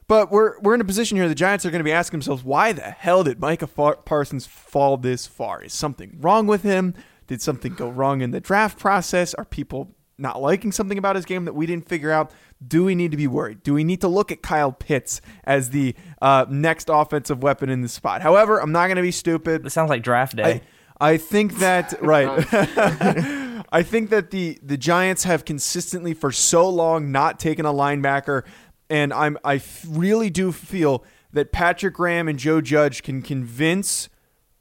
But 0.08 0.30
we're 0.30 0.58
we're 0.60 0.74
in 0.74 0.80
a 0.80 0.84
position 0.84 1.16
here. 1.16 1.28
The 1.28 1.34
Giants 1.34 1.64
are 1.64 1.70
going 1.70 1.80
to 1.80 1.84
be 1.84 1.92
asking 1.92 2.18
themselves, 2.18 2.42
why 2.42 2.72
the 2.72 2.82
hell 2.82 3.22
did 3.22 3.40
Micah 3.40 3.66
Parsons 3.68 4.46
fall 4.46 4.96
this 4.96 5.26
far? 5.26 5.62
Is 5.62 5.72
something 5.72 6.16
wrong 6.20 6.46
with 6.46 6.62
him? 6.62 6.94
Did 7.26 7.42
something 7.42 7.74
go 7.74 7.88
wrong 7.88 8.20
in 8.20 8.30
the 8.30 8.40
draft 8.40 8.78
process? 8.78 9.34
Are 9.34 9.44
people 9.44 9.95
not 10.18 10.40
liking 10.40 10.72
something 10.72 10.98
about 10.98 11.16
his 11.16 11.24
game 11.24 11.44
that 11.44 11.54
we 11.54 11.66
didn't 11.66 11.88
figure 11.88 12.10
out? 12.10 12.30
Do 12.66 12.84
we 12.84 12.94
need 12.94 13.10
to 13.10 13.16
be 13.16 13.26
worried? 13.26 13.62
Do 13.62 13.74
we 13.74 13.84
need 13.84 14.00
to 14.00 14.08
look 14.08 14.32
at 14.32 14.42
Kyle 14.42 14.72
Pitts 14.72 15.20
as 15.44 15.70
the 15.70 15.94
uh, 16.22 16.46
next 16.48 16.88
offensive 16.90 17.42
weapon 17.42 17.68
in 17.68 17.82
the 17.82 17.88
spot? 17.88 18.22
However, 18.22 18.60
I'm 18.60 18.72
not 18.72 18.86
going 18.86 18.96
to 18.96 19.02
be 19.02 19.12
stupid. 19.12 19.62
This 19.62 19.74
sounds 19.74 19.90
like 19.90 20.02
draft 20.02 20.36
day. 20.36 20.62
I, 20.98 21.12
I 21.12 21.16
think 21.18 21.58
that 21.58 22.02
right. 22.02 22.46
I 23.72 23.82
think 23.82 24.10
that 24.10 24.30
the 24.30 24.58
the 24.62 24.76
Giants 24.76 25.24
have 25.24 25.44
consistently 25.44 26.14
for 26.14 26.32
so 26.32 26.68
long 26.68 27.12
not 27.12 27.38
taken 27.38 27.66
a 27.66 27.72
linebacker, 27.72 28.42
and 28.88 29.12
I'm 29.12 29.38
I 29.44 29.60
really 29.86 30.30
do 30.30 30.52
feel 30.52 31.04
that 31.32 31.52
Patrick 31.52 31.94
Graham 31.94 32.28
and 32.28 32.38
Joe 32.38 32.60
Judge 32.60 33.02
can 33.02 33.20
convince 33.20 34.08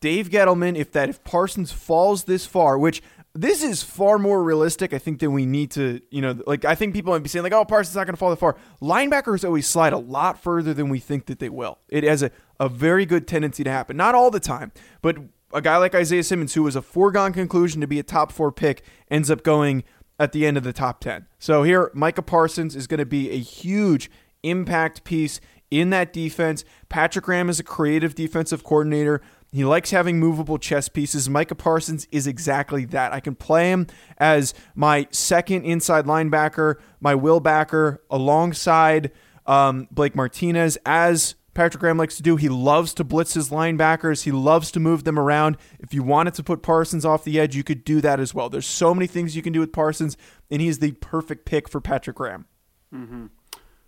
Dave 0.01 0.29
Gettleman 0.29 0.75
if 0.75 0.91
that 0.91 1.09
if 1.09 1.23
Parsons 1.23 1.71
falls 1.71 2.25
this 2.25 2.45
far, 2.45 2.77
which 2.77 3.01
this 3.35 3.63
is 3.63 3.83
far 3.83 4.17
more 4.17 4.41
realistic, 4.41 4.93
I 4.93 4.97
think, 4.97 5.19
than 5.19 5.33
we 5.33 5.45
need 5.45 5.69
to, 5.71 5.99
you 6.09 6.21
know, 6.21 6.39
like 6.47 6.63
I 6.63 6.73
think 6.73 6.93
people 6.93 7.11
might 7.11 7.21
be 7.21 7.27
saying 7.27 7.43
like, 7.43 7.51
oh, 7.51 7.65
Parsons 7.65 7.95
not 7.95 8.05
going 8.05 8.13
to 8.13 8.17
fall 8.17 8.29
that 8.29 8.39
far. 8.39 8.55
Linebackers 8.81 9.43
always 9.43 9.67
slide 9.67 9.91
a 9.91 9.97
lot 9.97 10.41
further 10.41 10.73
than 10.73 10.87
we 10.87 10.99
think 10.99 11.25
that 11.25 11.39
they 11.39 11.49
will. 11.49 11.77
It 11.89 12.05
has 12.05 12.23
a, 12.23 12.31
a 12.61 12.69
very 12.69 13.05
good 13.05 13.27
tendency 13.27 13.63
to 13.65 13.69
happen. 13.69 13.97
Not 13.97 14.15
all 14.15 14.31
the 14.31 14.39
time, 14.39 14.71
but 15.01 15.17
a 15.53 15.61
guy 15.61 15.75
like 15.77 15.93
Isaiah 15.93 16.23
Simmons, 16.23 16.53
who 16.53 16.63
was 16.63 16.77
a 16.77 16.81
foregone 16.81 17.33
conclusion 17.33 17.81
to 17.81 17.87
be 17.87 17.99
a 17.99 18.03
top 18.03 18.31
four 18.31 18.53
pick, 18.53 18.83
ends 19.11 19.29
up 19.29 19.43
going 19.43 19.83
at 20.17 20.31
the 20.31 20.45
end 20.45 20.55
of 20.55 20.63
the 20.63 20.73
top 20.73 21.01
10. 21.01 21.27
So 21.37 21.63
here, 21.63 21.91
Micah 21.93 22.21
Parsons 22.21 22.73
is 22.73 22.87
going 22.87 22.99
to 22.99 23.05
be 23.05 23.31
a 23.31 23.37
huge 23.37 24.09
impact 24.43 25.03
piece 25.03 25.41
in 25.69 25.89
that 25.89 26.13
defense. 26.13 26.63
Patrick 26.87 27.25
Graham 27.25 27.49
is 27.49 27.59
a 27.59 27.63
creative 27.63 28.15
defensive 28.15 28.63
coordinator. 28.63 29.21
He 29.55 29.63
likes 29.63 29.91
having 29.91 30.19
movable 30.19 30.57
chess 30.57 30.89
pieces. 30.89 31.29
Micah 31.29 31.55
Parsons 31.55 32.07
is 32.11 32.27
exactly 32.27 32.83
that. 32.85 33.13
I 33.13 33.21
can 33.21 33.35
play 33.35 33.69
him 33.69 33.87
as 34.17 34.53
my 34.75 35.07
second 35.11 35.63
inside 35.63 36.05
linebacker, 36.05 36.75
my 36.99 37.15
will 37.15 37.39
backer, 37.39 38.03
alongside 38.09 39.11
um, 39.45 39.87
Blake 39.91 40.15
Martinez, 40.15 40.77
as 40.85 41.35
Patrick 41.53 41.79
Graham 41.79 41.97
likes 41.97 42.17
to 42.17 42.23
do. 42.23 42.35
He 42.35 42.49
loves 42.49 42.93
to 42.95 43.05
blitz 43.05 43.33
his 43.33 43.49
linebackers. 43.49 44.23
He 44.23 44.31
loves 44.31 44.71
to 44.71 44.79
move 44.81 45.05
them 45.05 45.17
around. 45.17 45.55
If 45.79 45.93
you 45.93 46.03
wanted 46.03 46.33
to 46.33 46.43
put 46.43 46.61
Parsons 46.61 47.05
off 47.05 47.23
the 47.23 47.39
edge, 47.39 47.55
you 47.55 47.63
could 47.63 47.85
do 47.85 48.01
that 48.01 48.19
as 48.19 48.33
well. 48.33 48.49
There's 48.49 48.65
so 48.67 48.93
many 48.93 49.07
things 49.07 49.37
you 49.37 49.41
can 49.41 49.53
do 49.53 49.61
with 49.61 49.71
Parsons, 49.71 50.17
and 50.51 50.61
he's 50.61 50.79
the 50.79 50.91
perfect 50.91 51.45
pick 51.45 51.69
for 51.69 51.79
Patrick 51.79 52.17
Graham. 52.17 52.45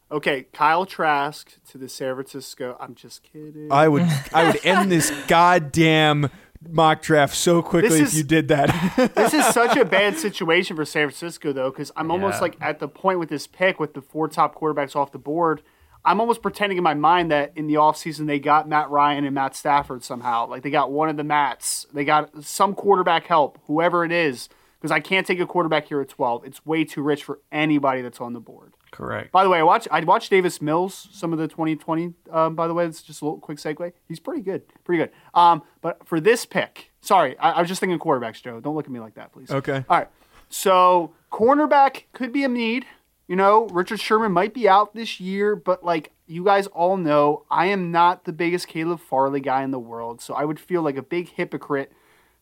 Okay, 0.09 0.47
Kyle 0.53 0.85
Trask 0.85 1.51
to 1.69 1.77
the 1.77 1.89
San 1.89 2.13
Francisco. 2.15 2.77
I'm 2.79 2.95
just 2.95 3.23
kidding. 3.23 3.67
I 3.71 3.87
would 3.89 4.05
I 4.33 4.47
would 4.47 4.65
end 4.65 4.91
this 4.91 5.11
goddamn 5.27 6.29
mock 6.69 7.01
draft 7.01 7.35
so 7.35 7.61
quickly 7.61 7.99
This 7.99 8.11
if 8.13 8.17
you 8.17 8.23
did 8.23 8.47
that. 8.47 9.11
this 9.15 9.33
is 9.33 9.45
such 9.47 9.75
a 9.77 9.85
bad 9.85 10.17
situation 10.17 10.75
for 10.75 10.85
San 10.85 11.07
Francisco, 11.07 11.51
though, 11.53 11.69
because 11.71 11.91
I'm 11.95 12.09
almost 12.09 12.35
Yeah. 12.37 12.41
like 12.41 12.57
at 12.61 12.79
the 12.79 12.87
point 12.87 13.19
with 13.19 13.29
this 13.29 13.47
pick 13.47 13.79
with 13.79 13.93
the 13.93 14.01
four 14.01 14.27
top 14.27 14.55
quarterbacks 14.55 14.95
off 14.95 15.11
the 15.11 15.19
board. 15.19 15.61
I'm 16.05 16.21
almost 16.21 16.41
pretending 16.41 16.77
in 16.77 16.83
my 16.85 16.93
mind 16.93 17.31
that 17.31 17.51
in 17.57 17.67
the 17.67 17.73
offseason 17.73 18.27
they 18.27 18.39
got 18.39 18.67
Matt 18.69 18.89
Ryan 18.89 19.25
and 19.25 19.35
Matt 19.35 19.55
Stafford 19.57 20.03
somehow. 20.05 20.47
Like 20.47 20.63
they 20.63 20.69
got 20.69 20.89
one 20.89 21.09
of 21.09 21.17
the 21.17 21.23
Mats. 21.25 21.85
They 21.93 22.05
got 22.05 22.43
some 22.45 22.75
quarterback 22.75 23.25
help, 23.25 23.59
whoever 23.67 24.05
it 24.05 24.11
is, 24.13 24.47
because 24.79 24.91
I 24.91 25.01
can't 25.01 25.27
take 25.27 25.41
a 25.41 25.45
quarterback 25.45 25.87
here 25.89 25.99
at 25.99 26.07
12. 26.07 26.45
It's 26.45 26.65
way 26.65 26.85
too 26.85 27.01
rich 27.01 27.25
for 27.25 27.39
anybody 27.51 28.01
that's 28.01 28.21
on 28.21 28.31
the 28.31 28.39
board. 28.39 28.73
Correct. 28.91 29.31
By 29.31 29.43
the 29.43 29.49
way, 29.49 29.59
I 29.59 29.63
watch 29.63 29.87
I 29.91 29.99
watched 30.01 30.29
Davis 30.29 30.61
Mills 30.61 31.07
some 31.11 31.33
of 31.33 31.39
the 31.39 31.47
2020. 31.47 32.13
Um, 32.31 32.55
by 32.55 32.67
the 32.67 32.73
way, 32.73 32.85
it's 32.85 33.01
just 33.01 33.21
a 33.21 33.25
little 33.25 33.39
quick 33.39 33.57
segue. 33.57 33.91
He's 34.07 34.19
pretty 34.19 34.41
good, 34.41 34.63
pretty 34.83 35.03
good. 35.03 35.11
Um, 35.33 35.63
but 35.81 36.07
for 36.07 36.19
this 36.19 36.45
pick, 36.45 36.91
sorry, 37.01 37.37
I, 37.37 37.51
I 37.51 37.59
was 37.59 37.67
just 37.67 37.79
thinking 37.79 37.99
quarterbacks, 37.99 38.41
Joe. 38.41 38.59
Don't 38.59 38.75
look 38.75 38.85
at 38.85 38.91
me 38.91 38.99
like 38.99 39.15
that, 39.15 39.33
please. 39.33 39.51
Okay. 39.51 39.83
All 39.89 39.97
right. 39.97 40.07
So 40.49 41.13
cornerback 41.31 42.03
could 42.13 42.31
be 42.31 42.43
a 42.43 42.47
need. 42.47 42.85
You 43.27 43.35
know, 43.35 43.67
Richard 43.67 43.99
Sherman 43.99 44.31
might 44.31 44.53
be 44.53 44.69
out 44.69 44.95
this 44.95 45.19
year, 45.19 45.55
but 45.55 45.83
like 45.83 46.13
you 46.27 46.43
guys 46.43 46.67
all 46.67 46.95
know, 46.95 47.45
I 47.51 47.67
am 47.67 47.91
not 47.91 48.23
the 48.23 48.33
biggest 48.33 48.67
Caleb 48.67 48.99
Farley 48.99 49.41
guy 49.41 49.63
in 49.63 49.71
the 49.71 49.79
world. 49.79 50.21
So 50.21 50.33
I 50.33 50.45
would 50.45 50.59
feel 50.59 50.81
like 50.81 50.95
a 50.95 51.01
big 51.01 51.29
hypocrite 51.29 51.91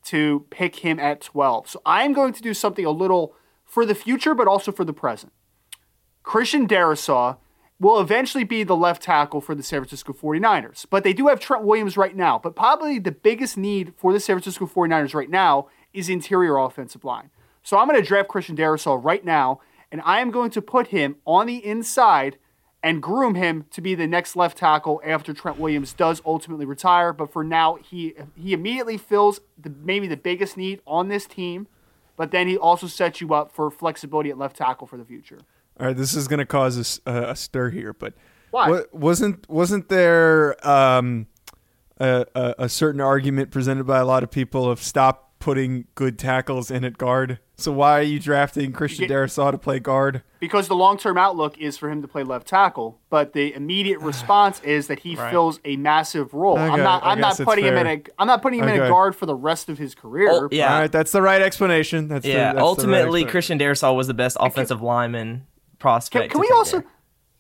to 0.05 0.45
pick 0.51 0.77
him 0.77 0.99
at 0.99 1.21
12. 1.21 1.69
So 1.69 1.81
I'm 1.85 2.13
going 2.13 2.33
to 2.33 2.41
do 2.41 2.53
something 2.53 2.85
a 2.85 2.91
little 2.91 3.35
for 3.65 3.85
the 3.85 3.95
future, 3.95 4.35
but 4.35 4.47
also 4.47 4.71
for 4.71 4.85
the 4.85 4.93
present. 4.93 5.33
Christian 6.25 6.67
Darrisaw 6.67 7.37
will 7.79 7.99
eventually 7.99 8.43
be 8.43 8.63
the 8.63 8.75
left 8.75 9.03
tackle 9.03 9.41
for 9.41 9.53
the 9.53 9.61
San 9.61 9.81
Francisco 9.81 10.11
49ers. 10.11 10.85
But 10.89 11.03
they 11.03 11.13
do 11.13 11.27
have 11.27 11.39
Trent 11.39 11.63
Williams 11.63 11.97
right 11.97 12.15
now. 12.15 12.39
But 12.39 12.55
probably 12.55 12.97
the 12.97 13.11
biggest 13.11 13.57
need 13.57 13.93
for 13.95 14.11
the 14.11 14.19
San 14.19 14.35
Francisco 14.35 14.65
49ers 14.65 15.13
right 15.13 15.29
now 15.29 15.67
is 15.93 16.09
interior 16.09 16.57
offensive 16.57 17.03
line. 17.03 17.29
So 17.61 17.77
I'm 17.77 17.87
going 17.87 18.01
to 18.01 18.05
draft 18.05 18.27
Christian 18.27 18.55
Darrisaw 18.55 19.01
right 19.01 19.23
now, 19.23 19.61
and 19.91 20.01
I 20.03 20.19
am 20.19 20.31
going 20.31 20.49
to 20.51 20.61
put 20.61 20.87
him 20.87 21.17
on 21.25 21.45
the 21.45 21.63
inside 21.63 22.37
and 22.81 23.01
groom 23.01 23.35
him 23.35 23.65
to 23.71 23.81
be 23.81 23.93
the 23.93 24.07
next 24.07 24.35
left 24.35 24.57
tackle 24.57 25.01
after 25.05 25.31
Trent 25.31 25.59
Williams 25.59 25.93
does 25.93 26.21
ultimately 26.25 26.65
retire. 26.65 27.13
But 27.13 27.31
for 27.31 27.43
now, 27.43 27.75
he 27.75 28.13
he 28.35 28.53
immediately 28.53 28.97
fills 28.97 29.41
the, 29.57 29.69
maybe 29.69 30.07
the 30.07 30.17
biggest 30.17 30.57
need 30.57 30.81
on 30.87 31.07
this 31.07 31.25
team. 31.25 31.67
But 32.17 32.31
then 32.31 32.47
he 32.47 32.57
also 32.57 32.87
sets 32.87 33.21
you 33.21 33.33
up 33.33 33.51
for 33.51 33.69
flexibility 33.69 34.31
at 34.31 34.37
left 34.37 34.57
tackle 34.57 34.87
for 34.87 34.97
the 34.97 35.05
future. 35.05 35.39
All 35.79 35.87
right, 35.87 35.95
this 35.97 36.15
is 36.15 36.27
going 36.27 36.39
to 36.39 36.45
cause 36.45 36.99
a 37.05 37.35
stir 37.35 37.69
here, 37.69 37.93
but 37.93 38.13
Why? 38.51 38.69
wa- 38.69 38.83
wasn't 38.93 39.47
wasn't 39.49 39.89
there 39.89 40.55
um, 40.67 41.27
a, 41.99 42.25
a, 42.33 42.55
a 42.59 42.69
certain 42.69 43.01
argument 43.01 43.51
presented 43.51 43.85
by 43.85 43.99
a 43.99 44.05
lot 44.05 44.23
of 44.23 44.31
people 44.31 44.69
of 44.69 44.81
stop 44.81 45.31
putting 45.39 45.85
good 45.95 46.17
tackles 46.17 46.71
in 46.71 46.85
at 46.85 46.97
guard? 46.97 47.39
So 47.57 47.71
why 47.71 47.99
are 47.99 48.03
you 48.03 48.19
drafting 48.19 48.71
Christian 48.73 49.07
get- 49.07 49.13
Darrisaw 49.13 49.51
to 49.51 49.57
play 49.57 49.79
guard? 49.79 50.21
because 50.41 50.67
the 50.67 50.75
long-term 50.75 51.17
outlook 51.17 51.57
is 51.57 51.75
for 51.77 51.89
him 51.89 52.03
to 52.03 52.07
play 52.07 52.21
left 52.23 52.45
tackle, 52.47 52.99
but 53.09 53.33
the 53.33 53.53
immediate 53.53 53.99
response 54.01 54.61
is 54.61 54.87
that 54.87 54.99
he 54.99 55.15
fills 55.17 55.59
a 55.65 55.75
massive 55.75 56.33
role. 56.33 56.53
Okay, 56.57 56.63
I'm 56.63 56.83
not. 56.83 57.03
I 57.03 57.11
I'm 57.11 57.19
not 57.19 57.37
putting 57.37 57.65
him 57.65 57.77
in 57.77 57.87
a. 57.87 58.03
I'm 58.17 58.27
not 58.27 58.41
putting 58.41 58.59
him 58.59 58.69
in 58.69 58.81
a 58.81 58.87
guard 58.87 59.13
for 59.15 59.25
the 59.25 59.35
rest 59.35 59.67
of 59.67 59.77
his 59.77 59.93
career. 59.93 60.29
Oh, 60.31 60.47
yeah. 60.51 60.73
All 60.73 60.79
right, 60.81 60.91
that's 60.91 61.11
the 61.11 61.21
right 61.21 61.41
explanation. 61.41 62.07
That's 62.07 62.23
the- 62.23 62.29
Yeah, 62.29 62.35
that's 62.35 62.53
the 62.53 62.57
right 62.59 62.63
ultimately, 62.63 63.21
explanation. 63.23 63.27
Christian 63.29 63.59
Darrisaw 63.59 63.95
was 63.95 64.07
the 64.07 64.13
best 64.13 64.37
offensive 64.39 64.81
lineman 64.81 65.47
prospect. 65.79 66.31
Can, 66.31 66.39
can 66.39 66.41
we 66.41 66.49
also 66.55 66.79
there. 66.79 66.89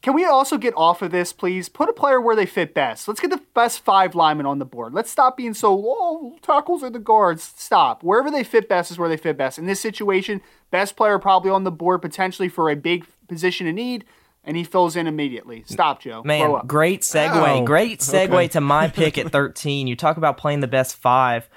can 0.01 0.13
we 0.13 0.25
also 0.25 0.57
get 0.57 0.73
off 0.75 1.01
of 1.01 1.11
this, 1.11 1.33
please? 1.33 1.69
Put 1.69 1.89
a 1.89 1.93
player 1.93 2.19
where 2.21 2.35
they 2.35 2.45
fit 2.45 2.73
best. 2.73 3.07
Let's 3.07 3.19
get 3.19 3.31
the 3.31 3.41
best 3.53 3.79
five 3.79 4.15
linemen 4.15 4.45
on 4.45 4.59
the 4.59 4.65
board. 4.65 4.93
Let's 4.93 5.11
stop 5.11 5.37
being 5.37 5.53
so 5.53 5.81
oh 5.85 6.37
tackles 6.41 6.83
are 6.83 6.89
the 6.89 6.99
guards. 6.99 7.43
Stop. 7.55 8.03
Wherever 8.03 8.29
they 8.31 8.43
fit 8.43 8.69
best 8.69 8.91
is 8.91 8.97
where 8.97 9.09
they 9.09 9.17
fit 9.17 9.37
best. 9.37 9.57
In 9.57 9.65
this 9.65 9.79
situation, 9.79 10.41
best 10.71 10.95
player 10.95 11.19
probably 11.19 11.51
on 11.51 11.63
the 11.63 11.71
board 11.71 12.01
potentially 12.01 12.49
for 12.49 12.69
a 12.69 12.75
big 12.75 13.05
position 13.27 13.65
in 13.67 13.75
need, 13.75 14.05
and 14.43 14.55
he 14.55 14.63
fills 14.63 14.95
in 14.95 15.07
immediately. 15.07 15.63
Stop, 15.65 16.01
Joe. 16.01 16.21
Man, 16.23 16.61
great 16.67 17.01
segue. 17.01 17.31
Ow. 17.31 17.63
Great 17.65 17.99
segue 18.01 18.31
Okay. 18.31 18.47
to 18.49 18.61
my 18.61 18.87
pick 18.87 19.17
at 19.17 19.31
13. 19.31 19.87
You 19.87 19.95
talk 19.95 20.17
about 20.17 20.37
playing 20.37 20.59
the 20.59 20.67
best 20.67 20.95
five. 20.95 21.49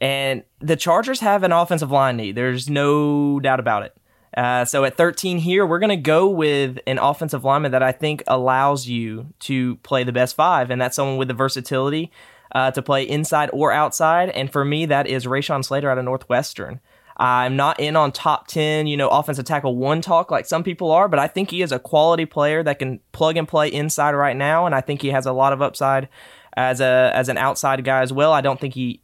And 0.00 0.42
the 0.58 0.74
Chargers 0.74 1.20
have 1.20 1.44
an 1.44 1.52
offensive 1.52 1.92
line 1.92 2.16
need. 2.16 2.34
There's 2.34 2.68
no 2.68 3.38
doubt 3.38 3.60
about 3.60 3.84
it. 3.84 3.96
Uh, 4.36 4.64
so 4.64 4.84
at 4.84 4.96
13 4.96 5.38
here, 5.38 5.66
we're 5.66 5.78
going 5.78 5.90
to 5.90 5.96
go 5.96 6.28
with 6.28 6.78
an 6.86 6.98
offensive 6.98 7.44
lineman 7.44 7.72
that 7.72 7.82
I 7.82 7.92
think 7.92 8.22
allows 8.26 8.86
you 8.86 9.26
to 9.40 9.76
play 9.76 10.04
the 10.04 10.12
best 10.12 10.34
five, 10.36 10.70
and 10.70 10.80
that's 10.80 10.96
someone 10.96 11.18
with 11.18 11.28
the 11.28 11.34
versatility 11.34 12.10
uh, 12.52 12.70
to 12.70 12.82
play 12.82 13.02
inside 13.02 13.50
or 13.52 13.72
outside. 13.72 14.30
And 14.30 14.50
for 14.50 14.64
me, 14.64 14.86
that 14.86 15.06
is 15.06 15.26
Rashawn 15.26 15.64
Slater 15.64 15.90
out 15.90 15.98
of 15.98 16.04
Northwestern. 16.04 16.80
I'm 17.18 17.56
not 17.56 17.78
in 17.78 17.94
on 17.94 18.10
top 18.10 18.46
10, 18.46 18.86
you 18.86 18.96
know, 18.96 19.08
offensive 19.08 19.44
tackle 19.44 19.76
one 19.76 20.00
talk 20.00 20.30
like 20.30 20.46
some 20.46 20.64
people 20.64 20.90
are, 20.90 21.08
but 21.08 21.18
I 21.18 21.28
think 21.28 21.50
he 21.50 21.60
is 21.60 21.70
a 21.70 21.78
quality 21.78 22.24
player 22.24 22.62
that 22.62 22.78
can 22.78 23.00
plug 23.12 23.36
and 23.36 23.46
play 23.46 23.68
inside 23.68 24.12
right 24.12 24.36
now, 24.36 24.64
and 24.64 24.74
I 24.74 24.80
think 24.80 25.02
he 25.02 25.08
has 25.08 25.26
a 25.26 25.32
lot 25.32 25.52
of 25.52 25.60
upside 25.60 26.08
as 26.56 26.80
a 26.80 27.12
as 27.14 27.28
an 27.28 27.38
outside 27.38 27.84
guy 27.84 28.00
as 28.00 28.12
well. 28.12 28.32
I 28.32 28.40
don't 28.40 28.58
think 28.58 28.74
he 28.74 29.01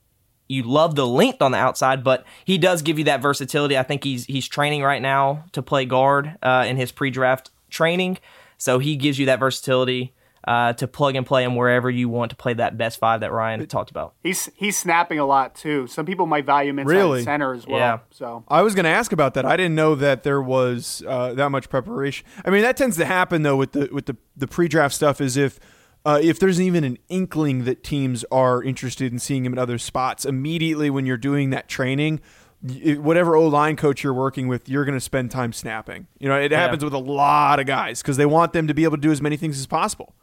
you 0.48 0.62
love 0.62 0.94
the 0.94 1.06
length 1.06 1.42
on 1.42 1.52
the 1.52 1.58
outside, 1.58 2.02
but 2.02 2.24
he 2.44 2.58
does 2.58 2.82
give 2.82 2.98
you 2.98 3.04
that 3.04 3.20
versatility. 3.22 3.76
I 3.78 3.82
think 3.82 4.02
he's 4.04 4.24
he's 4.24 4.48
training 4.48 4.82
right 4.82 5.02
now 5.02 5.44
to 5.52 5.62
play 5.62 5.84
guard 5.84 6.37
uh, 6.42 6.64
in 6.66 6.76
his 6.76 6.90
pre-draft 6.90 7.50
training, 7.70 8.18
so 8.56 8.78
he 8.78 8.96
gives 8.96 9.18
you 9.18 9.26
that 9.26 9.38
versatility 9.38 10.14
uh, 10.46 10.72
to 10.72 10.88
plug 10.88 11.14
and 11.14 11.26
play 11.26 11.44
him 11.44 11.54
wherever 11.56 11.90
you 11.90 12.08
want 12.08 12.30
to 12.30 12.37
play 12.37 12.54
that 12.54 12.78
best 12.78 12.98
five 12.98 13.20
that 13.20 13.30
Ryan 13.32 13.66
talked 13.66 13.90
about. 13.90 14.14
He's 14.22 14.48
he's 14.56 14.78
snapping 14.78 15.18
a 15.18 15.26
lot 15.26 15.54
too. 15.54 15.87
Some 15.87 16.06
people 16.06 16.24
might 16.24 16.46
value 16.46 16.70
him 16.70 16.78
inside 16.78 16.94
Really? 16.94 17.22
center 17.22 17.52
as 17.52 17.66
well. 17.66 17.78
Yeah. 17.78 17.98
So 18.11 18.44
I 18.48 18.62
was 18.62 18.74
going 18.74 18.84
to 18.84 18.90
ask 18.90 19.12
about 19.12 19.34
that. 19.34 19.44
I 19.44 19.56
didn't 19.58 19.74
know 19.74 19.94
that 19.96 20.22
there 20.22 20.40
was 20.40 21.02
uh, 21.06 21.34
that 21.34 21.50
much 21.50 21.68
preparation. 21.68 22.26
I 22.44 22.50
mean, 22.50 22.62
that 22.62 22.76
tends 22.78 22.96
to 22.96 23.04
happen 23.04 23.42
though 23.42 23.56
with 23.56 23.72
the 23.72 23.90
with 23.92 24.06
the 24.06 24.16
the 24.37 24.46
pre-draft 24.46 24.94
stuff. 24.94 25.20
Is 25.20 25.37
if 25.37 25.61
uh, 26.09 26.18
if 26.23 26.38
there's 26.38 26.59
even 26.59 26.85
an 26.85 26.97
inkling 27.11 27.64
that 27.64 27.85
teams 27.85 28.25
are 28.33 28.62
interested 28.62 29.12
in 29.12 29.18
seeing 29.18 29.44
him 29.44 29.53
at 29.53 29.59
other 29.59 29.77
spots, 29.77 30.25
immediately 30.25 30.88
when 30.88 31.05
you're 31.05 31.18
doing 31.18 31.51
that 31.51 31.68
training, 31.68 32.18
whatever 32.62 33.37
O 33.37 33.47
line 33.47 33.77
coach 33.77 34.03
you're 34.03 34.14
working 34.14 34.49
with, 34.49 34.71
you're 34.71 34.87
going 34.87 34.97
to 34.97 35.03
spend 35.03 35.31
time 35.31 35.53
snapping. 35.53 36.07
You 36.18 36.31
know, 36.31 36.40
it 36.40 36.51
happens 36.51 36.83
with 36.83 36.94
a 36.94 36.99
lot 36.99 37.61
of 37.61 37.66
guys 37.66 38.01
because 38.01 38.16
they 38.16 38.25
want 38.25 38.55
them 38.55 38.66
to 38.68 38.73
be 38.73 38.85
able 38.85 38.97
to 38.97 39.03
do 39.03 39.11
as 39.11 39.21
many 39.21 39.37
things 39.37 39.59
as 39.59 39.66
possible. 39.66 40.14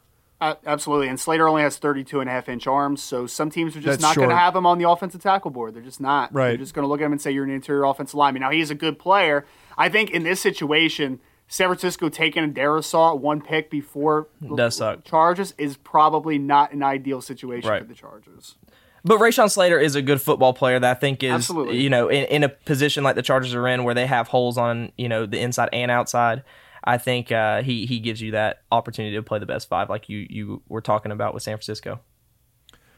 Uh, 0.41 0.55
absolutely. 0.65 1.07
And 1.07 1.19
Slater 1.19 1.47
only 1.47 1.61
has 1.61 1.77
32 1.77 2.19
and 2.19 2.27
a 2.27 2.33
half 2.33 2.49
inch 2.49 2.65
arms, 2.65 3.03
so 3.03 3.27
some 3.27 3.51
teams 3.51 3.75
are 3.75 3.79
just 3.79 4.01
That's 4.01 4.01
not 4.01 4.15
going 4.15 4.29
to 4.29 4.35
have 4.35 4.55
him 4.55 4.65
on 4.65 4.79
the 4.79 4.89
offensive 4.89 5.21
tackle 5.21 5.51
board. 5.51 5.75
They're 5.75 5.83
just 5.83 6.01
not. 6.01 6.33
Right. 6.33 6.47
They're 6.47 6.57
just 6.57 6.73
going 6.73 6.83
to 6.83 6.89
look 6.89 6.99
at 6.99 7.05
him 7.05 7.11
and 7.11 7.21
say, 7.21 7.29
you're 7.29 7.43
an 7.43 7.51
interior 7.51 7.83
offensive 7.83 8.15
lineman. 8.15 8.41
Now, 8.41 8.49
he's 8.49 8.71
a 8.71 8.75
good 8.75 8.97
player. 8.97 9.45
I 9.77 9.89
think 9.89 10.09
in 10.09 10.23
this 10.23 10.41
situation, 10.41 11.19
San 11.47 11.67
Francisco 11.67 12.09
taking 12.09 12.43
a 12.43 12.47
Darrisaw 12.47 13.15
at 13.15 13.19
one 13.19 13.41
pick 13.41 13.69
before 13.69 14.27
Does 14.55 14.77
suck. 14.77 15.03
Chargers 15.03 15.53
is 15.57 15.77
probably 15.77 16.37
not 16.37 16.73
an 16.73 16.81
ideal 16.83 17.21
situation 17.21 17.69
Right. 17.69 17.81
for 17.81 17.87
the 17.87 17.93
Chargers. 17.93 18.55
But 19.03 19.19
Rashawn 19.19 19.51
Slater 19.51 19.79
is 19.79 19.95
a 19.95 20.01
good 20.01 20.19
football 20.19 20.53
player 20.53 20.79
that 20.79 20.97
I 20.97 20.99
think 20.99 21.21
is, 21.21 21.31
Absolutely. 21.31 21.79
you 21.79 21.91
know, 21.91 22.09
in, 22.09 22.25
in 22.25 22.43
a 22.43 22.49
position 22.49 23.03
like 23.03 23.15
the 23.15 23.21
Chargers 23.21 23.53
are 23.53 23.67
in 23.67 23.83
where 23.83 23.93
they 23.93 24.07
have 24.07 24.27
holes 24.27 24.57
on, 24.57 24.91
you 24.97 25.07
know, 25.07 25.27
the 25.27 25.39
inside 25.39 25.69
and 25.71 25.91
outside. 25.91 26.43
I 26.83 26.97
think 26.97 27.31
uh, 27.31 27.61
he 27.61 27.85
he 27.85 27.99
gives 27.99 28.21
you 28.21 28.31
that 28.31 28.63
opportunity 28.71 29.15
to 29.15 29.23
play 29.23 29.37
the 29.39 29.45
best 29.45 29.67
five, 29.69 29.89
like 29.89 30.09
you 30.09 30.25
you 30.29 30.61
were 30.67 30.81
talking 30.81 31.11
about 31.11 31.33
with 31.35 31.43
San 31.43 31.55
Francisco. 31.55 31.99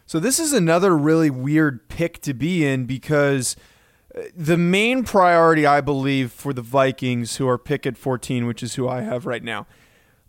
So 0.05 0.19
this 0.19 0.39
is 0.39 0.53
another 0.53 0.97
really 0.97 1.29
weird 1.29 1.89
pick 1.89 2.21
to 2.21 2.33
be 2.33 2.65
in 2.65 2.85
because 2.85 3.57
the 4.35 4.57
main 4.57 5.03
priority, 5.03 5.65
I 5.65 5.81
believe, 5.81 6.31
for 6.31 6.53
the 6.53 6.61
Vikings, 6.61 7.37
who 7.37 7.47
are 7.47 7.57
pick 7.57 7.85
at 7.85 7.97
14, 7.97 8.45
which 8.45 8.63
is 8.63 8.75
who 8.75 8.87
I 8.87 9.01
have 9.01 9.25
right 9.25 9.43
now, 9.43 9.67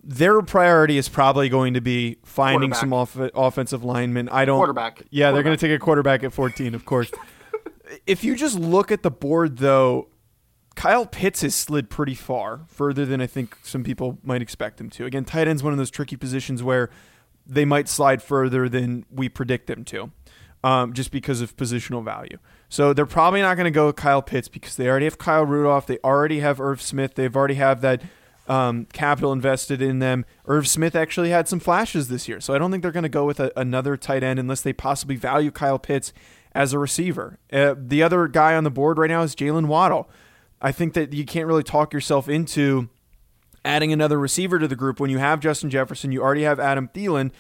their 0.03 0.41
priority 0.43 0.97
is 0.97 1.09
probably 1.09 1.49
going 1.49 1.75
to 1.75 1.81
be 1.81 2.19
finding 2.25 2.73
some 2.73 2.93
off- 2.93 3.17
offensive 3.17 3.85
linemen. 3.85 4.29
I 4.29 4.45
don't. 4.45 4.59
Quarterback. 4.59 5.03
Yeah, 5.11 5.33
they're 5.33 5.43
going 5.43 5.57
to 5.57 5.61
take 5.61 5.75
a 5.75 5.79
quarterback 5.79 6.23
at 6.25 6.33
14, 6.33 6.75
of 6.75 6.85
course. 6.85 7.11
if 8.07 8.25
you 8.25 8.37
just 8.37 8.59
look 8.59 8.91
at 8.91 9.03
the 9.03 9.11
board, 9.11 9.59
though, 9.59 10.09
Kyle 10.75 11.07
Pitts 11.07 11.43
has 11.43 11.55
slid 11.55 11.91
pretty 11.91 12.15
far, 12.15 12.61
further 12.69 13.05
than 13.05 13.21
I 13.21 13.27
think 13.27 13.57
some 13.63 13.83
people 13.83 14.19
might 14.23 14.41
expect 14.41 14.81
him 14.81 14.89
to. 14.91 15.05
Again, 15.07 15.25
tight 15.25 15.49
end's 15.49 15.63
one 15.63 15.73
of 15.73 15.79
those 15.79 15.91
tricky 15.91 16.17
positions 16.17 16.63
where 16.63 16.91
they 17.45 17.65
might 17.65 17.89
slide 17.89 18.23
further 18.23 18.69
than 18.69 19.05
we 19.11 19.29
predict 19.29 19.67
them 19.67 19.85
to, 19.87 20.13
um, 20.63 20.93
just 20.93 21.11
because 21.11 21.41
of 21.41 21.57
positional 21.57 22.05
value. 22.05 22.39
So 22.69 22.93
they're 22.93 23.07
probably 23.07 23.41
not 23.41 23.57
going 23.57 23.65
to 23.65 23.71
go 23.71 23.87
with 23.87 23.97
Kyle 23.97 24.23
Pitts 24.23 24.49
because 24.49 24.77
they 24.77 24.89
already 24.89 25.07
have 25.07 25.19
Kyle 25.19 25.45
Rudolph. 25.45 25.87
They 25.87 25.99
already 26.05 26.41
have 26.41 26.61
Irv 26.61 26.83
Smith. 26.83 27.15
They've 27.15 27.35
already 27.35 27.55
have 27.55 27.81
that 27.81 28.03
um, 28.47 28.87
capital 28.93 29.33
invested 29.33 29.81
in 29.81 29.99
them. 29.99 30.25
Irv 30.47 30.69
Smith 30.69 30.95
actually 30.95 31.31
had 31.31 31.49
some 31.49 31.61
flashes 31.61 32.09
this 32.09 32.29
year, 32.29 32.41
so 32.41 32.55
I 32.55 32.59
don't 32.59 32.71
think 32.71 32.83
they're 32.83 32.93
going 32.93 33.03
to 33.05 33.09
go 33.09 33.25
with 33.25 33.41
a, 33.41 33.53
another 33.59 33.97
tight 33.97 34.23
end 34.23 34.39
unless 34.39 34.61
they 34.61 34.73
possibly 34.73 35.17
value 35.17 35.51
Kyle 35.51 35.79
Pitts 35.79 36.13
as 36.53 36.73
a 36.73 36.79
receiver. 36.79 37.39
Uh, 37.53 37.75
the 37.79 38.03
other 38.03 38.27
guy 38.29 38.55
on 38.55 38.65
the 38.65 38.71
board 38.71 38.99
right 38.99 39.11
now 39.11 39.23
is 39.23 39.35
Jaylen 39.35 39.67
Waddle. 39.67 40.11
I 40.61 40.73
think 40.73 40.95
that 40.95 41.13
you 41.13 41.25
can't 41.25 41.47
really 41.47 41.63
talk 41.63 41.93
yourself 41.93 42.29
into 42.29 42.89
adding 43.65 43.93
another 43.93 44.19
receiver 44.19 44.59
to 44.59 44.67
the 44.67 44.77
group 44.77 44.99
when 44.99 45.11
you 45.11 45.19
have 45.19 45.41
Justin 45.41 45.71
Jefferson, 45.71 46.11
you 46.11 46.23
already 46.23 46.43
have 46.43 46.59
Adam 46.59 46.89
Thielen. 46.89 47.31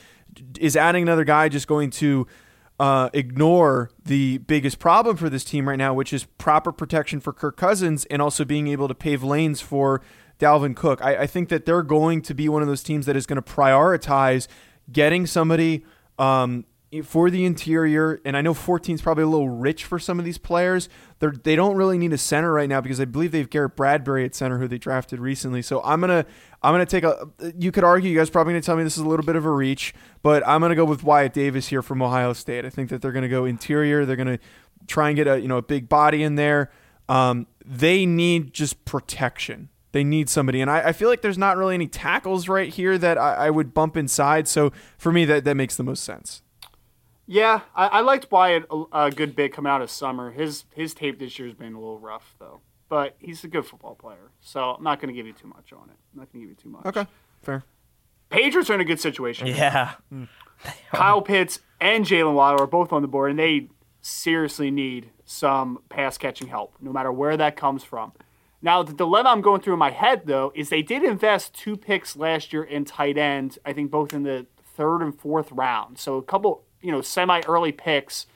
Is 0.60 0.76
adding 0.76 1.02
another 1.02 1.24
guy 1.24 1.48
just 1.48 1.66
going 1.66 1.90
to 1.92 2.26
uh, 2.78 3.10
ignore 3.12 3.90
the 4.04 4.38
biggest 4.38 4.78
problem 4.78 5.16
for 5.16 5.28
this 5.28 5.44
team 5.44 5.68
right 5.68 5.76
now, 5.76 5.92
which 5.92 6.12
is 6.12 6.24
proper 6.24 6.72
protection 6.72 7.20
for 7.20 7.32
Kirk 7.32 7.56
Cousins 7.56 8.04
and 8.06 8.22
also 8.22 8.44
being 8.44 8.68
able 8.68 8.88
to 8.88 8.94
pave 8.94 9.22
lanes 9.22 9.60
for 9.60 10.00
Dalvin 10.38 10.76
Cook? 10.76 11.02
I, 11.02 11.22
I 11.22 11.26
think 11.26 11.48
that 11.48 11.66
they're 11.66 11.82
going 11.82 12.22
to 12.22 12.34
be 12.34 12.48
one 12.48 12.62
of 12.62 12.68
those 12.68 12.82
teams 12.82 13.06
that 13.06 13.16
is 13.16 13.26
going 13.26 13.42
to 13.42 13.42
prioritize 13.42 14.46
getting 14.90 15.26
somebody 15.26 15.84
um, 16.18 16.64
for 17.04 17.30
the 17.30 17.44
interior. 17.44 18.20
And 18.24 18.36
I 18.36 18.40
know 18.40 18.54
14 18.54 18.94
is 18.94 19.02
probably 19.02 19.24
a 19.24 19.28
little 19.28 19.48
rich 19.48 19.84
for 19.84 19.98
some 19.98 20.18
of 20.18 20.24
these 20.24 20.38
players. 20.38 20.88
They're, 21.18 21.32
they 21.32 21.54
don't 21.54 21.76
really 21.76 21.98
need 21.98 22.12
a 22.12 22.18
center 22.18 22.52
right 22.52 22.68
now 22.68 22.80
because 22.80 23.00
I 23.00 23.04
believe 23.04 23.32
they 23.32 23.38
have 23.38 23.50
Garrett 23.50 23.76
Bradbury 23.76 24.24
at 24.24 24.34
center, 24.34 24.58
who 24.58 24.68
they 24.68 24.78
drafted 24.78 25.20
recently. 25.20 25.62
So 25.62 25.82
I'm 25.82 26.00
gonna 26.00 26.24
I'm 26.62 26.72
gonna 26.72 26.86
take 26.86 27.04
a. 27.04 27.28
You 27.56 27.72
could 27.72 27.84
argue 27.84 28.10
you 28.10 28.16
guys 28.16 28.30
probably 28.30 28.54
gonna 28.54 28.62
tell 28.62 28.76
me 28.76 28.84
this 28.84 28.96
is 28.96 29.02
a 29.02 29.08
little 29.08 29.26
bit 29.26 29.36
of 29.36 29.44
a 29.44 29.50
reach, 29.50 29.94
but 30.22 30.46
I'm 30.46 30.60
gonna 30.60 30.74
go 30.74 30.84
with 30.84 31.02
Wyatt 31.02 31.32
Davis 31.32 31.68
here 31.68 31.82
from 31.82 32.02
Ohio 32.02 32.32
State. 32.32 32.64
I 32.64 32.70
think 32.70 32.90
that 32.90 33.02
they're 33.02 33.12
gonna 33.12 33.28
go 33.28 33.44
interior. 33.44 34.06
They're 34.06 34.16
gonna 34.16 34.38
try 34.86 35.08
and 35.08 35.16
get 35.16 35.26
a 35.26 35.40
you 35.40 35.48
know 35.48 35.58
a 35.58 35.62
big 35.62 35.88
body 35.88 36.22
in 36.22 36.36
there. 36.36 36.70
Um, 37.08 37.46
they 37.64 38.06
need 38.06 38.52
just 38.52 38.84
protection. 38.84 39.68
They 39.92 40.04
need 40.04 40.28
somebody, 40.28 40.60
and 40.60 40.70
I, 40.70 40.88
I 40.88 40.92
feel 40.92 41.08
like 41.08 41.22
there's 41.22 41.38
not 41.38 41.56
really 41.56 41.74
any 41.74 41.88
tackles 41.88 42.48
right 42.48 42.68
here 42.72 42.98
that 42.98 43.16
I, 43.16 43.46
I 43.46 43.50
would 43.50 43.72
bump 43.72 43.96
inside. 43.96 44.46
So 44.46 44.72
for 44.98 45.10
me, 45.12 45.24
that 45.24 45.44
that 45.44 45.54
makes 45.54 45.76
the 45.76 45.82
most 45.82 46.04
sense. 46.04 46.42
Yeah, 47.30 47.60
I, 47.76 47.86
I 47.88 48.00
liked 48.00 48.32
Wyatt 48.32 48.64
a, 48.70 48.84
a 48.90 49.10
good 49.10 49.36
bit 49.36 49.52
coming 49.52 49.70
out 49.70 49.82
of 49.82 49.90
summer. 49.90 50.30
His 50.30 50.64
his 50.74 50.94
tape 50.94 51.18
this 51.18 51.38
year 51.38 51.46
has 51.46 51.54
been 51.54 51.74
a 51.74 51.78
little 51.78 51.98
rough 51.98 52.34
though, 52.38 52.60
but 52.88 53.16
he's 53.18 53.44
a 53.44 53.48
good 53.48 53.66
football 53.66 53.94
player. 53.94 54.32
So 54.40 54.70
I'm 54.70 54.82
not 54.82 54.98
going 54.98 55.14
to 55.14 55.14
give 55.14 55.26
you 55.26 55.34
too 55.34 55.46
much 55.46 55.72
on 55.74 55.90
it. 55.90 55.96
I'm 56.12 56.20
not 56.20 56.32
going 56.32 56.42
to 56.42 56.48
give 56.48 56.48
you 56.48 56.54
too 56.62 56.70
much. 56.70 56.86
Okay, 56.86 57.06
fair. 57.42 57.64
Patriots 58.30 58.70
are 58.70 58.74
in 58.74 58.80
a 58.80 58.84
good 58.84 58.98
situation. 58.98 59.46
Yeah, 59.46 59.92
Kyle 60.92 61.20
Pitts 61.20 61.60
and 61.80 62.06
Jaylen 62.06 62.34
Waddle 62.34 62.62
are 62.62 62.66
both 62.66 62.92
on 62.94 63.02
the 63.02 63.08
board, 63.08 63.30
and 63.30 63.38
they 63.38 63.68
seriously 64.00 64.70
need 64.70 65.10
some 65.26 65.80
pass 65.90 66.16
catching 66.16 66.48
help, 66.48 66.74
no 66.80 66.92
matter 66.92 67.12
where 67.12 67.36
that 67.36 67.56
comes 67.56 67.84
from. 67.84 68.12
Now, 68.62 68.82
the 68.82 68.94
dilemma 68.94 69.28
I'm 69.28 69.42
going 69.42 69.60
through 69.60 69.74
in 69.74 69.78
my 69.78 69.90
head, 69.90 70.22
though, 70.24 70.50
is 70.54 70.70
they 70.70 70.82
did 70.82 71.04
invest 71.04 71.54
two 71.54 71.76
picks 71.76 72.16
last 72.16 72.52
year 72.52 72.64
in 72.64 72.84
tight 72.86 73.18
end, 73.18 73.58
I 73.64 73.72
think 73.74 73.90
both 73.90 74.12
in 74.12 74.22
the 74.22 74.46
third 74.76 75.02
and 75.02 75.14
fourth 75.14 75.52
round. 75.52 75.98
So 75.98 76.16
a 76.16 76.22
couple, 76.22 76.64
you 76.80 76.92
know, 76.92 77.00
semi 77.00 77.40
early 77.46 77.72
picks. 77.72 78.26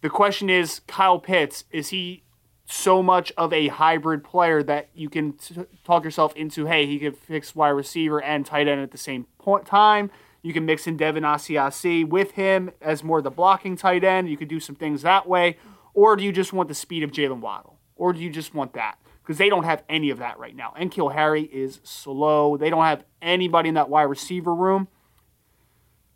The 0.00 0.10
question 0.10 0.50
is 0.50 0.80
Kyle 0.86 1.18
Pitts, 1.18 1.64
is 1.70 1.90
he 1.90 2.22
so 2.64 3.02
much 3.02 3.32
of 3.36 3.52
a 3.52 3.68
hybrid 3.68 4.24
player 4.24 4.62
that 4.62 4.88
you 4.94 5.08
can 5.08 5.34
t- 5.34 5.64
talk 5.84 6.04
yourself 6.04 6.34
into, 6.34 6.66
hey, 6.66 6.86
he 6.86 6.98
could 6.98 7.16
fix 7.16 7.54
wide 7.54 7.70
receiver 7.70 8.22
and 8.22 8.46
tight 8.46 8.68
end 8.68 8.80
at 8.80 8.90
the 8.90 8.98
same 8.98 9.26
point 9.38 9.66
time. 9.66 10.10
You 10.42 10.52
can 10.52 10.66
mix 10.66 10.86
in 10.86 10.96
Devin 10.96 11.22
Asiasi 11.22 12.08
with 12.08 12.32
him 12.32 12.72
as 12.80 13.04
more 13.04 13.22
the 13.22 13.30
blocking 13.30 13.76
tight 13.76 14.02
end. 14.02 14.28
You 14.28 14.36
could 14.36 14.48
do 14.48 14.58
some 14.58 14.74
things 14.74 15.02
that 15.02 15.28
way. 15.28 15.56
Or 15.94 16.16
do 16.16 16.24
you 16.24 16.32
just 16.32 16.52
want 16.52 16.68
the 16.68 16.74
speed 16.74 17.02
of 17.02 17.12
Jaylen 17.12 17.40
Waddle? 17.40 17.78
Or 17.94 18.12
do 18.12 18.20
you 18.20 18.30
just 18.30 18.54
want 18.54 18.72
that? 18.72 18.98
Because 19.22 19.38
they 19.38 19.48
don't 19.48 19.64
have 19.64 19.84
any 19.88 20.10
of 20.10 20.18
that 20.18 20.38
right 20.38 20.56
now. 20.56 20.72
And 20.76 20.90
Kill 20.90 21.10
Harry 21.10 21.42
is 21.42 21.80
slow. 21.84 22.56
They 22.56 22.70
don't 22.70 22.84
have 22.84 23.04
anybody 23.20 23.68
in 23.68 23.76
that 23.76 23.88
wide 23.88 24.02
receiver 24.02 24.54
room. 24.54 24.88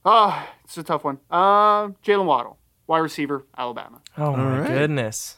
Ah, 0.09 0.49
it's 0.65 0.79
a 0.79 0.85
tough 0.85 1.03
one. 1.03 1.19
Uh, 1.31 1.89
Jaylen 2.05 2.27
Waddle, 2.27 2.59
wide 2.87 2.99
receiver, 3.01 3.45
Alabama. 3.59 4.01
Oh 4.17 4.37
my 4.37 4.61
right. 4.61 4.69
goodness. 4.69 5.37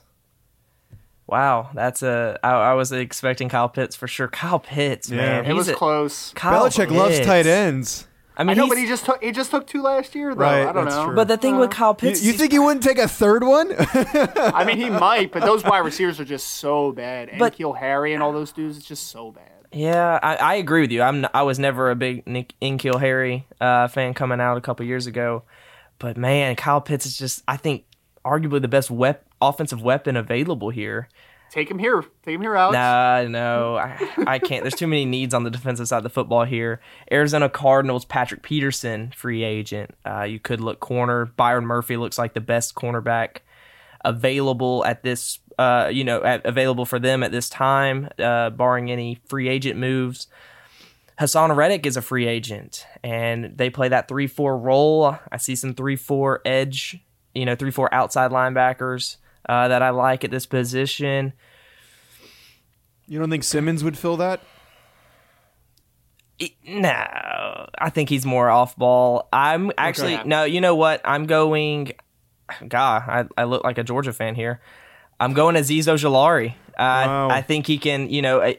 Wow, 1.27 1.71
that's 1.75 2.03
a. 2.03 2.39
I, 2.43 2.51
I 2.51 2.75
was 2.75 2.93
expecting 2.93 3.49
Kyle 3.49 3.69
Pitts 3.69 3.97
for 3.97 4.07
sure. 4.07 4.29
Kyle 4.29 4.59
Pitts, 4.59 5.11
Yeah. 5.11 5.16
man, 5.43 5.47
It 5.47 5.55
was 5.55 5.69
a- 5.69 5.75
close. 5.75 6.33
Kyle 6.35 6.64
Belichick 6.66 6.91
loves 6.91 7.19
tight 7.21 7.47
ends. 7.47 8.07
I 8.37 8.45
mean, 8.45 8.51
I 8.51 8.55
know, 8.62 8.69
but 8.69 8.79
he 8.79 8.87
just 8.87 9.05
took 9.05 9.23
he 9.23 9.33
just 9.33 9.51
took 9.51 9.66
two 9.66 9.83
last 9.83 10.14
year 10.14 10.33
though. 10.35 10.41
Right, 10.43 10.64
I 10.66 10.73
don't 10.73 10.85
know. 10.85 11.07
true. 11.07 11.14
But 11.16 11.27
the 11.29 11.37
thing 11.37 11.57
with 11.57 11.71
Kyle 11.71 11.95
Pitts, 11.95 12.23
you 12.23 12.33
is 12.33 12.39
think 12.39 12.53
he 12.53 12.59
wouldn't 12.61 12.85
take 12.85 12.99
a 12.99 13.09
third 13.09 13.43
one? 13.43 13.75
I 13.79 14.64
mean, 14.64 14.77
he 14.77 14.89
might, 14.91 15.33
but 15.33 15.43
those 15.43 15.64
wide 15.64 15.79
receivers 15.81 16.21
are 16.21 16.25
just 16.25 16.47
so 16.47 16.93
bad. 16.93 17.31
And 17.31 17.39
But- 17.41 17.55
Keel 17.55 17.73
Harry 17.73 18.14
and 18.14 18.23
all 18.23 18.33
those 18.33 18.53
dudes, 18.53 18.77
it's 18.77 18.87
just 18.87 19.09
so 19.09 19.33
bad. 19.33 19.57
Yeah, 19.73 20.19
I, 20.23 20.37
I 20.37 20.55
agree 20.55 20.81
with 20.81 20.91
you. 20.91 21.03
I'm 21.03 21.27
I 21.35 21.43
was 21.43 21.59
never 21.59 21.91
a 21.91 21.97
big 21.97 22.27
Nick 22.27 22.55
N'Keal 22.62 23.01
Harry 23.01 23.47
uh, 23.61 23.89
fan 23.89 24.14
coming 24.14 24.41
out 24.41 24.57
a 24.57 24.61
couple 24.61 24.87
years 24.87 25.07
ago, 25.07 25.43
but 25.99 26.16
man, 26.16 26.57
Kyle 26.57 26.81
Pitts 26.81 27.07
is 27.07 27.16
just 27.19 27.43
I 27.47 27.57
think 27.57 27.85
arguably 28.25 28.62
the 28.62 28.69
best 28.69 28.91
wep- 28.91 29.27
offensive 29.41 29.83
weapon 29.83 30.16
available 30.16 30.71
here. 30.71 31.09
Take 31.51 31.71
him 31.71 31.79
here. 31.79 32.05
Take 32.25 32.35
him 32.35 32.43
here, 32.43 32.55
Alex. 32.55 32.75
Nah, 32.75 33.23
no, 33.23 33.77
I, 33.79 34.09
I 34.27 34.39
can't. 34.39 34.62
There's 34.62 34.75
too 34.75 34.87
many 34.87 35.07
needs 35.07 35.33
on 35.33 35.45
the 35.45 35.51
defensive 35.51 35.89
side 35.89 35.99
of 35.99 36.03
the 36.03 36.11
football 36.11 36.45
here. 36.45 36.81
Arizona 37.11 37.49
Cardinals, 37.49 38.05
Patrick 38.05 38.43
Peterson, 38.43 39.12
free 39.16 39.45
agent. 39.45 39.95
Uh, 40.05 40.25
you 40.25 40.39
could 40.39 40.61
look 40.61 40.81
corner. 40.81 41.25
Byron 41.25 41.64
Murphy 41.64 41.97
looks 41.97 42.19
like 42.19 42.35
the 42.35 42.43
best 42.43 42.75
cornerback 42.75 43.39
available 44.05 44.85
at 44.85 45.03
this. 45.03 45.39
Uh, 45.59 45.88
you 45.92 46.04
know, 46.04 46.22
at, 46.22 46.46
available 46.46 46.84
for 46.84 47.00
them 47.00 47.24
at 47.24 47.32
this 47.32 47.48
time, 47.48 48.09
uh, 48.20 48.48
barring 48.50 48.90
any 48.92 49.18
free 49.26 49.48
agent 49.48 49.76
moves. 49.76 50.28
Haason 51.18 51.56
Reddick 51.56 51.84
is 51.84 51.96
a 51.96 52.02
free 52.02 52.28
agent, 52.28 52.86
and 53.02 53.56
they 53.56 53.68
play 53.70 53.88
that 53.88 54.06
three-four 54.06 54.56
role. 54.56 55.18
I 55.32 55.36
see 55.36 55.56
some 55.56 55.74
three-four 55.74 56.42
edge, 56.44 57.00
you 57.34 57.44
know, 57.44 57.56
three-four 57.56 57.92
outside 57.92 58.30
linebackers 58.30 59.16
uh, 59.48 59.66
that 59.66 59.82
I 59.82 59.90
like 59.90 60.22
at 60.22 60.30
this 60.30 60.46
position. 60.46 61.32
you 63.09 63.18
don't 63.18 63.30
think 63.30 63.42
Simmons 63.42 63.82
would 63.82 63.98
fill 63.98 64.16
that? 64.18 64.40
No, 66.64 67.66
I 67.78 67.90
think 67.90 68.09
he's 68.11 68.24
more 68.24 68.48
off 68.48 68.76
ball. 68.76 69.28
I'm 69.32 69.72
actually 69.76 70.14
Okay. 70.18 70.28
no. 70.28 70.44
You 70.44 70.61
know 70.61 70.76
what? 70.76 71.00
I'm 71.04 71.26
going. 71.26 71.92
God, 72.68 73.02
I, 73.09 73.24
I 73.36 73.44
look 73.44 73.64
like 73.64 73.76
a 73.76 73.82
Georgia 73.82 74.12
fan 74.12 74.36
here. 74.36 74.61
I'm 75.21 75.33
going 75.33 75.57
Azeez 75.57 75.85
Ojulari. 75.85 76.51
Uh, 76.51 76.55
Wow. 76.79 77.29
I 77.31 77.43
think 77.43 77.66
he 77.66 77.77
can. 77.79 78.09
You 78.09 78.23
know, 78.23 78.55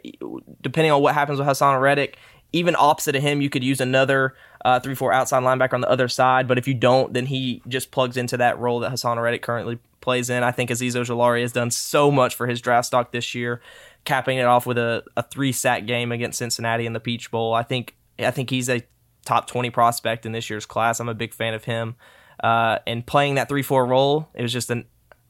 depending 0.62 0.91
on 0.91 1.01
what 1.01 1.14
happens 1.14 1.39
with 1.39 1.47
Haason 1.47 1.80
Reddick, 1.82 2.18
even 2.51 2.76
opposite 2.78 3.16
of 3.16 3.22
him, 3.22 3.41
you 3.41 3.49
could 3.49 3.64
use 3.64 3.80
another 3.80 4.36
uh, 4.66 4.80
three 4.80 4.95
four 4.95 5.14
outside 5.14 5.41
linebacker 5.43 5.74
on 5.74 5.82
the 5.82 5.89
other 5.89 6.07
side. 6.10 6.47
But 6.47 6.57
if 6.57 6.68
you 6.68 6.74
don't, 6.74 7.14
then 7.14 7.28
he 7.28 7.62
just 7.68 7.91
plugs 7.91 8.18
into 8.18 8.36
that 8.38 8.60
role 8.60 8.80
that 8.82 8.91
Haason 8.91 9.22
Reddick 9.22 9.41
currently 9.41 9.80
plays 10.01 10.30
in. 10.30 10.43
I 10.43 10.51
think 10.51 10.70
Azeez 10.70 10.95
Ojulari 10.95 11.41
has 11.41 11.51
done 11.53 11.72
so 11.72 12.12
much 12.12 12.36
for 12.36 12.47
his 12.47 12.60
draft 12.62 12.88
stock 12.88 13.12
this 13.12 13.34
year, 13.36 13.62
capping 14.03 14.38
it 14.38 14.45
off 14.45 14.66
with 14.66 14.78
a, 14.78 15.03
a 15.16 15.24
three 15.24 15.51
sack 15.53 15.86
game 15.86 16.12
against 16.12 16.39
Cincinnati 16.39 16.86
in 16.86 16.93
the 16.93 16.99
Peach 16.99 17.32
Bowl. 17.32 17.53
I 17.53 17.64
think 17.64 17.95
I 18.18 18.32
think 18.32 18.49
he's 18.49 18.70
a 18.70 18.82
top 19.24 19.47
twenty 19.47 19.70
prospect 19.70 20.26
in 20.26 20.34
this 20.34 20.49
year's 20.49 20.66
class. 20.66 20.99
I'm 20.99 21.07
a 21.10 21.14
big 21.14 21.34
fan 21.34 21.53
of 21.53 21.64
him. 21.64 21.95
Uh, 22.43 22.80
and 22.88 23.05
playing 23.05 23.36
that 23.36 23.47
three 23.47 23.64
four 23.64 23.86
role, 23.86 24.28
it 24.34 24.41
was 24.41 24.51
just 24.51 24.70
an, 24.72 24.86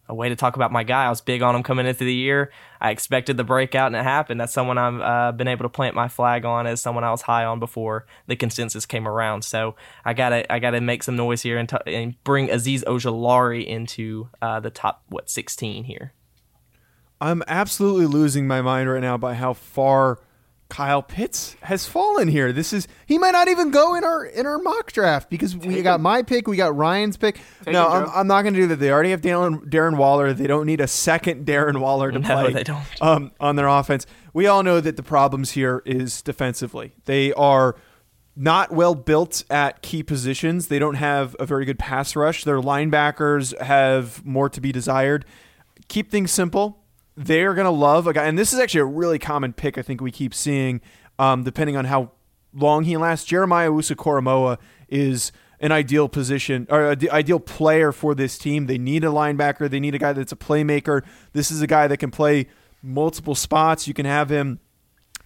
a 0.10 0.16
way 0.16 0.28
to 0.28 0.36
talk 0.36 0.56
about 0.56 0.72
my 0.72 0.84
guy. 0.84 1.06
I 1.06 1.10
was 1.10 1.22
big 1.22 1.42
on 1.42 1.56
him 1.56 1.64
coming 1.64 1.86
into 1.86 2.04
the 2.04 2.14
year. 2.14 2.52
I 2.82 2.90
expected 2.90 3.38
the 3.38 3.44
breakout, 3.44 3.88
and 3.88 3.96
it 3.96 4.04
happened. 4.04 4.42
That's 4.42 4.52
someone 4.52 4.78
I've 4.78 5.00
uh, 5.00 5.32
been 5.32 5.48
able 5.48 5.64
to 5.64 5.70
plant 5.70 5.96
my 5.96 6.08
flag 6.08 6.44
on 6.44 6.66
as 6.68 6.82
someone 6.82 7.04
I 7.04 7.12
was 7.12 7.22
high 7.22 7.46
on 7.46 7.60
before 7.60 8.08
the 8.28 8.36
consensus 8.36 8.86
came 8.86 9.08
around. 9.08 9.44
So 9.44 9.76
I 10.04 10.14
gotta 10.14 10.52
I 10.52 10.60
gotta 10.60 10.82
make 10.82 11.04
some 11.04 11.16
noise 11.16 11.44
here 11.44 11.58
and, 11.58 11.70
t- 11.70 11.78
and 11.86 12.22
bring 12.24 12.48
Azeez 12.48 12.84
Ojulari 12.84 13.66
into 13.66 14.30
uh, 14.42 14.60
the 14.60 14.72
top 14.72 15.04
what 15.10 15.30
16 15.30 15.84
here. 15.84 16.14
I'm 17.22 17.44
absolutely 17.48 18.08
losing 18.08 18.48
my 18.48 18.62
mind 18.62 18.90
right 18.90 19.02
now 19.02 19.18
by 19.18 19.36
how 19.36 19.54
far 19.54 20.20
Kyle 20.70 21.02
Pitts 21.02 21.56
has 21.64 21.88
fallen 21.88 22.28
here. 22.28 22.54
This 22.54 22.74
is 22.74 22.88
he 23.08 23.18
might 23.18 23.32
not 23.32 23.48
even 23.48 23.72
go 23.72 23.96
in 23.96 24.04
our 24.04 24.24
in 24.24 24.46
our 24.46 24.60
mock 24.60 24.92
draft 24.92 25.30
because 25.30 25.58
we 25.58 25.82
got 25.82 26.00
my 26.00 26.22
pick, 26.22 26.48
we 26.48 26.58
got 26.58 26.76
Ryan's 26.76 27.18
pick. 27.18 27.40
no, 27.66 27.90
him, 27.90 28.04
I'm, 28.04 28.10
I'm 28.14 28.28
not 28.28 28.44
going 28.44 28.54
to 28.54 28.60
do 28.60 28.68
that. 28.68 28.76
They 28.78 28.92
already 28.92 29.10
have 29.12 29.22
Darren, 29.22 29.68
Darren 29.70 29.98
Waller. 29.98 30.32
They 30.32 30.46
don't 30.48 30.68
need 30.68 30.80
a 30.80 30.88
second 30.88 31.46
Darren 31.46 31.80
Waller 31.80 32.12
to 32.12 32.20
No, 32.20 32.28
play. 32.28 32.54
they 32.54 32.64
don't. 32.64 32.86
Um, 33.02 33.32
on 33.40 33.56
their 33.56 33.68
offense, 33.68 34.06
we 34.34 34.46
all 34.46 34.62
know 34.62 34.80
that 34.80 34.96
the 34.96 35.04
problems 35.04 35.52
here 35.52 35.82
is 35.86 36.22
defensively. 36.22 36.94
They 37.06 37.34
are 37.34 37.76
not 38.36 38.72
well 38.72 38.94
built 38.96 39.44
at 39.50 39.82
key 39.82 40.04
positions. 40.04 40.68
They 40.68 40.80
don't 40.80 40.96
have 40.96 41.36
a 41.40 41.46
very 41.46 41.66
good 41.66 41.80
pass 41.80 42.16
rush. 42.16 42.44
Their 42.44 42.62
linebackers 42.62 43.60
have 43.60 44.24
more 44.24 44.50
to 44.50 44.62
be 44.62 44.72
desired. 44.72 45.26
Keep 45.88 46.12
things 46.12 46.30
simple. 46.32 46.79
They're 47.22 47.54
going 47.54 47.66
to 47.66 47.72
love 47.72 48.08
a 48.08 48.14
guy, 48.14 48.28
and 48.28 48.40
this 48.40 48.54
is 48.54 48.60
actually 48.60 48.80
a 48.80 48.86
really 48.86 49.20
common 49.20 49.52
pick 49.52 49.78
I 49.78 49.82
think 49.82 50.00
we 50.00 50.10
keep 50.10 50.34
seeing, 50.34 50.80
um, 51.20 51.44
depending 51.44 51.76
on 51.76 51.84
how 51.84 52.12
long 52.54 52.86
he 52.86 52.96
lasts. 52.96 53.26
Jeremiah 53.26 53.74
Usa 53.74 54.58
is 54.88 55.34
an 55.60 55.74
ideal 55.74 56.08
position 56.08 56.66
or 56.70 56.92
an 56.92 57.10
ideal 57.10 57.42
player 57.42 57.92
for 57.92 58.16
this 58.16 58.38
team. 58.38 58.68
They 58.68 58.78
need 58.78 59.04
a 59.04 59.08
linebacker. 59.08 59.70
They 59.70 59.82
need 59.82 59.96
a 59.96 60.00
guy 60.00 60.14
that's 60.14 60.32
a 60.32 60.38
playmaker. 60.38 61.04
This 61.34 61.52
is 61.52 61.62
a 61.62 61.68
guy 61.68 61.88
that 61.88 61.98
can 61.98 62.10
play 62.10 62.48
multiple 62.82 63.36
spots. 63.36 63.86
You 63.86 63.94
can 63.94 64.06
have 64.06 64.30
him 64.30 64.62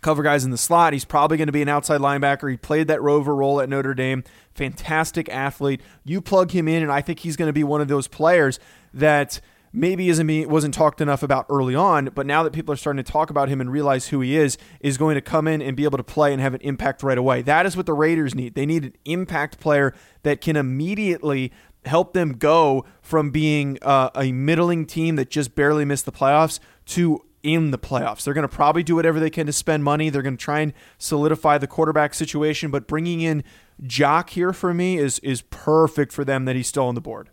cover 0.02 0.24
guys 0.24 0.44
in 0.44 0.50
the 0.50 0.58
slot. 0.58 0.94
He's 0.94 1.06
probably 1.06 1.38
going 1.38 1.48
to 1.48 1.54
be 1.54 1.62
an 1.62 1.70
outside 1.70 2.02
linebacker. 2.02 2.50
He 2.50 2.58
played 2.58 2.88
that 2.88 3.04
rover 3.04 3.36
role 3.36 3.62
at 3.62 3.70
Notre 3.70 3.94
Dame. 3.94 4.24
Fantastic 4.56 5.30
athlete. 5.30 5.80
You 6.04 6.22
plug 6.22 6.52
him 6.52 6.68
in, 6.68 6.82
and 6.82 6.92
I 6.92 7.02
think 7.02 7.20
he's 7.20 7.36
going 7.36 7.50
to 7.50 7.54
be 7.54 7.64
one 7.64 7.82
of 7.82 7.88
those 7.88 8.08
players 8.08 8.60
that 8.96 9.40
maybe 9.74 10.08
isn't 10.10 10.28
being, 10.28 10.48
wasn't 10.48 10.74
talked 10.74 11.02
enough 11.02 11.24
about 11.24 11.48
early 11.50 11.74
on, 11.74 12.10
but 12.14 12.26
now 12.26 12.44
that 12.44 12.54
people 12.54 12.72
are 12.72 12.78
starting 12.78 13.04
to 13.04 13.12
talk 13.12 13.30
about 13.30 13.50
him 13.50 13.60
and 13.60 13.72
realize 13.72 14.10
who 14.10 14.22
he 14.22 14.38
is, 14.38 14.58
is 14.80 14.98
going 14.98 15.16
to 15.16 15.22
come 15.22 15.48
in 15.48 15.62
and 15.62 15.76
be 15.76 15.84
able 15.84 15.98
to 15.98 16.04
play 16.04 16.32
and 16.32 16.42
have 16.42 16.54
an 16.54 16.62
impact 16.62 17.02
right 17.02 17.18
away. 17.18 17.42
That 17.42 17.66
is 17.66 17.76
what 17.76 17.88
the 17.88 17.94
Raiders 17.94 18.36
need. 18.36 18.54
They 18.54 18.68
need 18.68 18.84
an 18.86 18.94
impact 19.06 19.60
player 19.60 19.94
that 20.22 20.40
can 20.40 20.56
immediately 20.56 21.52
help 21.86 22.14
them 22.14 22.34
go 22.34 22.86
from 23.02 23.32
being 23.32 23.78
uh, 23.82 24.10
a 24.16 24.32
middling 24.32 24.86
team 24.86 25.16
that 25.18 25.30
just 25.30 25.56
barely 25.56 25.84
missed 25.84 26.06
the 26.06 26.12
playoffs 26.12 26.60
to 26.86 27.22
in 27.42 27.72
the 27.72 27.78
playoffs. 27.78 28.24
They're 28.24 28.34
going 28.34 28.48
to 28.48 28.56
probably 28.56 28.84
do 28.84 28.96
whatever 28.96 29.20
they 29.20 29.30
can 29.30 29.46
to 29.48 29.54
spend 29.54 29.84
money. 29.84 30.10
They're 30.10 30.22
going 30.22 30.38
to 30.38 30.44
try 30.44 30.62
and 30.62 30.72
solidify 30.98 31.58
the 31.58 31.68
quarterback 31.68 32.14
situation, 32.14 32.72
but 32.72 32.88
bringing 32.88 33.20
in 33.20 33.44
Jock 33.82 34.30
here 34.30 34.54
for 34.54 34.74
me 34.74 34.98
is 34.98 35.20
is 35.20 35.42
perfect 35.42 36.14
for 36.14 36.24
them 36.24 36.46
that 36.46 36.56
he's 36.56 36.68
still 36.68 36.86
on 36.86 36.96
the 36.96 37.02
board. 37.02 37.30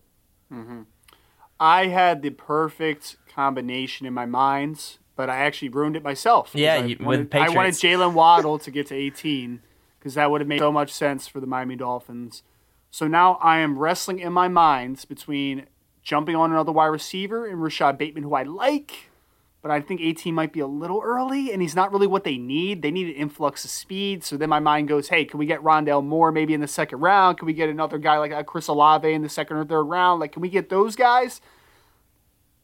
I 1.61 1.89
had 1.89 2.23
the 2.23 2.31
perfect 2.31 3.17
combination 3.33 4.07
in 4.07 4.15
my 4.15 4.25
mind, 4.27 4.97
but 5.15 5.29
I 5.29 5.37
actually 5.41 5.69
ruined 5.69 5.95
it 5.97 6.03
myself. 6.03 6.53
Yeah, 6.55 6.75
I 6.75 6.79
you- 6.79 6.97
with 6.99 7.07
wanted, 7.31 7.35
I 7.37 7.49
wanted 7.51 7.75
Jaylen 7.75 8.15
Waddle 8.15 8.59
to 8.59 8.71
get 8.71 8.87
to 8.87 8.95
18 8.95 9.61
because 9.99 10.15
that 10.15 10.31
would 10.31 10.41
have 10.41 10.49
made 10.49 10.61
so 10.61 10.73
much 10.73 10.91
sense 10.91 11.29
for 11.29 11.39
the 11.41 11.47
Miami 11.47 11.77
Dolphins. 11.77 12.43
So 12.91 13.07
now 13.07 13.35
I 13.43 13.59
am 13.59 13.79
wrestling 13.79 14.19
in 14.19 14.33
my 14.33 14.49
mind 14.49 15.05
between 15.09 15.67
jumping 16.03 16.35
on 16.35 16.51
another 16.51 16.73
wide 16.73 16.87
receiver 16.87 17.47
and 17.47 17.63
Rashod 17.63 17.99
Bateman, 17.99 18.23
who 18.25 18.35
I 18.35 18.43
like, 18.43 19.10
but 19.63 19.71
I 19.71 19.81
think 19.81 20.01
18 20.01 20.35
might 20.35 20.53
be 20.53 20.61
a 20.61 20.67
little 20.67 21.03
early, 21.05 21.53
and 21.53 21.61
he's 21.61 21.75
not 21.75 21.93
really 21.93 22.07
what 22.07 22.25
they 22.25 22.39
need. 22.39 22.83
They 22.83 22.91
need 22.91 23.09
an 23.09 23.15
influx 23.15 23.65
of 23.65 23.71
speed. 23.71 24.25
So 24.25 24.37
then 24.37 24.49
my 24.49 24.61
mind 24.61 24.89
goes, 24.89 25.09
hey, 25.09 25.25
can 25.25 25.39
we 25.39 25.47
get 25.47 25.61
Rondale 25.61 26.05
Moore 26.05 26.33
maybe 26.33 26.55
in 26.55 26.61
the 26.61 26.69
second 26.69 27.01
round? 27.01 27.39
Can 27.39 27.47
we 27.47 27.53
get 27.53 27.69
another 27.69 27.99
guy 27.99 28.19
like 28.19 28.33
uh, 28.33 28.43
Chris 28.43 28.69
Olave 28.69 29.13
in 29.13 29.23
the 29.23 29.29
second 29.29 29.59
or 29.59 29.65
third 29.65 29.85
round? 29.85 30.21
Like, 30.21 30.33
can 30.33 30.43
we 30.43 30.49
get 30.49 30.71
those 30.71 30.97
guys? 30.97 31.41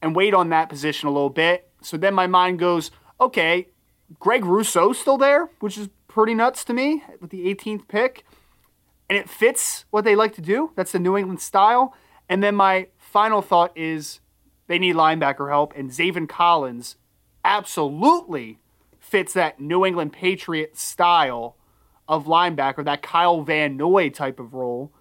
and 0.02 0.14
wait 0.14 0.34
on 0.34 0.50
that 0.50 0.68
position 0.68 1.08
a 1.08 1.12
little 1.12 1.30
bit. 1.30 1.68
So 1.82 1.96
then 1.96 2.14
my 2.14 2.26
mind 2.26 2.58
goes, 2.58 2.90
okay, 3.20 3.68
Greg 4.18 4.44
Rousseau's 4.44 4.98
still 4.98 5.18
there, 5.18 5.50
which 5.60 5.78
is 5.78 5.88
pretty 6.08 6.34
nuts 6.34 6.64
to 6.64 6.72
me 6.72 7.02
with 7.20 7.30
the 7.30 7.52
18th 7.52 7.88
pick. 7.88 8.24
And 9.08 9.18
it 9.18 9.28
fits 9.28 9.84
what 9.90 10.04
they 10.04 10.16
like 10.16 10.34
to 10.34 10.40
do. 10.40 10.72
That's 10.74 10.92
the 10.92 10.98
New 10.98 11.16
England 11.16 11.40
style. 11.40 11.94
And 12.28 12.42
then 12.42 12.54
my 12.54 12.88
final 12.98 13.40
thought 13.40 13.76
is 13.76 14.20
they 14.66 14.78
need 14.78 14.96
linebacker 14.96 15.48
help, 15.48 15.74
and 15.76 15.90
Zaven 15.90 16.28
Collins 16.28 16.96
absolutely 17.44 18.58
fits 18.98 19.32
that 19.34 19.60
New 19.60 19.86
England 19.86 20.12
Patriot 20.12 20.76
style 20.76 21.56
of 22.08 22.26
linebacker, 22.26 22.84
that 22.84 23.02
Kyle 23.02 23.42
Van 23.42 23.76
Noy 23.76 24.10
type 24.10 24.40
of 24.40 24.54
role. 24.54 24.92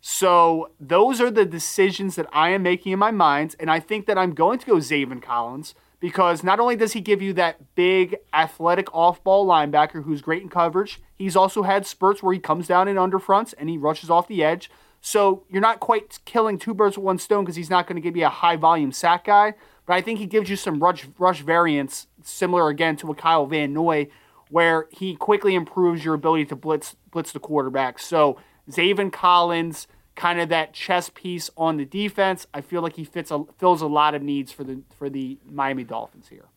So 0.00 0.70
those 0.80 1.20
are 1.20 1.30
the 1.30 1.44
decisions 1.44 2.16
that 2.16 2.26
I 2.32 2.50
am 2.50 2.62
making 2.62 2.92
in 2.92 2.98
my 2.98 3.10
mind, 3.10 3.56
and 3.60 3.70
I 3.70 3.80
think 3.80 4.06
that 4.06 4.16
I'm 4.16 4.32
going 4.32 4.58
to 4.60 4.66
go 4.66 4.76
Zaven 4.76 5.20
Collins 5.20 5.74
because 6.00 6.42
not 6.42 6.58
only 6.58 6.76
does 6.76 6.94
he 6.94 7.00
give 7.00 7.20
you 7.20 7.34
that 7.34 7.74
big 7.74 8.16
athletic 8.32 8.92
off-ball 8.94 9.46
linebacker 9.46 10.04
who's 10.04 10.22
great 10.22 10.42
in 10.42 10.48
coverage, 10.48 11.00
he's 11.14 11.36
also 11.36 11.62
had 11.62 11.86
spurts 11.86 12.22
where 12.22 12.32
he 12.32 12.40
comes 12.40 12.66
down 12.66 12.88
in 12.88 12.96
underfronts 12.96 13.52
and 13.58 13.68
he 13.68 13.76
rushes 13.76 14.08
off 14.08 14.26
the 14.26 14.42
edge. 14.42 14.70
So 15.00 15.44
you're 15.48 15.62
not 15.62 15.80
quite 15.80 16.18
killing 16.24 16.58
two 16.58 16.74
birds 16.74 16.96
with 16.96 17.04
one 17.04 17.18
stone 17.18 17.44
because 17.44 17.56
he's 17.56 17.70
not 17.70 17.86
going 17.86 17.96
to 17.96 18.02
give 18.02 18.16
you 18.16 18.26
a 18.26 18.30
high 18.30 18.56
volume 18.56 18.92
sack 18.92 19.24
guy, 19.24 19.54
but 19.86 19.94
I 19.94 20.00
think 20.00 20.18
he 20.18 20.26
gives 20.26 20.50
you 20.50 20.56
some 20.56 20.80
rush 20.82 21.06
rush 21.18 21.40
variance 21.40 22.06
similar 22.22 22.68
again 22.68 22.96
to 22.96 23.10
a 23.10 23.14
Kyle 23.14 23.46
Van 23.46 23.72
Noy, 23.72 24.08
where 24.50 24.86
he 24.90 25.16
quickly 25.16 25.54
improves 25.54 26.04
your 26.04 26.14
ability 26.14 26.44
to 26.46 26.56
blitz 26.56 26.96
blitz 27.10 27.32
the 27.32 27.40
quarterback. 27.40 27.98
So 27.98 28.38
Zaven 28.70 29.10
Collins, 29.10 29.86
kind 30.16 30.38
of 30.38 30.50
that 30.50 30.74
chess 30.74 31.08
piece 31.08 31.50
on 31.56 31.78
the 31.78 31.86
defense. 31.86 32.46
I 32.52 32.60
feel 32.60 32.82
like 32.82 32.96
he 32.96 33.04
fits 33.04 33.30
a, 33.30 33.44
fills 33.58 33.80
a 33.80 33.86
lot 33.86 34.14
of 34.14 34.22
needs 34.22 34.52
for 34.52 34.64
the 34.64 34.82
for 34.96 35.08
the 35.08 35.38
Miami 35.50 35.84
Dolphins 35.84 36.28
here. 36.28 36.48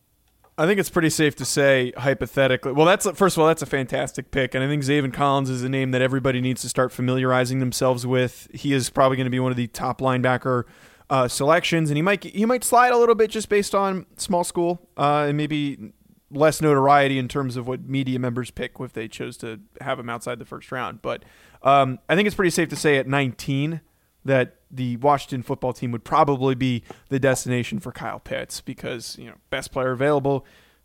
I 0.56 0.66
think 0.66 0.78
it's 0.78 0.90
pretty 0.90 1.10
safe 1.10 1.34
to 1.36 1.44
say, 1.44 1.92
hypothetically. 1.96 2.72
Well, 2.72 2.86
that's 2.86 3.10
first 3.10 3.36
of 3.36 3.40
all, 3.40 3.48
that's 3.48 3.62
a 3.62 3.66
fantastic 3.66 4.30
pick, 4.30 4.54
and 4.54 4.62
I 4.62 4.68
think 4.68 4.84
Zaven 4.84 5.12
Collins 5.12 5.50
is 5.50 5.64
a 5.64 5.68
name 5.68 5.90
that 5.90 6.02
everybody 6.02 6.40
needs 6.40 6.62
to 6.62 6.68
start 6.68 6.92
familiarizing 6.92 7.58
themselves 7.58 8.06
with. 8.06 8.48
He 8.54 8.72
is 8.72 8.88
probably 8.88 9.16
going 9.16 9.26
to 9.26 9.30
be 9.30 9.40
one 9.40 9.50
of 9.50 9.56
the 9.56 9.66
top 9.66 10.00
linebacker 10.00 10.64
uh, 11.10 11.26
selections, 11.26 11.90
and 11.90 11.96
he 11.96 12.02
might 12.02 12.22
he 12.22 12.44
might 12.44 12.62
slide 12.62 12.92
a 12.92 12.96
little 12.96 13.16
bit 13.16 13.30
just 13.30 13.48
based 13.48 13.74
on 13.74 14.06
small 14.16 14.44
school 14.44 14.88
uh, 14.96 15.26
and 15.28 15.36
maybe 15.36 15.92
less 16.30 16.60
notoriety 16.60 17.18
in 17.18 17.28
terms 17.28 17.56
of 17.56 17.66
what 17.66 17.88
media 17.88 18.18
members 18.18 18.50
pick 18.50 18.72
if 18.80 18.92
they 18.92 19.08
chose 19.08 19.36
to 19.38 19.60
have 19.80 19.98
him 19.98 20.08
outside 20.08 20.38
the 20.38 20.44
first 20.44 20.70
round. 20.70 21.02
But 21.02 21.24
um, 21.62 21.98
I 22.08 22.14
think 22.14 22.26
it's 22.26 22.36
pretty 22.36 22.50
safe 22.50 22.68
to 22.68 22.76
say 22.76 22.96
at 22.98 23.06
19 23.06 23.80
that 24.24 24.56
the 24.74 24.96
Washington 24.98 25.42
football 25.42 25.72
team 25.72 25.92
would 25.92 26.04
probably 26.04 26.54
be 26.54 26.82
the 27.08 27.18
destination 27.18 27.78
for 27.80 27.92
Kyle 27.92 28.18
Pitts 28.20 28.60
because 28.60 29.16
you 29.18 29.26
know 29.26 29.34
best 29.50 29.72
player 29.72 29.92
available. 29.92 30.44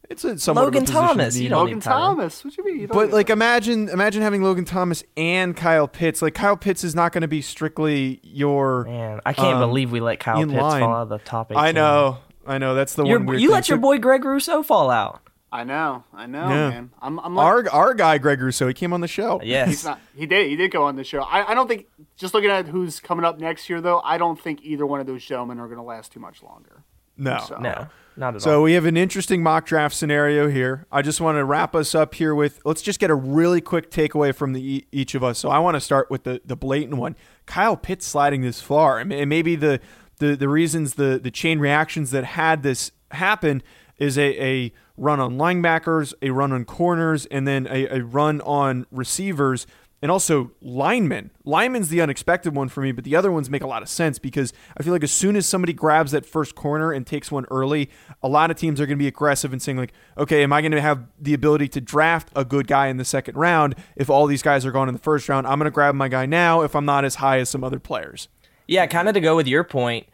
It's 0.09 0.23
a 0.23 0.39
somewhat 0.39 0.63
Logan 0.63 0.77
of 0.77 0.83
a 0.83 0.85
position 0.91 1.07
Thomas, 1.07 1.35
need. 1.35 1.43
you 1.43 1.49
don't 1.49 1.59
Logan 1.59 1.75
need 1.75 1.83
Thomas, 1.83 2.43
what 2.43 2.55
do 2.55 2.61
you 2.63 2.71
mean? 2.71 2.81
You 2.81 2.87
don't 2.87 2.95
But 2.97 3.11
like 3.11 3.29
him. 3.29 3.33
imagine 3.37 3.89
imagine 3.89 4.21
having 4.23 4.41
Logan 4.41 4.65
Thomas 4.65 5.03
and 5.17 5.55
Kyle 5.55 5.87
Pitts. 5.87 6.21
Like 6.21 6.33
Kyle 6.33 6.57
Pitts 6.57 6.83
is 6.83 6.95
not 6.95 7.11
going 7.11 7.21
to 7.21 7.27
be 7.27 7.41
strictly 7.41 8.19
your. 8.23 8.85
Man, 8.85 9.19
I 9.25 9.33
can't 9.33 9.57
um, 9.57 9.69
believe 9.69 9.91
we 9.91 9.99
let 9.99 10.19
Kyle 10.19 10.37
Pitts 10.37 10.51
line. 10.53 10.81
fall 10.81 10.93
out 10.95 11.01
of 11.03 11.09
the 11.09 11.19
top 11.19 11.51
18. 11.51 11.63
I 11.63 11.71
know, 11.73 12.17
I 12.47 12.57
know. 12.57 12.73
That's 12.73 12.95
the 12.95 13.03
Your- 13.05 13.19
one. 13.19 13.27
Weird 13.27 13.41
you 13.41 13.49
thing. 13.49 13.53
let 13.53 13.69
your 13.69 13.77
boy 13.77 13.99
Greg 13.99 14.23
Rousseau 14.25 14.63
fall 14.63 14.89
out. 14.89 15.21
I 15.51 15.63
know, 15.63 16.03
I 16.13 16.27
know, 16.27 16.47
Yeah. 16.49 16.69
man. 16.69 16.91
I'm, 17.01 17.19
I'm 17.19 17.33
like, 17.35 17.45
our 17.45 17.69
our 17.71 17.93
guy 17.95 18.17
Greg 18.19 18.39
Rousseau. 18.41 18.67
He 18.67 18.73
came 18.73 18.93
on 18.93 19.01
the 19.01 19.07
show. 19.07 19.39
He's 19.39 19.49
Yes. 19.49 19.83
not. 19.83 19.99
He 20.15 20.25
did. 20.27 20.47
He 20.47 20.55
did 20.55 20.69
go 20.71 20.83
on 20.83 20.95
the 20.95 21.03
show. 21.03 21.21
I, 21.21 21.51
I 21.51 21.53
don't 21.55 21.67
think. 21.67 21.87
Just 22.17 22.33
looking 22.33 22.51
at 22.51 22.67
who's 22.67 22.99
coming 22.99 23.25
up 23.25 23.39
next 23.39 23.69
year, 23.69 23.81
though, 23.81 23.99
I 24.03 24.17
don't 24.19 24.39
think 24.39 24.59
either 24.63 24.85
one 24.85 24.99
of 24.99 25.07
those 25.07 25.25
gentlemen 25.25 25.59
are 25.59 25.65
going 25.67 25.77
to 25.79 25.83
last 25.83 26.11
too 26.11 26.19
much 26.19 26.43
longer. 26.43 26.83
No. 27.17 27.39
So- 27.47 27.57
No, 27.57 27.87
not 28.15 28.35
at 28.35 28.41
So 28.43 28.49
all. 28.51 28.55
So 28.57 28.61
we 28.61 28.73
have 28.73 28.85
an 28.85 28.95
interesting 28.95 29.41
mock 29.41 29.65
draft 29.65 29.95
scenario 29.95 30.49
here. 30.49 30.85
I 30.91 31.01
just 31.01 31.19
want 31.19 31.37
to 31.37 31.43
wrap 31.45 31.73
us 31.75 31.95
up 31.95 32.13
here 32.13 32.35
with 32.35 32.61
let's 32.63 32.81
just 32.83 32.99
get 32.99 33.09
a 33.09 33.15
really 33.15 33.59
quick 33.61 33.89
takeaway 33.89 34.35
from 34.35 34.53
the 34.53 34.61
e- 34.75 34.87
each 34.91 35.15
of 35.15 35.23
us. 35.23 35.39
So 35.39 35.49
I 35.49 35.57
want 35.59 35.75
to 35.75 35.81
start 35.81 36.11
with 36.11 36.23
the 36.25 36.41
the 36.45 36.55
blatant 36.55 36.97
one. 36.99 37.15
Kyle 37.47 37.75
Pitts 37.75 38.05
sliding 38.05 38.41
this 38.41 38.61
far, 38.61 38.99
and 38.99 39.11
and 39.11 39.27
maybe 39.29 39.55
the 39.55 39.79
the 40.19 40.35
the 40.35 40.47
reasons 40.47 40.93
the 40.93 41.19
the 41.21 41.31
chain 41.31 41.57
reactions 41.59 42.11
that 42.11 42.23
had 42.23 42.61
this 42.61 42.91
happen 43.11 43.63
is 43.99 44.17
a 44.17 44.43
a 44.43 44.73
run 44.97 45.19
on 45.19 45.37
linebackers, 45.37 46.13
a 46.21 46.31
run 46.31 46.51
on 46.51 46.65
corners, 46.65 47.25
and 47.27 47.47
then 47.47 47.67
a, 47.69 47.87
a 47.87 48.03
run 48.03 48.41
on 48.41 48.85
receivers 48.91 49.65
and 50.01 50.11
also 50.11 50.51
linemen. 50.61 51.31
Linemen's 51.43 51.89
the 51.89 52.01
unexpected 52.01 52.55
one 52.55 52.69
for 52.69 52.81
me, 52.81 52.91
but 52.91 53.03
the 53.03 53.15
other 53.15 53.31
ones 53.31 53.49
make 53.49 53.61
a 53.61 53.67
lot 53.67 53.81
of 53.81 53.89
sense 53.89 54.17
because 54.17 54.53
I 54.77 54.83
feel 54.83 54.93
like 54.93 55.03
as 55.03 55.11
soon 55.11 55.35
as 55.35 55.45
somebody 55.45 55.73
grabs 55.73 56.11
that 56.11 56.25
first 56.25 56.55
corner 56.55 56.91
and 56.91 57.05
takes 57.05 57.31
one 57.31 57.45
early, 57.51 57.89
a 58.23 58.29
lot 58.29 58.51
of 58.51 58.57
teams 58.57 58.79
are 58.79 58.85
going 58.85 58.97
to 58.97 59.03
be 59.03 59.07
aggressive 59.07 59.51
and 59.51 59.61
saying 59.61 59.77
like, 59.77 59.93
okay, 60.17 60.43
am 60.43 60.53
I 60.53 60.61
going 60.61 60.71
to 60.71 60.81
have 60.81 61.05
the 61.19 61.33
ability 61.33 61.67
to 61.69 61.81
draft 61.81 62.29
a 62.35 62.45
good 62.45 62.67
guy 62.67 62.87
in 62.87 62.97
the 62.97 63.05
second 63.05 63.35
round 63.35 63.75
if 63.95 64.09
all 64.09 64.25
these 64.25 64.41
guys 64.41 64.65
are 64.65 64.71
gone 64.71 64.87
in 64.87 64.93
the 64.93 65.01
first 65.01 65.27
round? 65.27 65.45
I'm 65.47 65.59
going 65.59 65.65
to 65.65 65.71
grab 65.71 65.95
my 65.95 66.07
guy 66.07 66.25
now 66.25 66.61
if 66.61 66.75
I'm 66.75 66.85
not 66.85 67.03
as 67.03 67.15
high 67.15 67.39
as 67.39 67.49
some 67.49 67.63
other 67.63 67.79
players. 67.79 68.29
Yeah, 68.67 68.85
kind 68.87 69.07
of 69.07 69.15
to 69.15 69.19
go 69.19 69.35
with 69.35 69.47
your 69.47 69.63
point, 69.63 70.07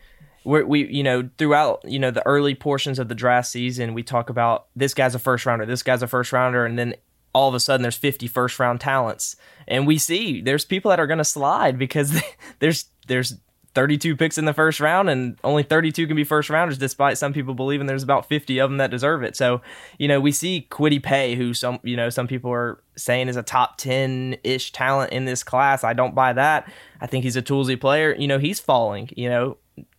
we 0.46 0.64
we 0.64 0.88
you 0.88 1.04
know 1.04 1.30
throughout 1.38 1.82
you 1.86 2.00
know 2.00 2.12
the 2.12 2.26
early 2.26 2.56
portions 2.56 3.00
of 3.00 3.10
the 3.10 3.16
draft 3.16 3.48
season, 3.48 3.93
we 3.93 4.04
talk 4.04 4.30
about 4.30 4.68
this 4.76 4.93
guy's 4.93 5.16
a 5.16 5.20
first 5.20 5.46
rounder, 5.46 5.66
this 5.66 5.84
guy's 5.84 6.02
a 6.02 6.08
first 6.08 6.32
rounder, 6.32 6.66
and 6.66 6.78
then 6.80 6.96
all 7.34 7.50
of 7.50 7.56
a 7.56 7.60
sudden 7.60 7.82
there's 7.82 7.98
50 7.98 8.28
first 8.28 8.60
round 8.60 8.80
talents, 8.80 9.36
and 9.68 9.86
we 9.86 9.98
see 9.98 10.41
there's 10.41 10.64
people 10.64 10.89
that 10.89 11.00
are 11.00 11.08
going 11.08 11.18
to 11.18 11.26
slide 11.26 11.78
because 11.78 12.22
there's 12.60 12.86
there's 13.08 13.36
32 13.76 14.16
picks 14.16 14.38
in 14.38 14.46
the 14.46 14.54
first 14.54 14.80
round 14.80 15.10
and 15.10 15.38
only 15.43 15.62
32 15.62 16.08
can 16.08 16.16
be 16.16 16.24
first 16.24 16.50
rounders 16.50 16.78
despite 16.78 17.18
some 17.18 17.34
people 17.34 17.54
believing 17.54 17.88
there's 17.88 18.04
about 18.04 18.28
50 18.28 18.58
of 18.60 18.70
them 18.70 18.78
that 18.78 18.89
deserve 18.89 19.22
it. 19.22 19.36
So 19.36 19.62
you 20.00 20.08
know 20.08 20.20
we 20.20 20.32
see 20.32 20.66
Kwity 20.72 21.04
Paye 21.04 21.36
who 21.36 21.54
some 21.54 21.80
you 21.84 21.98
know 21.98 22.10
some 22.10 22.26
people 22.26 22.52
are 22.52 22.82
saying 22.96 23.28
is 23.28 23.36
a 23.36 23.43
top 23.43 23.78
10-ish 23.78 24.72
talent 24.72 25.12
in 25.12 25.26
this 25.26 25.43
class. 25.43 25.84
I 25.84 25.91
don't 25.91 26.16
buy 26.16 26.32
that. 26.34 26.72
I 27.02 27.08
think 27.08 27.26
he's 27.26 27.36
a 27.36 27.41
toolsy 27.41 27.80
player. 27.80 28.16
You 28.16 28.28
know 28.28 28.39
he's 28.39 28.62
falling 28.62 29.10
you 29.16 29.30
know 29.30 29.58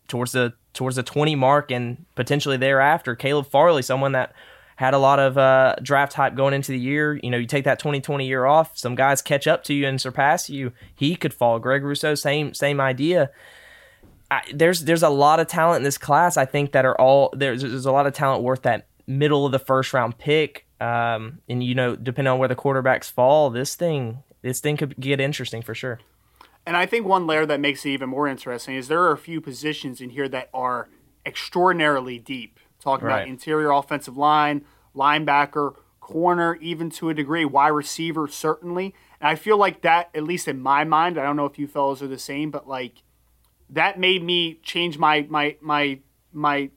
towards 0.08 0.32
the 0.32 0.52
towards 0.72 0.96
the 0.96 1.02
20 1.02 1.34
mark 1.34 1.70
and 1.70 2.04
potentially 2.14 2.56
thereafter 2.56 3.14
Caleb 3.14 3.46
Farley 3.46 3.82
someone 3.82 4.12
that 4.12 4.34
had 4.76 4.92
a 4.92 4.98
lot 4.98 5.18
of 5.18 5.38
uh, 5.38 5.74
draft 5.82 6.12
hype 6.12 6.34
going 6.34 6.52
into 6.52 6.70
the 6.70 6.78
year. 6.78 7.18
You 7.22 7.30
know, 7.30 7.38
you 7.38 7.46
take 7.46 7.64
that 7.64 7.78
2020 7.78 8.26
year 8.26 8.44
off, 8.44 8.76
some 8.76 8.94
guys 8.94 9.22
catch 9.22 9.46
up 9.46 9.64
to 9.64 9.74
you 9.74 9.86
and 9.86 10.00
surpass 10.00 10.50
you. 10.50 10.72
He 10.94 11.16
could 11.16 11.32
fall. 11.32 11.58
Greg 11.58 11.82
Rousseau, 11.82 12.14
same 12.14 12.54
same 12.54 12.80
idea. 12.80 13.30
I, 14.30 14.42
there's 14.52 14.84
there's 14.84 15.02
a 15.02 15.08
lot 15.08 15.40
of 15.40 15.46
talent 15.46 15.78
in 15.78 15.82
this 15.82 15.98
class. 15.98 16.36
I 16.36 16.44
think 16.44 16.72
that 16.72 16.84
are 16.84 16.98
all 17.00 17.32
there's 17.34 17.62
there's 17.62 17.86
a 17.86 17.92
lot 17.92 18.06
of 18.06 18.12
talent 18.12 18.42
worth 18.42 18.62
that 18.62 18.86
middle 19.06 19.46
of 19.46 19.52
the 19.52 19.58
first 19.58 19.92
round 19.92 20.18
pick. 20.18 20.66
Um, 20.80 21.38
and 21.48 21.64
you 21.64 21.74
know, 21.74 21.96
depending 21.96 22.32
on 22.32 22.38
where 22.38 22.48
the 22.48 22.56
quarterbacks 22.56 23.10
fall, 23.10 23.50
this 23.50 23.74
thing 23.74 24.22
this 24.42 24.60
thing 24.60 24.76
could 24.76 24.94
get 25.00 25.20
interesting 25.20 25.62
for 25.62 25.74
sure. 25.74 26.00
And 26.66 26.76
I 26.76 26.84
think 26.84 27.06
one 27.06 27.26
layer 27.26 27.46
that 27.46 27.60
makes 27.60 27.86
it 27.86 27.90
even 27.90 28.08
more 28.08 28.26
interesting 28.26 28.74
is 28.74 28.88
there 28.88 29.02
are 29.02 29.12
a 29.12 29.18
few 29.18 29.40
positions 29.40 30.00
in 30.00 30.10
here 30.10 30.28
that 30.28 30.50
are 30.52 30.88
extraordinarily 31.24 32.18
deep. 32.18 32.58
Talking 32.80 33.06
Right. 33.06 33.20
about 33.20 33.28
interior 33.28 33.70
offensive 33.70 34.16
line, 34.16 34.64
linebacker, 34.94 35.76
corner, 36.00 36.56
even 36.60 36.90
to 36.90 37.08
a 37.08 37.14
degree, 37.14 37.44
wide 37.44 37.68
receiver, 37.68 38.28
certainly. 38.28 38.94
And 39.20 39.28
I 39.28 39.34
feel 39.34 39.56
like 39.56 39.82
that, 39.82 40.10
at 40.14 40.22
least 40.24 40.46
in 40.46 40.60
my 40.60 40.84
mind, 40.84 41.18
I 41.18 41.24
don't 41.24 41.36
know 41.36 41.46
if 41.46 41.58
you 41.58 41.66
fellows 41.66 42.02
are 42.02 42.06
the 42.08 42.18
same, 42.18 42.50
but 42.50 42.68
like 42.68 43.02
that 43.70 43.98
made 43.98 44.22
me 44.22 44.60
change 44.62 44.98
my 44.98 45.26
my 45.28 45.56
my 45.60 45.98
my 46.32 46.70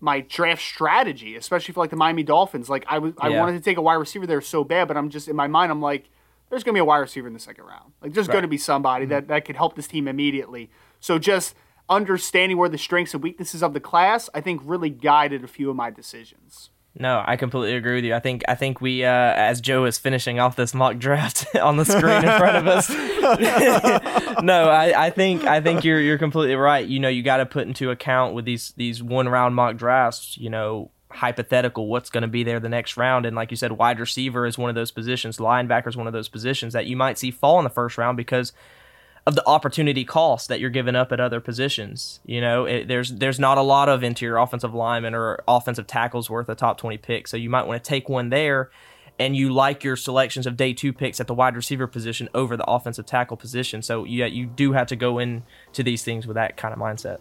my 0.00 0.20
draft 0.20 0.62
strategy, 0.62 1.36
especially 1.36 1.74
for 1.74 1.80
like 1.80 1.90
the 1.90 1.96
Miami 1.96 2.22
Dolphins. 2.22 2.70
Like 2.70 2.84
I 2.88 2.98
was 2.98 3.12
I 3.18 3.28
wanted 3.30 3.52
to 3.52 3.60
take 3.60 3.76
a 3.76 3.82
wide 3.82 3.94
receiver 3.94 4.26
there 4.26 4.40
so 4.40 4.64
bad, 4.64 4.88
but 4.88 4.96
I'm 4.96 5.10
just 5.10 5.28
in 5.28 5.36
my 5.36 5.48
mind 5.48 5.70
I'm 5.70 5.82
like, 5.82 6.08
there's 6.52 6.64
gonna 6.64 6.74
be 6.74 6.80
a 6.80 6.84
wide 6.84 6.98
receiver 6.98 7.26
in 7.26 7.32
the 7.32 7.40
second 7.40 7.64
round. 7.64 7.94
Like 8.02 8.12
there's 8.12 8.28
gonna 8.28 8.46
be 8.46 8.58
somebody 8.58 9.06
that, 9.06 9.28
that 9.28 9.46
could 9.46 9.56
help 9.56 9.74
this 9.74 9.88
team 9.88 10.06
immediately. 10.06 10.70
So 11.00 11.18
just 11.18 11.54
understanding 11.88 12.58
where 12.58 12.68
the 12.68 12.76
strengths 12.76 13.14
and 13.14 13.22
weaknesses 13.22 13.62
of 13.62 13.72
the 13.72 13.80
class, 13.80 14.28
I 14.34 14.42
think 14.42 14.60
really 14.62 14.90
guided 14.90 15.44
a 15.44 15.46
few 15.46 15.70
of 15.70 15.76
my 15.76 15.88
decisions. 15.88 16.68
No, 16.94 17.24
I 17.26 17.36
completely 17.36 17.74
agree 17.74 17.94
with 17.94 18.04
you. 18.04 18.14
I 18.14 18.20
think 18.20 18.42
I 18.48 18.54
think 18.54 18.82
we, 18.82 19.02
uh, 19.02 19.08
as 19.08 19.62
Joe 19.62 19.86
is 19.86 19.96
finishing 19.96 20.38
off 20.38 20.56
this 20.56 20.74
mock 20.74 20.98
draft 20.98 21.46
on 21.60 21.78
the 21.78 21.86
screen 21.86 22.16
in 22.16 22.38
front 22.38 22.58
of 22.58 22.66
us. 22.66 22.90
no, 24.42 24.68
I, 24.68 25.06
I 25.06 25.08
think 25.08 25.44
I 25.44 25.62
think 25.62 25.84
you're 25.84 26.00
you're 26.00 26.18
completely 26.18 26.54
right. 26.54 26.86
You 26.86 27.00
know, 27.00 27.08
you 27.08 27.22
got 27.22 27.38
to 27.38 27.46
put 27.46 27.66
into 27.66 27.90
account 27.90 28.34
with 28.34 28.44
these 28.44 28.74
these 28.76 29.02
one 29.02 29.26
round 29.26 29.54
mock 29.54 29.76
drafts. 29.76 30.36
You 30.36 30.50
know, 30.50 30.90
hypothetical 31.14 31.88
what's 31.88 32.10
going 32.10 32.22
to 32.22 32.28
be 32.28 32.44
there 32.44 32.60
the 32.60 32.68
next 32.68 32.96
round, 32.96 33.26
and 33.26 33.36
like 33.36 33.50
you 33.50 33.56
said, 33.56 33.72
wide 33.72 34.00
receiver 34.00 34.46
is 34.46 34.58
one 34.58 34.68
of 34.68 34.74
those 34.74 34.90
positions. 34.90 35.38
Linebacker 35.38 35.88
is 35.88 35.96
one 35.96 36.06
of 36.06 36.12
those 36.12 36.28
positions 36.28 36.72
that 36.72 36.86
you 36.86 36.96
might 36.96 37.18
see 37.18 37.30
fall 37.30 37.58
in 37.58 37.64
the 37.64 37.70
first 37.70 37.98
round 37.98 38.16
because 38.16 38.52
of 39.26 39.34
the 39.34 39.46
opportunity 39.46 40.04
cost 40.04 40.48
that 40.48 40.58
you're 40.58 40.70
giving 40.70 40.96
up 40.96 41.12
at 41.12 41.20
other 41.20 41.40
positions. 41.40 42.20
You 42.24 42.40
know, 42.40 42.64
it, 42.64 42.88
there's 42.88 43.12
there's 43.12 43.38
not 43.38 43.58
a 43.58 43.62
lot 43.62 43.88
of 43.88 44.02
interior 44.02 44.36
offensive 44.38 44.74
linemen 44.74 45.14
or 45.14 45.42
offensive 45.46 45.86
tackles 45.86 46.28
worth 46.28 46.48
a 46.48 46.54
top 46.54 46.78
20 46.78 46.98
pick, 46.98 47.28
so 47.28 47.36
you 47.36 47.48
might 47.48 47.66
want 47.66 47.82
to 47.82 47.88
take 47.88 48.08
one 48.08 48.30
there. 48.30 48.70
And 49.18 49.36
you 49.36 49.52
like 49.52 49.84
your 49.84 49.94
selections 49.94 50.46
of 50.46 50.56
day 50.56 50.72
two 50.72 50.92
picks 50.92 51.20
at 51.20 51.26
the 51.26 51.34
wide 51.34 51.54
receiver 51.54 51.86
position 51.86 52.28
over 52.34 52.56
the 52.56 52.64
offensive 52.64 53.06
tackle 53.06 53.36
position. 53.36 53.82
So 53.82 54.04
yeah, 54.04 54.26
you 54.26 54.46
do 54.46 54.72
have 54.72 54.88
to 54.88 54.96
go 54.96 55.18
into 55.18 55.82
these 55.82 56.02
things 56.02 56.26
with 56.26 56.34
that 56.34 56.56
kind 56.56 56.72
of 56.72 56.80
mindset. 56.80 57.18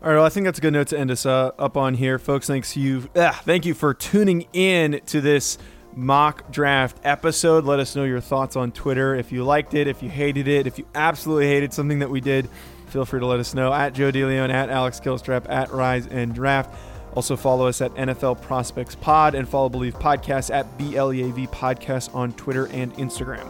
All 0.00 0.08
right, 0.08 0.14
well, 0.16 0.24
I 0.24 0.28
think 0.28 0.44
that's 0.44 0.60
a 0.60 0.62
good 0.62 0.72
note 0.72 0.86
to 0.88 0.98
end 0.98 1.10
us 1.10 1.26
uh, 1.26 1.50
up 1.58 1.76
on 1.76 1.94
here, 1.94 2.20
folks. 2.20 2.46
Thanks 2.46 2.76
you, 2.76 3.10
ah, 3.16 3.40
thank 3.44 3.66
you 3.66 3.74
for 3.74 3.94
tuning 3.94 4.46
in 4.52 5.00
to 5.06 5.20
this 5.20 5.58
mock 5.92 6.52
draft 6.52 6.98
episode. 7.02 7.64
Let 7.64 7.80
us 7.80 7.96
know 7.96 8.04
your 8.04 8.20
thoughts 8.20 8.54
on 8.54 8.70
Twitter. 8.70 9.16
If 9.16 9.32
you 9.32 9.42
liked 9.42 9.74
it, 9.74 9.88
if 9.88 10.00
you 10.00 10.08
hated 10.08 10.46
it, 10.46 10.68
if 10.68 10.78
you 10.78 10.86
absolutely 10.94 11.48
hated 11.48 11.72
something 11.72 11.98
that 11.98 12.10
we 12.10 12.20
did, 12.20 12.48
feel 12.86 13.04
free 13.04 13.18
to 13.18 13.26
let 13.26 13.40
us 13.40 13.54
know 13.54 13.72
at 13.72 13.92
Joe 13.92 14.12
DeLeon, 14.12 14.50
at 14.50 14.70
Alex 14.70 15.00
Killstrap, 15.00 15.48
at 15.50 15.72
Rise 15.72 16.06
and 16.06 16.32
Draft. 16.32 16.72
Also 17.14 17.36
follow 17.36 17.66
us 17.66 17.80
at 17.80 17.92
NFL 17.94 18.40
Prospects 18.40 18.94
Pod 18.94 19.34
and 19.34 19.48
follow 19.48 19.68
Believe 19.68 19.94
Podcast 19.94 20.54
at 20.54 20.78
BLEAV 20.78 21.48
Podcast 21.48 22.14
on 22.14 22.32
Twitter 22.34 22.66
and 22.66 22.94
Instagram. 22.94 23.48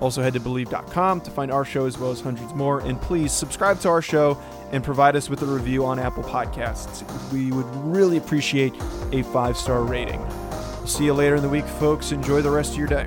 Also, 0.00 0.22
head 0.22 0.34
to 0.34 0.40
Believe.com 0.40 1.20
to 1.22 1.30
find 1.30 1.50
our 1.50 1.64
show 1.64 1.86
as 1.86 1.98
well 1.98 2.10
as 2.10 2.20
hundreds 2.20 2.54
more. 2.54 2.80
And 2.80 3.00
please 3.00 3.32
subscribe 3.32 3.80
to 3.80 3.88
our 3.88 4.02
show 4.02 4.38
and 4.70 4.84
provide 4.84 5.16
us 5.16 5.28
with 5.28 5.42
a 5.42 5.46
review 5.46 5.84
on 5.84 5.98
Apple 5.98 6.22
Podcasts. 6.22 7.04
We 7.32 7.50
would 7.52 7.66
really 7.84 8.16
appreciate 8.16 8.74
a 9.12 9.22
five 9.24 9.56
star 9.56 9.82
rating. 9.82 10.24
See 10.86 11.04
you 11.04 11.14
later 11.14 11.36
in 11.36 11.42
the 11.42 11.48
week, 11.48 11.66
folks. 11.66 12.12
Enjoy 12.12 12.42
the 12.42 12.50
rest 12.50 12.72
of 12.72 12.78
your 12.78 12.88
day. 12.88 13.06